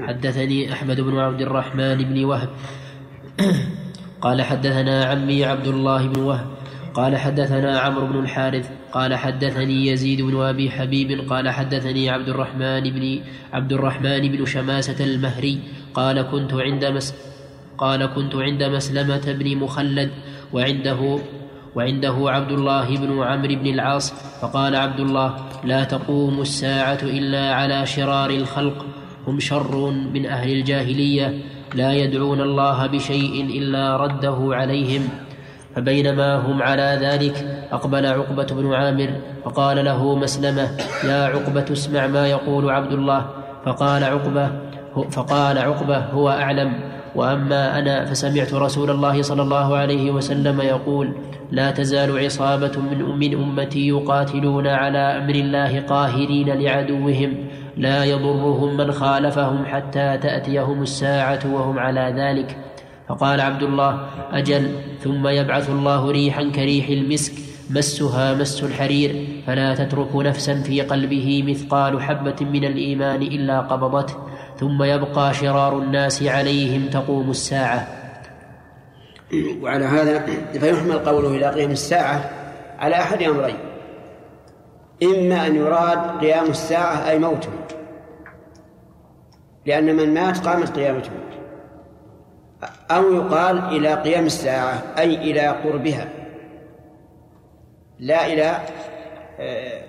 [0.00, 2.48] حدثني أحمد بن عبد الرحمن بن وهب.
[4.20, 6.57] قال حدثنا عمي عبد الله بن وهب.
[6.98, 12.80] قال حدثنا عمرو بن الحارث قال حدثني يزيد بن أبي حبيب قال حدثني عبد الرحمن
[12.80, 13.20] بن
[13.52, 15.58] عبد الرحمن بن شماسة المهري
[15.94, 17.14] قال كنت عند مس
[17.78, 20.10] قال كنت عند مسلمة بن مخلد
[20.52, 21.18] وعنده
[21.74, 27.86] وعنده عبد الله بن عمرو بن العاص فقال عبد الله لا تقوم الساعة إلا على
[27.86, 28.86] شرار الخلق
[29.26, 31.38] هم شر من أهل الجاهلية
[31.74, 35.27] لا يدعون الله بشيء إلا رده عليهم.
[35.78, 39.10] فبينما هم على ذلك أقبل عقبة بن عامر
[39.44, 40.68] فقال له مسلمة
[41.04, 43.26] يا عقبة اسمع ما يقول عبد الله.
[43.64, 44.50] فقال عقبة
[45.10, 46.72] فقال عقبة هو أعلم.
[47.14, 51.14] وأما أنا فسمعت رسول الله صلى الله عليه وسلم يقول
[51.50, 57.34] لا تزال عصابة من من أمتي يقاتلون على أمر الله قاهرين لعدوهم.
[57.76, 62.56] لا يضرهم من خالفهم حتى تأتيهم الساعة وهم على ذلك.
[63.08, 64.70] فقال عبد الله أجل
[65.00, 67.32] ثم يبعث الله ريحا كريح المسك
[67.70, 74.14] مسها مس الحرير فلا تترك نفسا في قلبه مثقال حبة من الإيمان إلا قبضته
[74.56, 77.88] ثم يبقى شرار الناس عليهم تقوم الساعة.
[79.62, 82.30] وعلى هذا فيحمل قوله إلى قيام الساعة
[82.78, 83.56] على أحد أمرين.
[85.02, 87.50] إما أن يراد قيام الساعة أي موته.
[89.66, 91.10] لأن من مات قامت قيامته.
[92.90, 96.08] أو يقال إلى قيام الساعة أي إلى قربها.
[97.98, 98.58] لا إلى
[99.40, 99.82] آه،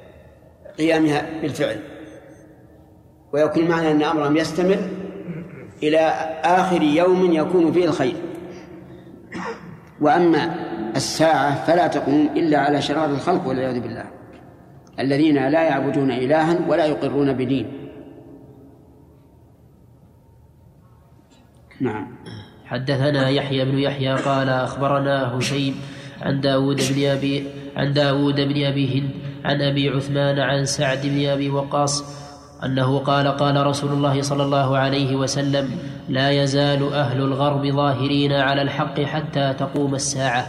[0.77, 1.79] قيامها بالفعل.
[3.33, 4.79] ويكون معنى أن أمرهم يستمر
[5.83, 5.99] إلى
[6.43, 8.15] آخر يوم يكون فيه الخير.
[10.01, 10.55] وأما
[10.95, 14.05] الساعة فلا تقوم إلا على شرار الخلق والعياذ بالله
[14.99, 17.89] الذين لا يعبدون إلها ولا يقرون بدين.
[21.81, 22.15] نعم.
[22.69, 25.75] حدثنا يحيى بن يحيى قال أخبرنا هشيم
[26.21, 29.11] عن داود بن أبي عن داود بن أبي هند
[29.45, 32.03] عن أبي عثمان عن سعد بن أبي وقاص
[32.65, 35.69] أنه قال قال رسول الله صلى الله عليه وسلم
[36.09, 40.47] لا يزال أهل الغرب ظاهرين على الحق حتى تقوم الساعة.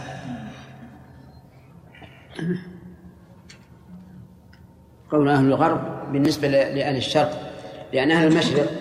[5.11, 7.51] قول أهل الغرب بالنسبة لأهل الشرق
[7.93, 8.71] لأن أهل المشرق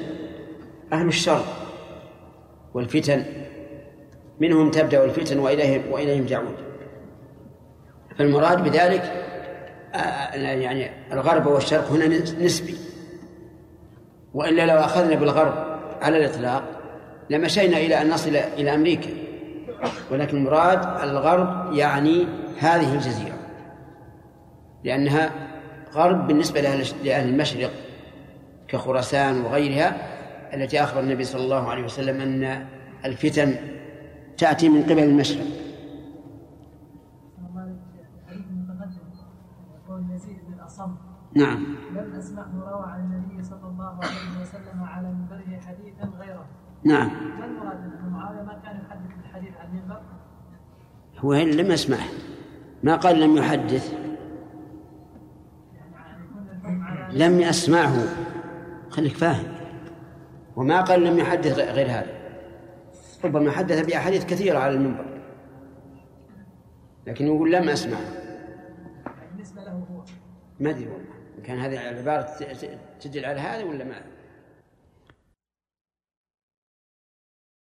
[0.92, 1.59] أهل الشر
[2.74, 3.24] والفتن
[4.40, 6.54] منهم تبدأ الفتن وإليهم وإليهم تعود
[8.18, 9.12] فالمراد بذلك
[9.94, 12.06] آه، يعني الغرب والشرق هنا
[12.44, 12.74] نسبي.
[14.34, 16.62] وإلا لو أخذنا بالغرب على الإطلاق
[17.30, 19.10] لمشينا إلى أن نصل إلى أمريكا.
[20.10, 22.26] ولكن المراد الغرب يعني
[22.58, 23.36] هذه الجزيرة.
[24.84, 25.30] لأنها
[25.92, 26.60] غرب بالنسبة
[27.04, 27.70] لأهل المشرق
[28.68, 29.96] كخراسان وغيرها
[30.54, 32.66] التي أخبر النبي صلى الله عليه وسلم أن
[33.04, 33.54] الفتن
[34.38, 35.46] تأتي من قبل المشرق.
[41.34, 41.76] نعم.
[41.94, 46.46] لم أسمعه روى عن النبي صلى الله عليه وسلم على منبره حديثا غيره.
[46.84, 47.08] نعم.
[47.38, 50.00] ما المراد أن معاوية ما كان يحدث الحديث عن المنبر؟
[51.18, 52.08] هو لم يسمعه
[52.82, 53.94] ما قال لم يحدث؟
[57.12, 57.96] لم يسمعه.
[58.90, 59.59] خليك فاهم.
[60.56, 62.20] وما قال لم يحدث غير هذا.
[63.24, 65.20] ربما حدث بأحاديث كثيرة على المنبر.
[67.06, 67.98] لكن يقول لم أسمع.
[69.32, 70.04] بالنسبة له هو.
[70.60, 71.14] ما أدري والله.
[71.44, 72.28] كان هذه العبارة
[73.00, 74.02] تدل على هذا ولا ما